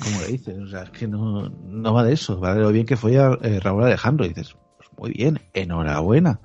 Como 0.02 0.20
le 0.20 0.28
dices. 0.28 0.58
O 0.58 0.68
sea, 0.68 0.82
es 0.82 0.90
que 0.90 1.06
no, 1.06 1.48
no 1.48 1.94
va 1.94 2.04
de 2.04 2.12
eso. 2.12 2.40
Va 2.40 2.54
de 2.54 2.60
lo 2.60 2.72
bien 2.72 2.86
que 2.86 2.96
fue 2.96 3.14
eh, 3.14 3.60
Raúl 3.60 3.84
Alejandro. 3.84 4.26
Dices, 4.26 4.56
pues 4.76 4.88
muy 4.96 5.10
bien, 5.12 5.40
enhorabuena. 5.54 6.40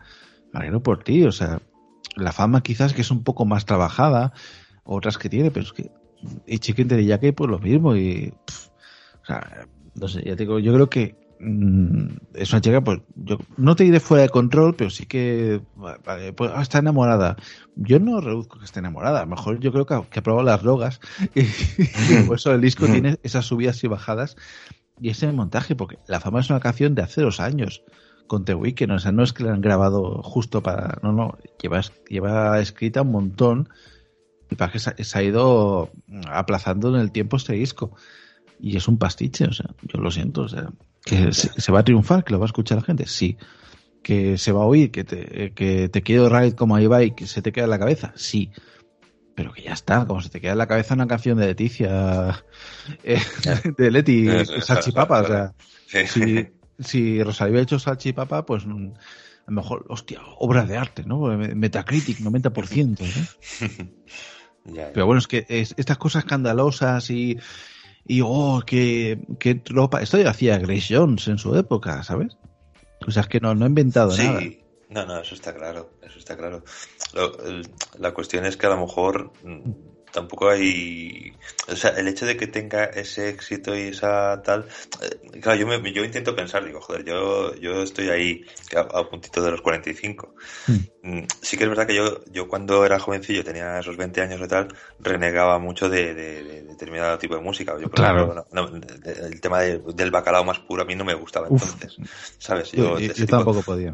Me 0.51 0.59
alegro 0.59 0.81
por 0.81 1.03
ti. 1.03 1.23
O 1.25 1.31
sea, 1.31 1.61
la 2.15 2.31
fama 2.31 2.61
quizás 2.61 2.93
que 2.93 3.01
es 3.01 3.11
un 3.11 3.23
poco 3.23 3.45
más 3.45 3.65
trabajada, 3.65 4.33
otras 4.83 5.17
que 5.17 5.29
tiene, 5.29 5.51
pero 5.51 5.65
es 5.65 5.73
que. 5.73 5.91
Y 6.47 6.59
Chicken 6.59 6.87
de 6.87 7.19
que 7.19 7.33
pues 7.33 7.49
lo 7.49 7.59
mismo. 7.59 7.95
Y. 7.95 8.33
o 9.21 9.25
sea, 9.25 9.67
no 9.95 10.07
sé, 10.07 10.23
ya 10.23 10.35
te 10.35 10.43
digo, 10.43 10.59
yo 10.59 10.73
creo 10.73 10.89
que 10.89 11.22
es 12.33 12.51
una 12.51 12.61
chica, 12.61 12.81
pues 12.81 12.99
yo 13.15 13.37
no 13.57 13.75
te 13.75 13.83
diré 13.83 13.99
fuera 13.99 14.23
de 14.23 14.29
control, 14.29 14.75
pero 14.75 14.89
sí 14.89 15.05
que 15.05 15.61
pues, 16.35 16.51
ah, 16.53 16.61
está 16.61 16.79
enamorada. 16.79 17.35
Yo 17.75 17.99
no 17.99 18.21
reduzco 18.21 18.59
que 18.59 18.65
esté 18.65 18.79
enamorada, 18.79 19.19
a 19.19 19.25
lo 19.25 19.31
mejor 19.31 19.59
yo 19.59 19.71
creo 19.71 19.85
que 19.85 19.93
ha, 19.93 20.01
que 20.03 20.19
ha 20.19 20.23
probado 20.23 20.45
las 20.45 20.61
drogas 20.61 20.99
y, 21.35 21.41
y 21.41 22.23
por 22.27 22.37
eso 22.37 22.53
el 22.53 22.61
disco 22.61 22.85
tiene 22.85 23.17
esas 23.23 23.45
subidas 23.45 23.83
y 23.83 23.87
bajadas 23.87 24.35
y 24.99 25.09
ese 25.09 25.31
montaje, 25.31 25.75
porque 25.75 25.99
La 26.07 26.19
Fama 26.19 26.39
es 26.39 26.49
una 26.49 26.59
canción 26.59 26.95
de 26.95 27.01
hace 27.01 27.21
dos 27.21 27.39
años 27.39 27.83
con 28.27 28.45
The 28.45 28.55
Weeknd, 28.55 28.91
o 28.91 28.99
sea, 28.99 29.11
no 29.11 29.23
es 29.23 29.33
que 29.33 29.43
la 29.43 29.53
han 29.53 29.61
grabado 29.61 30.21
justo 30.23 30.63
para, 30.63 30.97
no, 31.03 31.11
no, 31.11 31.37
lleva, 31.61 31.81
lleva 32.07 32.59
escrita 32.59 33.01
un 33.01 33.11
montón 33.11 33.69
y 34.49 34.55
para 34.55 34.71
que 34.71 34.79
se, 34.79 35.03
se 35.03 35.19
ha 35.19 35.23
ido 35.23 35.91
aplazando 36.27 36.89
en 36.95 37.01
el 37.01 37.11
tiempo 37.11 37.37
este 37.37 37.53
disco 37.53 37.95
y 38.59 38.77
es 38.77 38.87
un 38.87 38.97
pastiche, 38.97 39.45
o 39.45 39.51
sea, 39.51 39.71
yo 39.81 39.99
lo 39.99 40.09
siento, 40.09 40.43
o 40.43 40.47
sea, 40.47 40.69
que 41.05 41.31
se, 41.33 41.49
se 41.59 41.71
va 41.71 41.79
a 41.79 41.83
triunfar, 41.83 42.23
que 42.23 42.33
lo 42.33 42.39
va 42.39 42.45
a 42.45 42.47
escuchar 42.47 42.77
la 42.79 42.83
gente, 42.83 43.05
sí. 43.07 43.37
Que 44.01 44.37
se 44.37 44.51
va 44.51 44.63
a 44.63 44.65
oír, 44.65 44.91
que 44.91 45.03
te, 45.03 45.53
que 45.53 45.89
te 45.89 46.01
quiero 46.01 46.27
ride 46.29 46.55
como 46.55 46.75
ahí 46.75 46.87
va 46.87 47.03
y 47.03 47.11
que 47.11 47.25
se 47.27 47.41
te 47.41 47.51
queda 47.51 47.65
en 47.65 47.69
la 47.71 47.79
cabeza, 47.79 48.11
sí. 48.15 48.51
Pero 49.35 49.51
que 49.53 49.63
ya 49.63 49.73
está, 49.73 50.05
como 50.05 50.21
se 50.21 50.29
te 50.29 50.39
queda 50.41 50.51
en 50.51 50.57
la 50.59 50.67
cabeza 50.67 50.93
una 50.93 51.07
canción 51.07 51.37
de 51.37 51.47
Leticia, 51.47 52.43
eh, 53.03 53.19
de 53.77 53.91
Leti, 53.91 54.27
Salchipapa, 54.61 55.21
o 55.21 55.27
sea, 55.27 55.53
si, 56.07 56.47
si 56.79 57.23
Rosalía 57.23 57.51
hubiera 57.51 57.63
hecho 57.63 57.79
Salchipapa, 57.79 58.45
pues 58.45 58.65
mm, 58.65 58.87
a 59.45 59.51
lo 59.51 59.55
mejor, 59.55 59.85
hostia, 59.89 60.21
obra 60.37 60.65
de 60.65 60.77
arte, 60.77 61.03
¿no? 61.05 61.19
Metacritic, 61.37 62.19
90%, 62.19 62.99
¿no? 62.99 63.87
Ya, 64.65 64.73
ya. 64.87 64.91
Pero 64.93 65.05
bueno, 65.07 65.19
es 65.19 65.27
que 65.27 65.45
es- 65.49 65.73
estas 65.75 65.97
cosas 65.97 66.23
escandalosas 66.23 67.09
y, 67.09 67.37
y 68.05 68.21
oh, 68.23 68.61
qué, 68.65 69.19
qué 69.39 69.55
tropa. 69.55 70.01
Esto 70.01 70.17
ya 70.17 70.29
hacía 70.29 70.57
Grace 70.57 70.95
Jones 70.95 71.27
en 71.27 71.37
su 71.37 71.55
época, 71.55 72.03
¿sabes? 72.03 72.37
O 73.07 73.11
sea, 73.11 73.23
es 73.23 73.27
que 73.27 73.39
no, 73.39 73.53
no 73.55 73.65
ha 73.65 73.67
inventado 73.67 74.15
nada. 74.15 74.39
Sí, 74.39 74.59
no, 74.89 75.05
no, 75.05 75.19
eso 75.19 75.35
está 75.35 75.53
claro, 75.53 75.89
eso 76.01 76.19
está 76.19 76.37
claro. 76.37 76.63
Lo- 77.13 77.43
el- 77.45 77.69
la 77.99 78.13
cuestión 78.13 78.45
es 78.45 78.57
que 78.57 78.65
a 78.65 78.69
lo 78.69 78.77
mejor 78.81 79.31
mm, 79.43 79.69
tampoco 80.13 80.49
hay, 80.49 81.33
o 81.67 81.75
sea, 81.75 81.91
el 81.91 82.07
hecho 82.07 82.25
de 82.25 82.37
que 82.37 82.47
tenga 82.47 82.85
ese 82.85 83.29
éxito 83.29 83.75
y 83.75 83.81
esa 83.89 84.41
tal, 84.43 84.65
eh, 85.01 85.39
claro, 85.41 85.59
yo 85.59 85.67
me, 85.67 85.91
yo 85.91 86.03
intento 86.05 86.35
pensar, 86.35 86.63
digo, 86.65 86.79
joder, 86.81 87.03
yo, 87.03 87.53
yo 87.55 87.83
estoy 87.83 88.09
ahí 88.09 88.45
a, 88.75 88.81
a 88.99 89.09
puntito 89.09 89.41
de 89.41 89.51
los 89.51 89.61
45. 89.61 90.35
Mm, 91.01 91.23
Sí 91.41 91.57
que 91.57 91.63
es 91.65 91.69
verdad 91.69 91.85
que 91.85 91.95
yo, 91.95 92.23
yo 92.31 92.47
cuando 92.47 92.85
era 92.85 92.97
jovencillo, 92.99 93.43
tenía 93.43 93.79
esos 93.79 93.97
20 93.97 94.21
años 94.21 94.39
y 94.41 94.47
tal, 94.47 94.69
renegaba 94.99 95.59
mucho 95.59 95.89
de, 95.89 96.13
de- 96.13 96.43
de 96.43 96.61
determinado 96.63 97.17
tipo 97.17 97.35
de 97.35 97.41
música. 97.41 97.73
Yo, 97.79 97.89
Claro. 97.89 98.23
ejemplo, 98.31 98.45
no- 98.53 98.69
no, 98.69 98.77
el 99.27 99.41
tema 99.41 99.59
de- 99.61 99.79
del 99.93 100.11
bacalao 100.11 100.45
más 100.45 100.59
puro 100.59 100.83
a 100.83 100.85
mí 100.85 100.95
no 100.95 101.03
me 101.03 101.13
gustaba 101.13 101.49
Uf. 101.49 101.61
entonces, 101.61 101.97
¿sabes? 102.39 102.71
Yo, 102.71 102.97
yo 102.99 103.13
tipo- 103.13 103.25
tampoco 103.37 103.63
podía. 103.63 103.91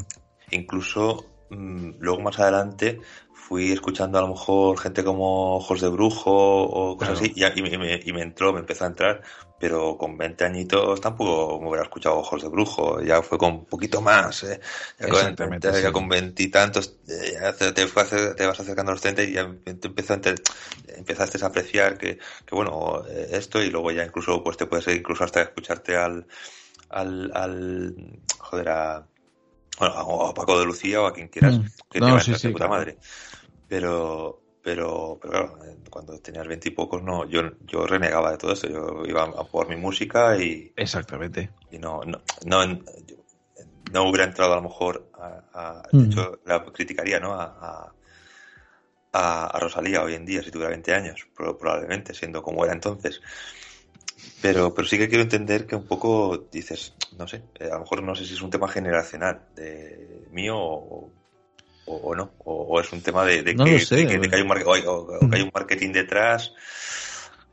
incluso 0.52 1.26
mm, 1.50 1.94
luego 2.00 2.22
más 2.22 2.40
adelante 2.40 3.02
fui 3.50 3.72
escuchando 3.74 4.18
a 4.20 4.22
lo 4.22 4.30
mejor 4.30 4.78
gente 4.80 5.04
como 5.04 5.58
Ojos 5.58 5.82
de 5.82 5.90
Brujo 5.90 6.32
o 6.32 6.96
cosas 6.98 7.20
Claro. 7.20 7.20
así 7.20 7.34
y, 7.36 7.40
ya- 7.42 7.54
y 7.56 7.62
me, 7.64 7.70
y 8.06 8.14
me- 8.14 8.22
entró, 8.22 8.54
me 8.54 8.60
empezó 8.60 8.86
a 8.86 8.88
entrar, 8.88 9.22
pero 9.60 9.98
con 9.98 10.18
20 10.18 10.46
añitos 10.46 11.02
tampoco 11.02 11.60
me 11.60 11.68
hubiera 11.70 11.84
escuchado 11.84 12.18
Ojos 12.20 12.42
de 12.44 12.50
Brujo, 12.50 13.02
ya 13.02 13.22
fue 13.24 13.38
con 13.38 13.54
un 13.54 13.66
poquito 13.66 14.02
más, 14.02 14.44
¿eh? 14.44 14.60
ya, 15.00 15.10
con, 15.10 15.36
ya 15.82 15.92
sí. 15.92 15.92
con 15.92 16.08
veintitantos 16.10 16.98
ya 17.06 17.54
te, 17.54 17.72
te 17.74 17.86
te 17.88 18.46
vas 18.48 18.60
acercando 18.60 18.92
a 18.92 18.96
los 18.96 19.02
30 19.02 19.24
y 19.24 19.34
ya 19.34 19.50
te 19.64 19.88
empezó 19.88 20.14
a 20.14 20.18
enter- 20.18 20.42
empezaste 20.88 21.44
a 21.44 21.48
apreciar 21.48 21.98
que, 21.98 22.18
que 22.46 22.56
bueno, 22.56 23.04
eh, 23.08 23.30
esto 23.32 23.62
y 23.64 23.70
luego 23.70 23.92
ya 23.92 24.06
incluso 24.06 24.44
pues 24.44 24.58
te 24.58 24.66
puedes 24.68 24.88
ir 24.88 24.98
incluso 24.98 25.24
hasta 25.24 25.42
escucharte 25.42 25.96
al, 25.98 26.28
al, 26.90 27.32
al 27.34 27.96
joder, 28.40 28.70
a, 28.70 29.08
bueno, 29.80 29.96
a 30.28 30.34
Paco 30.34 30.60
de 30.60 30.66
Lucía 30.66 31.02
o 31.02 31.06
a 31.08 31.14
quien 31.14 31.28
quieras, 31.30 31.56
Mm. 31.56 31.66
que 31.92 32.00
te 32.02 32.12
va 32.12 32.18
a 32.18 32.22
sí, 32.24 32.34
puta 32.52 32.68
claro. 32.68 32.70
madre. 32.70 32.98
Pero, 33.70 34.42
pero, 34.64 35.18
pero 35.22 35.32
claro, 35.32 35.66
eh, 35.66 35.78
cuando 35.90 36.20
tenías 36.20 36.48
veintipocos, 36.48 37.02
no, 37.04 37.26
yo, 37.30 37.42
yo 37.66 37.86
renegaba 37.88 38.32
de 38.32 38.38
todo 38.38 38.54
esto, 38.54 38.68
yo 38.68 39.04
iba 39.06 39.24
a 39.24 39.44
por 39.46 39.70
mi 39.70 39.76
música 39.76 40.38
y, 40.38 40.74
Exactamente. 40.76 41.50
y 41.72 41.78
no, 41.80 42.02
no, 42.04 42.22
no, 42.46 42.66
no 43.92 44.04
hubiera 44.10 44.26
entrado 44.26 44.54
a 44.54 44.58
lo 44.58 44.64
mejor 44.64 45.10
a, 45.14 45.44
a- 45.54 45.84
de 45.94 45.94
Mm. 45.94 46.06
hecho, 46.06 46.40
la 46.46 46.64
criticaría, 46.66 47.20
¿no? 47.20 47.34
A, 47.34 47.44
a, 47.46 47.96
a- 49.14 49.48
a 49.48 49.60
Rosalía 49.60 50.04
hoy 50.04 50.14
en 50.16 50.26
día, 50.26 50.42
si 50.44 50.52
tuviera 50.52 50.70
20 50.72 50.94
años, 50.94 51.28
pro- 51.36 51.58
probablemente, 51.58 52.14
siendo 52.14 52.42
como 52.44 52.64
era 52.64 52.74
entonces. 52.74 53.22
Pero, 54.42 54.74
pero 54.74 54.88
sí 54.88 54.98
que 54.98 55.08
quiero 55.10 55.24
entender 55.24 55.66
que 55.68 55.76
un 55.76 55.86
poco 55.86 56.48
dices, 56.52 56.94
no 57.18 57.28
sé, 57.28 57.44
eh, 57.60 57.66
a 57.66 57.76
lo 57.76 57.80
mejor 57.82 58.04
no 58.04 58.16
sé 58.16 58.26
si 58.26 58.34
es 58.34 58.42
un 58.42 58.50
tema 58.50 58.68
generacional 58.68 59.48
de 59.56 60.28
mío 60.32 60.56
o, 60.58 61.12
o, 61.90 61.96
o 62.10 62.16
no, 62.16 62.32
o, 62.46 62.54
o 62.76 62.80
es 62.80 62.92
un 62.94 63.02
tema 63.02 63.26
de, 63.26 63.42
de 63.44 63.56
No 63.56 63.66
que, 63.66 63.74
lo 63.74 63.80
sé, 63.80 63.96
de 63.98 64.02
que- 64.06 64.12
de 64.14 64.18
güey. 64.20 64.30
que 64.30 64.36
hay 64.36 64.42
un 64.44 64.48
mar- 64.48 64.64
o- 64.66 65.08
que 65.30 65.36
hay 65.36 65.42
un 65.42 65.52
marketing 65.54 65.92
detrás. 65.92 66.54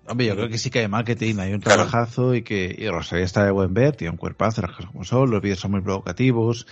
Hombre, 0.09 0.27
yo 0.27 0.37
creo 0.37 0.49
que 0.49 0.59
sí 0.59 0.71
que 0.71 0.79
hay 0.81 0.89
marketing, 0.89 1.37
hay 1.41 1.53
un 1.53 1.61
Claro. 1.61 1.83
trabajazo 1.83 2.35
y 2.35 2.43
que 2.43 2.73
y 2.79 2.89
Rosalía 2.89 3.25
está 3.25 3.45
de 3.45 3.51
buen 3.51 3.75
ver, 3.75 3.97
tiene 3.97 4.13
un 4.13 4.17
cuerpazo, 4.19 4.63
las 4.63 4.71
cosas 4.71 4.91
como 4.93 5.03
son, 5.05 5.31
los 5.31 5.43
vídeos 5.43 5.59
son 5.59 5.73
muy 5.73 5.81
provocativos, 5.81 6.67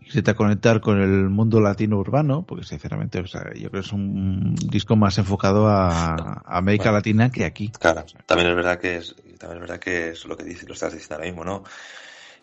intenta 0.00 0.34
conectar 0.34 0.80
con 0.80 1.00
el 1.00 1.30
mundo 1.30 1.60
latino 1.60 1.98
urbano, 1.98 2.44
porque 2.46 2.64
sinceramente, 2.64 3.18
o 3.18 3.26
sea, 3.26 3.42
yo 3.54 3.70
creo 3.70 3.82
que 3.82 3.86
es 3.88 3.92
un 3.92 4.54
disco 4.54 4.94
más 4.94 5.18
enfocado 5.18 5.66
a, 5.66 6.14
a 6.44 6.58
América 6.58 6.84
Bueno. 6.84 6.98
Latina 6.98 7.30
que 7.32 7.44
aquí. 7.44 7.70
Claro, 7.80 8.04
también 8.26 8.50
es 8.50 8.54
verdad 8.56 8.78
que 8.78 8.98
es, 8.98 9.16
también 9.38 9.56
es 9.56 9.68
verdad 9.68 9.80
que 9.80 10.10
es 10.10 10.24
lo 10.26 10.36
que 10.36 10.44
dices, 10.44 10.68
lo 10.68 10.74
estás 10.74 10.92
diciendo 10.92 11.16
ahora 11.16 11.26
mismo, 11.26 11.42
¿no? 11.44 11.64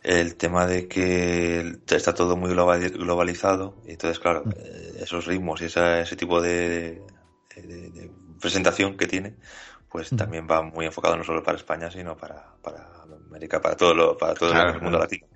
El 0.04 0.36
tema 0.36 0.66
de 0.66 0.88
que 0.88 1.80
está 1.88 2.14
todo 2.16 2.36
muy 2.36 2.50
global- 2.52 2.90
globalizado 2.92 3.82
y 3.86 3.92
entonces, 3.92 4.20
claro, 4.20 4.50
eh, 4.56 4.94
esos 5.02 5.26
ritmos 5.28 5.62
y 5.62 5.66
esa- 5.66 6.02
ese 6.02 6.16
tipo 6.16 6.42
de, 6.42 7.06
de- 7.56 7.62
de- 7.68 7.92
de 7.92 8.12
presentación 8.40 8.98
que 8.98 9.06
tiene, 9.08 9.38
pues 9.90 10.12
Ujú. 10.12 10.16
también 10.16 10.48
va 10.50 10.62
muy 10.64 10.86
enfocado 10.88 11.16
no 11.18 11.24
solo 11.24 11.44
para 11.44 11.58
España, 11.58 11.92
sino 11.92 12.18
para, 12.18 12.58
para 12.62 13.04
América, 13.04 13.62
para 13.62 13.76
todo, 13.78 13.94
lo, 13.94 14.18
para 14.18 14.34
todo 14.34 14.52
Claro, 14.52 14.74
el 14.74 14.82
mundo 14.82 14.98
latino. 14.98 15.28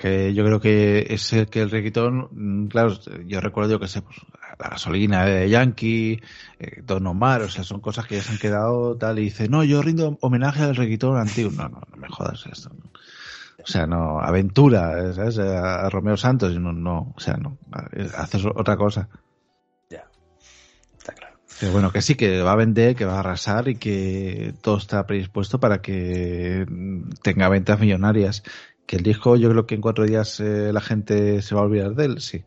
Que 0.00 0.34
yo 0.34 0.44
creo 0.44 0.60
que 0.60 1.06
es 1.10 1.32
el 1.32 1.48
que 1.48 1.62
el 1.62 1.70
reggaetón, 1.70 2.28
mm, 2.30 2.66
claro, 2.68 2.98
yo 3.26 3.40
recuerdo 3.40 3.80
que 3.80 3.88
sé, 3.88 4.02
pues, 4.02 4.16
la 4.58 4.68
gasolina 4.68 5.24
de 5.24 5.48
Yankee, 5.48 6.20
eh, 6.58 6.82
Don 6.84 7.06
Omar, 7.06 7.42
o 7.42 7.48
sea, 7.48 7.64
son 7.64 7.80
cosas 7.80 8.06
que 8.06 8.16
ya 8.16 8.22
se 8.22 8.32
han 8.32 8.38
quedado 8.38 8.96
tal 8.96 9.18
y 9.18 9.22
dice, 9.22 9.48
no, 9.48 9.64
yo 9.64 9.82
rindo 9.82 10.18
homenaje 10.20 10.62
al 10.62 10.76
reggaetón 10.76 11.16
antiguo. 11.16 11.50
No, 11.52 11.68
no, 11.68 11.80
no 11.90 11.96
me 11.96 12.08
jodas 12.08 12.44
esto. 12.50 12.70
no. 12.70 12.90
O 13.62 13.68
sea, 13.68 13.86
no, 13.86 14.20
aventura, 14.20 15.12
¿sabes? 15.12 15.38
A, 15.38 15.86
a 15.86 15.90
Romeo 15.90 16.16
Santos, 16.16 16.56
no, 16.60 16.72
no, 16.72 17.12
o 17.16 17.20
sea, 17.20 17.36
no, 17.36 17.58
haces 18.16 18.44
otra 18.44 18.76
cosa. 18.76 19.08
Ya, 19.90 20.08
está 20.96 21.12
claro. 21.14 21.36
Pero 21.58 21.72
bueno, 21.72 21.90
que 21.90 22.00
sí, 22.00 22.14
que 22.14 22.42
va 22.42 22.52
a 22.52 22.56
vender, 22.56 22.94
que 22.94 23.06
va 23.06 23.16
a 23.16 23.20
arrasar 23.20 23.66
y 23.66 23.74
que 23.74 24.54
todo 24.60 24.76
está 24.76 25.04
predispuesto 25.04 25.58
para 25.58 25.80
que 25.80 26.64
mm, 26.68 27.08
tenga 27.22 27.48
ventas 27.48 27.80
millonarias. 27.80 28.44
Que 28.86 28.96
el 28.96 29.02
disco, 29.02 29.36
yo 29.36 29.50
creo 29.50 29.66
que 29.66 29.74
en 29.74 29.80
cuatro 29.80 30.04
días 30.06 30.40
eh, 30.40 30.72
la 30.72 30.80
gente 30.80 31.42
se 31.42 31.54
va 31.54 31.60
a 31.62 31.64
olvidar 31.64 31.94
de 31.94 32.04
él, 32.06 32.20
sí. 32.20 32.44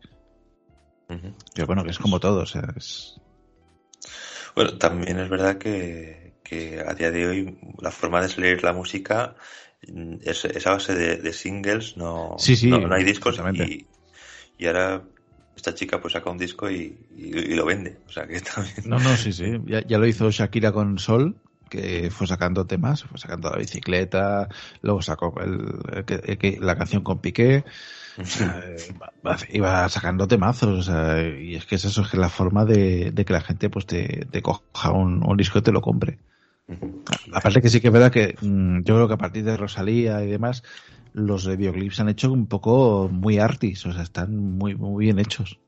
Ujú. 1.08 1.34
Pero 1.54 1.66
bueno, 1.66 1.84
que 1.84 1.90
es 1.90 1.98
como 1.98 2.20
todo, 2.20 2.42
o 2.42 2.46
sea, 2.46 2.72
es... 2.76 3.20
Bueno, 4.54 4.76
también 4.78 5.18
es 5.18 5.28
verdad 5.28 5.58
que, 5.58 6.34
que 6.42 6.80
a 6.80 6.94
día 6.94 7.10
de 7.10 7.26
hoy 7.26 7.58
la 7.80 7.90
forma 7.90 8.20
de 8.22 8.28
salir 8.28 8.62
la 8.62 8.72
música 8.72 9.36
mm, 9.88 10.16
es, 10.22 10.44
es 10.44 10.66
a 10.66 10.72
base 10.72 10.94
de, 10.94 11.16
de 11.16 11.32
singles, 11.32 11.96
no, 11.96 12.36
Sí, 12.38 12.56
sí, 12.56 12.68
no, 12.70 12.80
no 12.80 12.94
hay 12.94 13.04
discos 13.04 13.38
y, 13.54 13.88
y 14.58 14.66
ahora 14.66 15.02
esta 15.54 15.74
chica 15.74 16.00
pues 16.00 16.12
saca 16.14 16.30
un 16.30 16.38
disco 16.38 16.70
y, 16.70 17.06
y- 17.10 17.38
y 17.38 17.54
lo 17.54 17.66
vende. 17.66 18.02
O 18.08 18.12
sea 18.12 18.26
que 18.26 18.40
también... 18.54 18.74
No, 18.84 18.98
no, 18.98 19.16
sí, 19.16 19.32
sí. 19.32 19.44
Ya, 19.66 19.86
ya 19.86 19.98
lo 19.98 20.06
hizo 20.06 20.30
Shakira 20.30 20.72
con 20.72 20.98
Sol, 20.98 21.40
que 21.70 22.10
fue 22.10 22.26
sacando 22.26 22.66
temas, 22.66 23.04
fue 23.04 23.18
sacando 23.18 23.50
la 23.50 23.58
bicicleta, 23.58 24.48
luego 24.82 25.02
sacó 25.02 25.34
el- 25.42 25.80
el 26.06 26.58
la 26.60 26.76
canción 26.76 27.02
con 27.04 27.20
Piqué, 27.22 27.64
o 28.18 28.24
sea, 28.26 28.60
eh, 28.64 28.86
iba 29.50 29.88
sacando 29.88 30.28
temazos, 30.28 30.78
o 30.78 30.82
sea, 30.82 31.22
y 31.28 31.54
es 31.56 31.66
que 31.66 31.76
es 31.76 31.84
eso, 31.86 32.02
es 32.02 32.08
que 32.10 32.16
la 32.18 32.28
forma 32.30 32.64
de, 32.66 33.12
de 33.12 33.24
que 33.24 33.32
la 33.32 33.40
gente 33.42 33.70
pues 33.70 33.86
te, 33.86 34.26
te 34.30 34.42
coja 34.42 34.90
un, 34.92 35.26
un 35.26 35.36
disco 35.36 35.58
y 35.58 35.62
te 35.62 35.72
lo 35.72 35.80
compre. 35.80 36.18
Aparte 37.32 37.60
que 37.62 37.68
sí 37.70 37.80
que 37.80 37.88
es 37.88 37.92
verdad 37.92 38.12
que 38.12 38.36
mm, 38.40 38.80
yo 38.82 38.94
creo 38.94 39.08
que 39.08 39.14
a 39.14 39.18
partir 39.18 39.44
de 39.44 39.56
Rosalía 39.56 40.22
y 40.22 40.28
demás, 40.28 40.62
los 41.12 41.44
de 41.44 41.56
videoclips 41.56 42.00
han 42.00 42.08
hecho 42.08 42.30
un 42.32 42.46
poco 42.46 43.08
muy 43.10 43.38
artis, 43.38 43.84
o 43.86 43.92
sea, 43.92 44.02
están 44.02 44.36
muy, 44.36 44.74
muy 44.74 45.06
bien 45.06 45.18
hechos. 45.18 45.60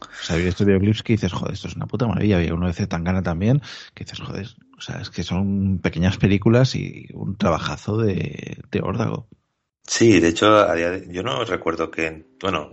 O 0.00 0.22
sea, 0.22 0.36
hay 0.36 0.46
estos 0.46 0.66
videoclips 0.66 1.02
que 1.02 1.14
dices, 1.14 1.32
joder, 1.32 1.54
esto 1.54 1.68
es 1.68 1.76
una 1.76 1.86
puta 1.86 2.06
maravilla. 2.06 2.36
Había 2.38 2.54
uno 2.54 2.66
de 2.66 2.72
Zetangana 2.74 3.22
también, 3.22 3.60
que 3.94 4.04
dices, 4.04 4.20
joder, 4.20 4.48
o 4.80 4.82
sea, 4.82 4.98
es 5.00 5.10
que 5.10 5.22
son 5.22 5.78
pequeñas 5.80 6.16
películas 6.16 6.74
y 6.74 7.06
un 7.12 7.36
trabajazo 7.36 7.98
de, 7.98 8.56
de 8.70 8.80
órdago. 8.80 9.28
Sí, 9.86 10.20
de 10.20 10.28
hecho, 10.28 10.46
a 10.56 10.74
día 10.74 10.90
de- 10.90 11.12
yo 11.12 11.22
no 11.22 11.44
recuerdo 11.44 11.90
que, 11.90 12.24
bueno, 12.40 12.72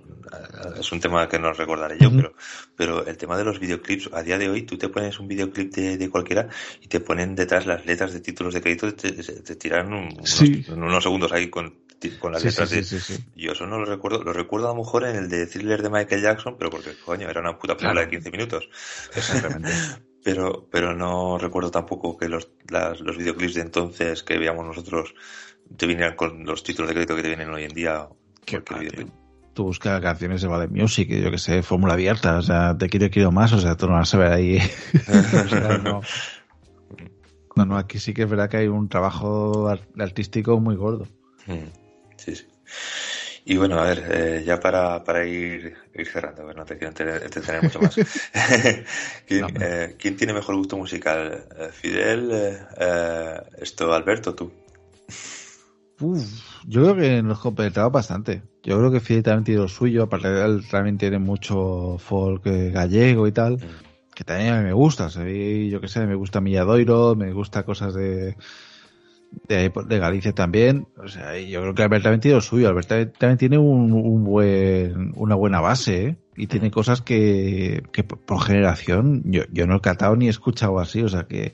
es 0.79 0.91
un 0.91 0.99
tema 0.99 1.27
que 1.27 1.39
no 1.39 1.51
recordaré 1.51 1.97
yo, 1.99 2.11
pero, 2.15 2.33
pero 2.75 3.05
el 3.07 3.17
tema 3.17 3.37
de 3.37 3.43
los 3.43 3.59
videoclips, 3.59 4.09
a 4.13 4.21
día 4.23 4.37
de 4.37 4.49
hoy 4.49 4.61
tú 4.63 4.77
te 4.77 4.87
pones 4.89 5.19
un 5.19 5.27
videoclip 5.27 5.73
de, 5.73 5.97
de 5.97 6.09
cualquiera 6.09 6.47
y 6.81 6.87
te 6.87 6.99
ponen 6.99 7.35
detrás 7.35 7.65
las 7.65 7.85
letras 7.85 8.13
de 8.13 8.19
títulos 8.19 8.53
de 8.53 8.61
crédito, 8.61 8.93
te, 8.93 9.11
tiran 9.55 9.91
un- 9.93 10.13
unos, 10.13 10.29
Sí. 10.29 10.63
unos 10.69 11.03
segundos 11.03 11.31
ahí 11.31 11.49
con, 11.49 11.73
con 12.19 12.31
las 12.33 12.41
Sí, 12.41 12.49
letras 12.49 12.69
sí, 12.69 12.75
de... 12.75 12.83
sí, 12.83 12.99
sí. 12.99 13.23
Yo 13.35 13.51
eso 13.53 13.65
no 13.67 13.79
lo 13.79 13.85
recuerdo, 13.85 14.23
lo 14.23 14.31
recuerdo 14.33 14.67
a 14.69 14.73
lo 14.73 14.79
mejor 14.83 15.05
en 15.05 15.15
el 15.15 15.29
de 15.29 15.47
thriller 15.47 15.81
de 15.81 15.89
Michael 15.89 16.21
Jackson, 16.21 16.55
pero 16.57 16.69
porque, 16.69 16.91
coño, 17.03 17.29
era 17.29 17.41
una 17.41 17.57
puta 17.57 17.75
película 17.75 18.01
Claro. 18.01 18.11
de 18.11 18.15
15 18.15 18.31
minutos. 18.31 18.69
Exactamente. 19.15 19.73
Pero, 20.27 20.67
pero 20.69 20.93
no 20.93 21.37
recuerdo 21.37 21.71
tampoco 21.71 22.17
que 22.17 22.27
los, 22.27 22.49
las- 22.69 22.99
los 22.99 23.15
videoclips 23.15 23.53
de 23.53 23.61
entonces 23.61 24.23
que 24.23 24.37
veíamos 24.37 24.65
nosotros 24.65 25.15
te 25.77 25.87
vinieran 25.87 26.17
con 26.17 26.43
los 26.45 26.63
títulos 26.63 26.89
de 26.89 26.95
crédito 26.95 27.15
que 27.15 27.21
te 27.21 27.29
vienen 27.29 27.49
hoy 27.49 27.63
en 27.63 27.71
día. 27.73 28.09
Qué. 28.45 28.59
Tú 29.53 29.63
buscas 29.63 30.01
canciones 30.01 30.41
de 30.41 30.49
Vale 30.49 30.67
Music, 30.67 31.07
yo 31.09 31.31
que 31.31 31.37
sé, 31.37 31.63
fórmula 31.63 31.93
abierta, 31.93 32.39
o 32.39 32.41
sea, 32.41 32.77
te 32.77 32.89
quiero, 32.89 33.09
quiero 33.09 33.31
más, 33.31 33.53
o 33.53 33.61
sea, 33.61 33.77
tú 33.77 33.87
no 33.87 33.93
vas 33.93 34.13
a 34.13 34.17
ver 34.17 34.33
ahí. 34.33 34.59
O 35.07 35.47
sea, 35.47 35.77
no. 35.77 36.01
no, 37.55 37.65
no, 37.65 37.77
aquí 37.77 37.97
sí 37.97 38.13
que 38.13 38.23
es 38.23 38.29
verdad 38.29 38.49
que 38.49 38.57
hay 38.57 38.67
un 38.67 38.89
trabajo 38.89 39.69
ar- 39.69 39.87
artístico 39.97 40.59
muy 40.59 40.75
gordo. 40.75 41.07
Mm, 41.45 41.71
Sí, 42.17 42.35
sí. 42.35 42.45
Y 43.49 43.55
bueno, 43.55 43.79
a 43.79 43.85
ver, 43.85 44.03
eh, 44.11 44.43
ya 44.45 44.59
para, 44.59 45.01
para 45.05 45.25
ir, 45.25 45.73
ir 45.93 46.05
cerrando, 46.07 46.53
no 46.53 46.65
te 46.65 46.77
quiero 46.77 46.89
entretener, 46.89 47.63
mucho 47.63 47.79
más. 47.79 47.95
¿Quién, 49.25 49.41
No. 49.41 49.47
eh, 49.61 49.95
quién 49.97 50.17
tiene 50.17 50.33
mejor 50.33 50.57
gusto 50.57 50.75
musical? 50.75 51.45
Eh, 51.57 51.69
¿Fidel? 51.71 52.29
eh, 52.33 52.57
eh, 52.77 53.41
¿Esto, 53.59 53.93
Alberto, 53.93 54.35
tú? 54.35 54.51
Uf, 56.01 56.25
yo 56.67 56.81
creo 56.83 56.95
que 56.97 57.23
nos 57.23 57.39
completaba 57.39 57.87
bastante. 57.87 58.41
Yo 58.63 58.77
creo 58.77 58.91
que 58.91 58.99
Fidel 58.99 59.23
también 59.23 59.43
tiene 59.45 59.61
lo 59.61 59.67
suyo, 59.69 60.03
aparte 60.03 60.29
de 60.29 60.45
él 60.45 60.67
también 60.69 60.97
tiene 60.97 61.17
mucho 61.17 61.97
folk 61.99 62.43
gallego 62.43 63.27
y 63.27 63.31
tal, 63.31 63.53
Mm. 63.53 64.13
que 64.13 64.23
también 64.25 64.53
a 64.53 64.57
mí 64.57 64.65
me 64.65 64.73
gusta. 64.73 65.05
O 65.05 65.09
sea, 65.09 65.27
y 65.27 65.69
yo 65.69 65.79
que 65.79 65.87
sé, 65.87 66.05
me 66.05 66.15
gusta 66.15 66.41
Milladoiro, 66.41 67.15
me 67.15 67.31
gusta 67.31 67.63
cosas 67.63 67.93
de, 67.93 68.35
de, 69.47 69.71
de 69.87 69.99
Galicia 69.99 70.33
también. 70.33 70.87
O 70.97 71.07
sea, 71.07 71.37
yo 71.39 71.61
creo 71.61 71.73
que 71.73 71.83
Albert 71.83 72.03
también 72.03 72.21
tiene 72.21 72.35
lo 72.35 72.41
suyo. 72.41 72.67
Albert 72.67 73.17
también, 73.17 73.37
tiene 73.37 73.57
un, 73.57 74.23
buen, 74.23 75.13
una 75.15 75.35
buena 75.35 75.61
base, 75.61 76.05
¿eh? 76.05 76.17
Y 76.35 76.47
tiene 76.47 76.69
cosas 76.69 77.01
que, 77.01 77.83
que 77.91 78.03
por 78.03 78.19
por 78.19 78.41
generación 78.41 79.23
yo, 79.25 79.43
yo 79.51 79.65
no 79.65 79.77
he 79.77 79.81
catado 79.81 80.15
ni 80.15 80.27
he 80.27 80.29
escuchado 80.29 80.79
así. 80.79 81.01
O 81.01 81.09
sea 81.09 81.23
que 81.23 81.53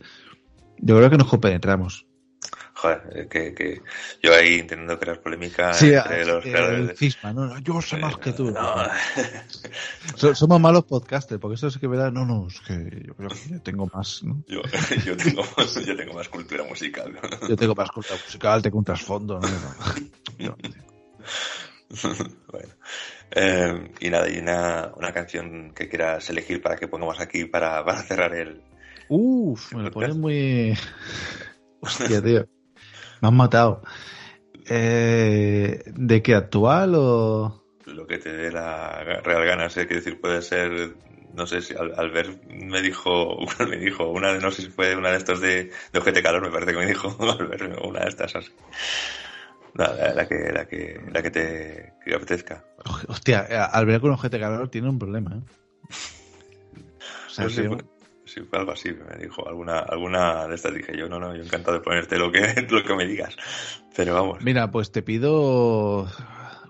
yo 0.79 0.97
creo 0.97 1.09
que 1.09 1.17
nos 1.17 1.27
compenetramos. 1.27 2.05
Joder, 2.83 3.01
eh, 3.15 3.27
que, 3.29 3.53
que 3.53 3.81
yo 4.21 4.33
ahí 4.35 4.55
intentando 4.55 4.99
crear 4.99 5.21
polémica 5.21 5.71
Sí, 5.71 5.93
entre 5.93 6.25
los 6.25 6.45
eh, 6.45 6.51
creadores 6.51 6.79
el 6.81 6.87
de- 6.87 6.95
cisma, 6.97 7.31
no, 7.31 7.45
no, 7.45 7.57
yo 7.59 7.81
sé 7.81 7.95
más 7.95 8.17
que 8.17 8.33
tú. 8.33 8.51
No, 8.51 8.73
Somos 10.35 10.59
malos 10.59 10.83
podcasters, 10.83 11.39
porque 11.39 11.55
eso 11.55 11.67
es 11.67 11.77
que 11.77 11.87
verdad, 11.87 12.11
no, 12.11 12.25
no, 12.25 12.45
es 12.47 12.59
que 12.59 13.05
yo 13.49 13.61
tengo 13.61 13.89
más, 13.93 14.21
¿no? 14.23 14.43
yo, 14.47 14.61
yo, 15.05 15.15
tengo 15.15 15.43
más, 15.55 15.85
yo 15.85 15.95
tengo 15.95 16.13
más 16.13 16.27
cultura 16.27 16.65
musical. 16.65 17.17
Yo 17.47 17.55
tengo 17.55 17.73
más 17.73 17.89
cultura 17.89 18.19
musical, 18.21 18.61
tengo 18.61 18.79
un 18.79 18.83
trasfondo, 18.83 19.39
¿no? 19.39 19.47
No, 20.39 20.49
no. 20.49 20.57
bueno. 22.51 22.73
Eh, 23.31 23.91
y 24.01 24.09
nada, 24.09 24.29
y 24.29 24.39
una, 24.39 24.91
una 24.97 25.13
canción 25.13 25.71
que 25.73 25.87
quieras 25.87 26.29
elegir 26.29 26.61
para 26.61 26.75
que 26.75 26.89
pongamos 26.89 27.21
aquí 27.21 27.45
para, 27.45 27.85
para 27.85 28.01
cerrar 28.03 28.35
el. 28.35 28.61
Uf, 29.07 29.73
me 29.73 29.83
lo 29.83 29.91
pones 29.91 30.17
muy... 30.17 30.77
Hostia, 31.81 32.21
tío. 32.21 32.47
Me 33.23 33.29
han 33.29 33.35
matado. 33.37 33.81
Eh, 34.69 35.81
¿De 35.85 36.21
qué 36.21 36.35
actual 36.35 36.93
o...? 36.95 37.63
Lo 37.85 38.05
que 38.05 38.17
te 38.17 38.33
dé 38.33 38.51
la 38.51 39.01
real 39.23 39.45
gana, 39.45 39.69
sé 39.69 39.87
que 39.87 39.95
decir, 39.95 40.19
puede 40.19 40.41
ser. 40.41 40.97
No 41.33 41.47
sé 41.47 41.61
si 41.61 41.73
Al- 41.73 41.93
Albert 41.97 42.43
me 42.47 42.81
dijo, 42.81 43.37
me 43.69 43.77
dijo, 43.77 44.09
una 44.09 44.33
de, 44.33 44.41
no 44.41 44.51
sé 44.51 44.63
si 44.63 44.69
fue 44.69 44.93
una 44.97 45.11
de 45.11 45.17
estos 45.19 45.39
de, 45.39 45.71
de 45.93 45.99
Ojete 45.99 46.21
Calor, 46.21 46.41
me 46.41 46.49
parece 46.51 46.73
que 46.73 46.79
me 46.79 46.85
dijo 46.85 47.15
Albert, 47.39 47.79
una 47.85 48.01
de 48.01 48.09
estas 48.09 48.35
así. 48.35 48.51
No, 49.73 49.85
la, 49.85 50.13
la 50.13 50.27
que, 50.27 50.35
la 50.53 50.65
que, 50.67 51.01
la 51.13 51.23
que 51.23 51.31
te 51.31 51.93
que 52.03 52.15
apetezca. 52.15 52.61
Hostia, 53.07 53.47
eh, 53.49 53.55
al 53.71 53.85
ver 53.85 54.01
con 54.01 54.11
ojete 54.11 54.37
calor 54.37 54.67
tiene 54.67 54.89
un 54.89 54.99
problema, 54.99 55.33
¿eh? 55.37 55.41
O 57.25 57.29
sea, 57.29 57.45
No 57.45 57.49
sé, 57.49 57.67
fue, 57.67 57.77
sí, 58.33 58.41
fue 58.49 58.59
algo 58.59 58.71
así, 58.71 58.89
me 58.91 59.21
dijo. 59.23 59.47
Alguna, 59.47 59.79
alguna 59.79 60.47
de 60.47 60.55
estas 60.55 60.73
dije 60.73 60.97
yo, 60.97 61.07
no, 61.09 61.19
no, 61.19 61.35
yo 61.35 61.43
encantado 61.43 61.77
de 61.77 61.83
ponerte 61.83 62.17
lo 62.17 62.31
que, 62.31 62.39
lo 62.69 62.83
que 62.83 62.95
me 62.95 63.05
digas. 63.05 63.35
Pero 63.95 64.13
vamos. 64.15 64.43
Mira, 64.43 64.71
pues 64.71 64.91
te 64.91 65.01
pido 65.01 66.07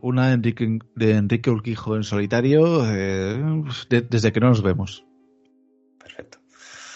una 0.02 0.28
de 0.28 0.34
Enrique, 0.34 0.80
de 0.96 1.12
Enrique 1.16 1.50
Urquijo 1.50 1.96
en 1.96 2.04
solitario 2.04 2.84
eh, 2.92 3.42
de- 3.90 4.02
desde 4.02 4.32
que 4.32 4.40
no 4.40 4.50
nos 4.50 4.62
vemos. 4.62 5.06
Perfecto. 6.00 6.40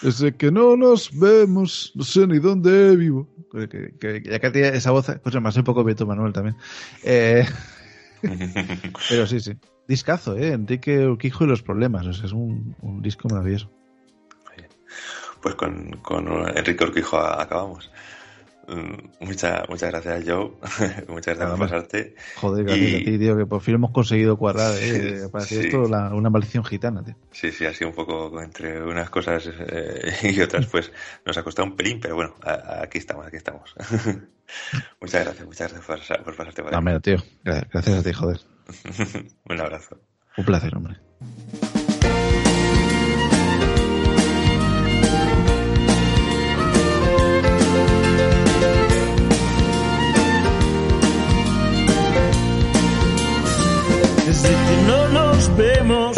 Desde 0.01 0.35
que 0.35 0.51
no 0.51 0.75
nos 0.75 1.17
vemos, 1.17 1.91
no 1.95 2.03
sé 2.03 2.27
ni 2.27 2.39
dónde 2.39 2.95
vivo. 2.95 3.27
Que, 3.51 3.69
que- 3.69 3.93
que- 3.97 4.21
ya 4.29 4.39
que 4.39 4.51
tiene 4.51 4.69
esa 4.69 4.91
voz, 4.91 5.07
pues 5.23 5.35
hace 5.35 5.59
un 5.59 5.65
poco 5.65 5.83
Beto 5.83 6.05
Manuel 6.05 6.33
también. 6.33 6.57
Eh, 7.03 7.45
pero 9.09 9.25
sí, 9.27 9.39
sí. 9.39 9.53
Discazo, 9.87 10.35
¿eh? 10.35 10.49
Enrique 10.51 11.07
Urquijo 11.07 11.45
y 11.45 11.47
los 11.47 11.61
problemas. 11.61 12.05
O 12.05 12.13
sea, 12.13 12.25
es 12.25 12.33
un, 12.33 12.75
un 12.81 13.01
disco 13.01 13.29
maravilloso. 13.29 13.71
Pues 15.41 15.55
con, 15.55 15.91
con 16.01 16.27
Enrique 16.57 16.83
Urquijo 16.83 17.17
acabamos. 17.19 17.91
Mm, 18.69 19.25
Muchas, 19.25 19.69
muchas 19.69 19.91
gracias, 19.91 20.23
Joe. 20.27 20.51
muchas 21.07 21.37
gracias 21.37 21.49
por 21.51 21.59
pasarte. 21.59 22.15
Joder, 22.35 22.65
gracias 22.65 22.89
Y- 22.89 22.95
a 22.95 23.05
ti, 23.05 23.17
tío, 23.17 23.37
que 23.37 23.45
por 23.45 23.61
fin 23.61 23.75
hemos 23.75 23.91
conseguido 23.91 24.35
cuadrar, 24.37 24.73
¿eh? 24.81 25.21
Parecía 25.31 25.61
Sí. 25.61 25.67
esto 25.67 25.87
la- 25.87 26.13
una 26.13 26.29
maldición 26.29 26.65
gitana, 26.65 27.01
tío. 27.01 27.15
Sí, 27.31 27.51
sí, 27.53 27.65
así 27.65 27.85
un 27.85 27.93
poco 27.93 28.41
entre 28.41 28.83
unas 28.83 29.09
cosas 29.09 29.49
eh, 29.57 30.11
y 30.35 30.41
otras, 30.41 30.65
pues 30.65 30.91
nos 31.25 31.37
ha 31.37 31.43
costado 31.43 31.65
un 31.69 31.77
pelín, 31.77 32.01
pero 32.01 32.15
bueno, 32.15 32.35
a- 32.43 32.51
a- 32.51 32.83
aquí 32.83 32.97
estamos, 32.97 33.25
aquí 33.25 33.37
estamos. 33.37 33.73
muchas 34.99 35.23
gracias, 35.23 35.45
muchas 35.47 35.71
gracias 35.73 35.85
por, 35.85 36.23
por 36.25 36.35
pasarte 36.35 36.63
por 36.63 36.83
No, 36.83 36.99
tío. 37.01 37.17
Gra- 37.45 37.67
Gracias 37.71 37.99
a 37.99 38.03
ti, 38.03 38.11
joder. 38.11 38.41
un 39.45 39.61
abrazo. 39.61 39.97
Un 40.35 40.43
placer, 40.45 40.75
hombre. 40.75 40.97
Desde 54.37 54.49
que 54.49 54.81
no 54.85 55.07
nos 55.09 55.57
vemos, 55.57 56.15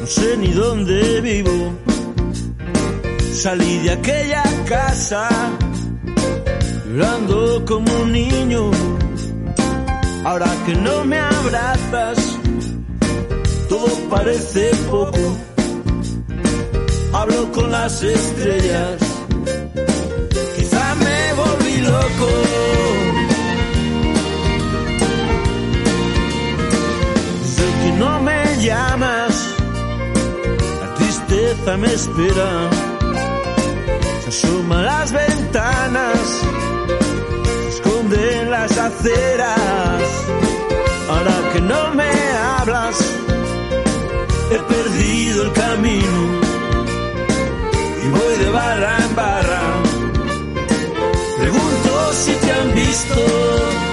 no 0.00 0.06
sé 0.06 0.36
ni 0.36 0.48
dónde 0.48 1.20
vivo. 1.20 1.74
Salí 3.32 3.78
de 3.84 3.92
aquella 3.92 4.42
casa, 4.68 5.28
llorando 6.88 7.64
como 7.64 7.86
un 8.02 8.10
niño. 8.10 8.70
Ahora 10.24 10.50
que 10.66 10.74
no 10.74 11.04
me 11.04 11.20
abrazas, 11.20 12.18
todo 13.68 13.86
parece 14.10 14.72
poco. 14.90 15.36
Hablo 17.12 17.52
con 17.52 17.70
las 17.70 18.02
estrellas, 18.02 18.98
quizá 20.56 20.94
me 20.96 21.32
volví 21.34 21.76
loco. 21.82 23.05
Me 31.74 31.92
espera. 31.92 32.70
Se 34.22 34.28
asoma 34.28 34.82
las 34.82 35.12
ventanas, 35.12 36.18
se 37.44 37.68
esconde 37.68 38.46
las 38.46 38.78
aceras. 38.78 40.00
Ahora 41.08 41.52
que 41.52 41.60
no 41.60 41.94
me 41.94 42.10
hablas, 42.58 42.96
he 44.52 44.58
perdido 44.58 45.42
el 45.42 45.52
camino 45.52 46.18
y 48.04 48.08
voy 48.10 48.36
de 48.44 48.50
barra 48.50 48.96
en 48.98 49.16
barra. 49.16 49.62
Pregunto 51.38 52.12
si 52.12 52.32
te 52.32 52.52
han 52.52 52.74
visto. 52.74 53.85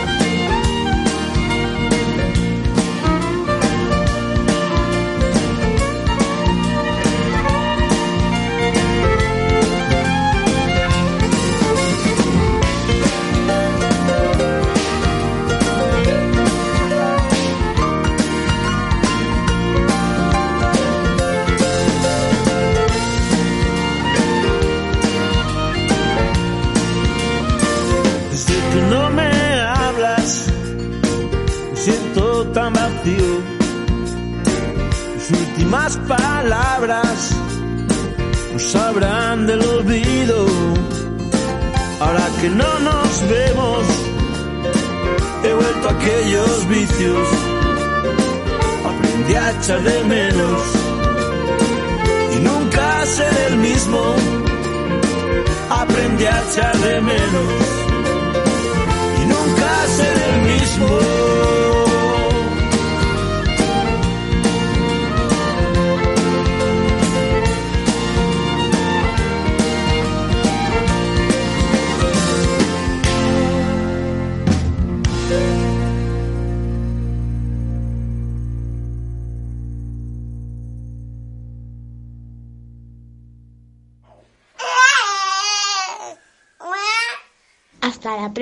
Palabras 36.08 37.32
nos 38.54 38.62
sabrán 38.62 39.48
del 39.48 39.62
olvido. 39.62 40.46
Ahora 42.00 42.28
que 42.40 42.50
no 42.50 42.80
nos 42.80 43.10
vemos, 43.30 43.84
he 45.44 45.54
vuelto 45.54 45.90
a 45.90 45.92
aquellos 45.92 46.68
vicios. 46.68 47.28
Aprendí 48.92 49.34
a 49.34 49.52
echar 49.52 49.82
de 49.82 50.04
menos 50.04 50.62
y 52.36 52.40
nunca 52.40 53.06
seré 53.06 53.48
el 53.48 53.58
mismo. 53.58 54.02
Aprendí 55.70 56.26
a 56.26 56.44
echar 56.50 56.78
de 56.78 57.02
menos 57.02 57.52
y 59.22 59.26
nunca 59.26 59.70
seré 59.98 60.26
el 60.34 60.42
mismo. 60.54 61.33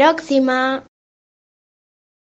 Próxima. 0.01 0.90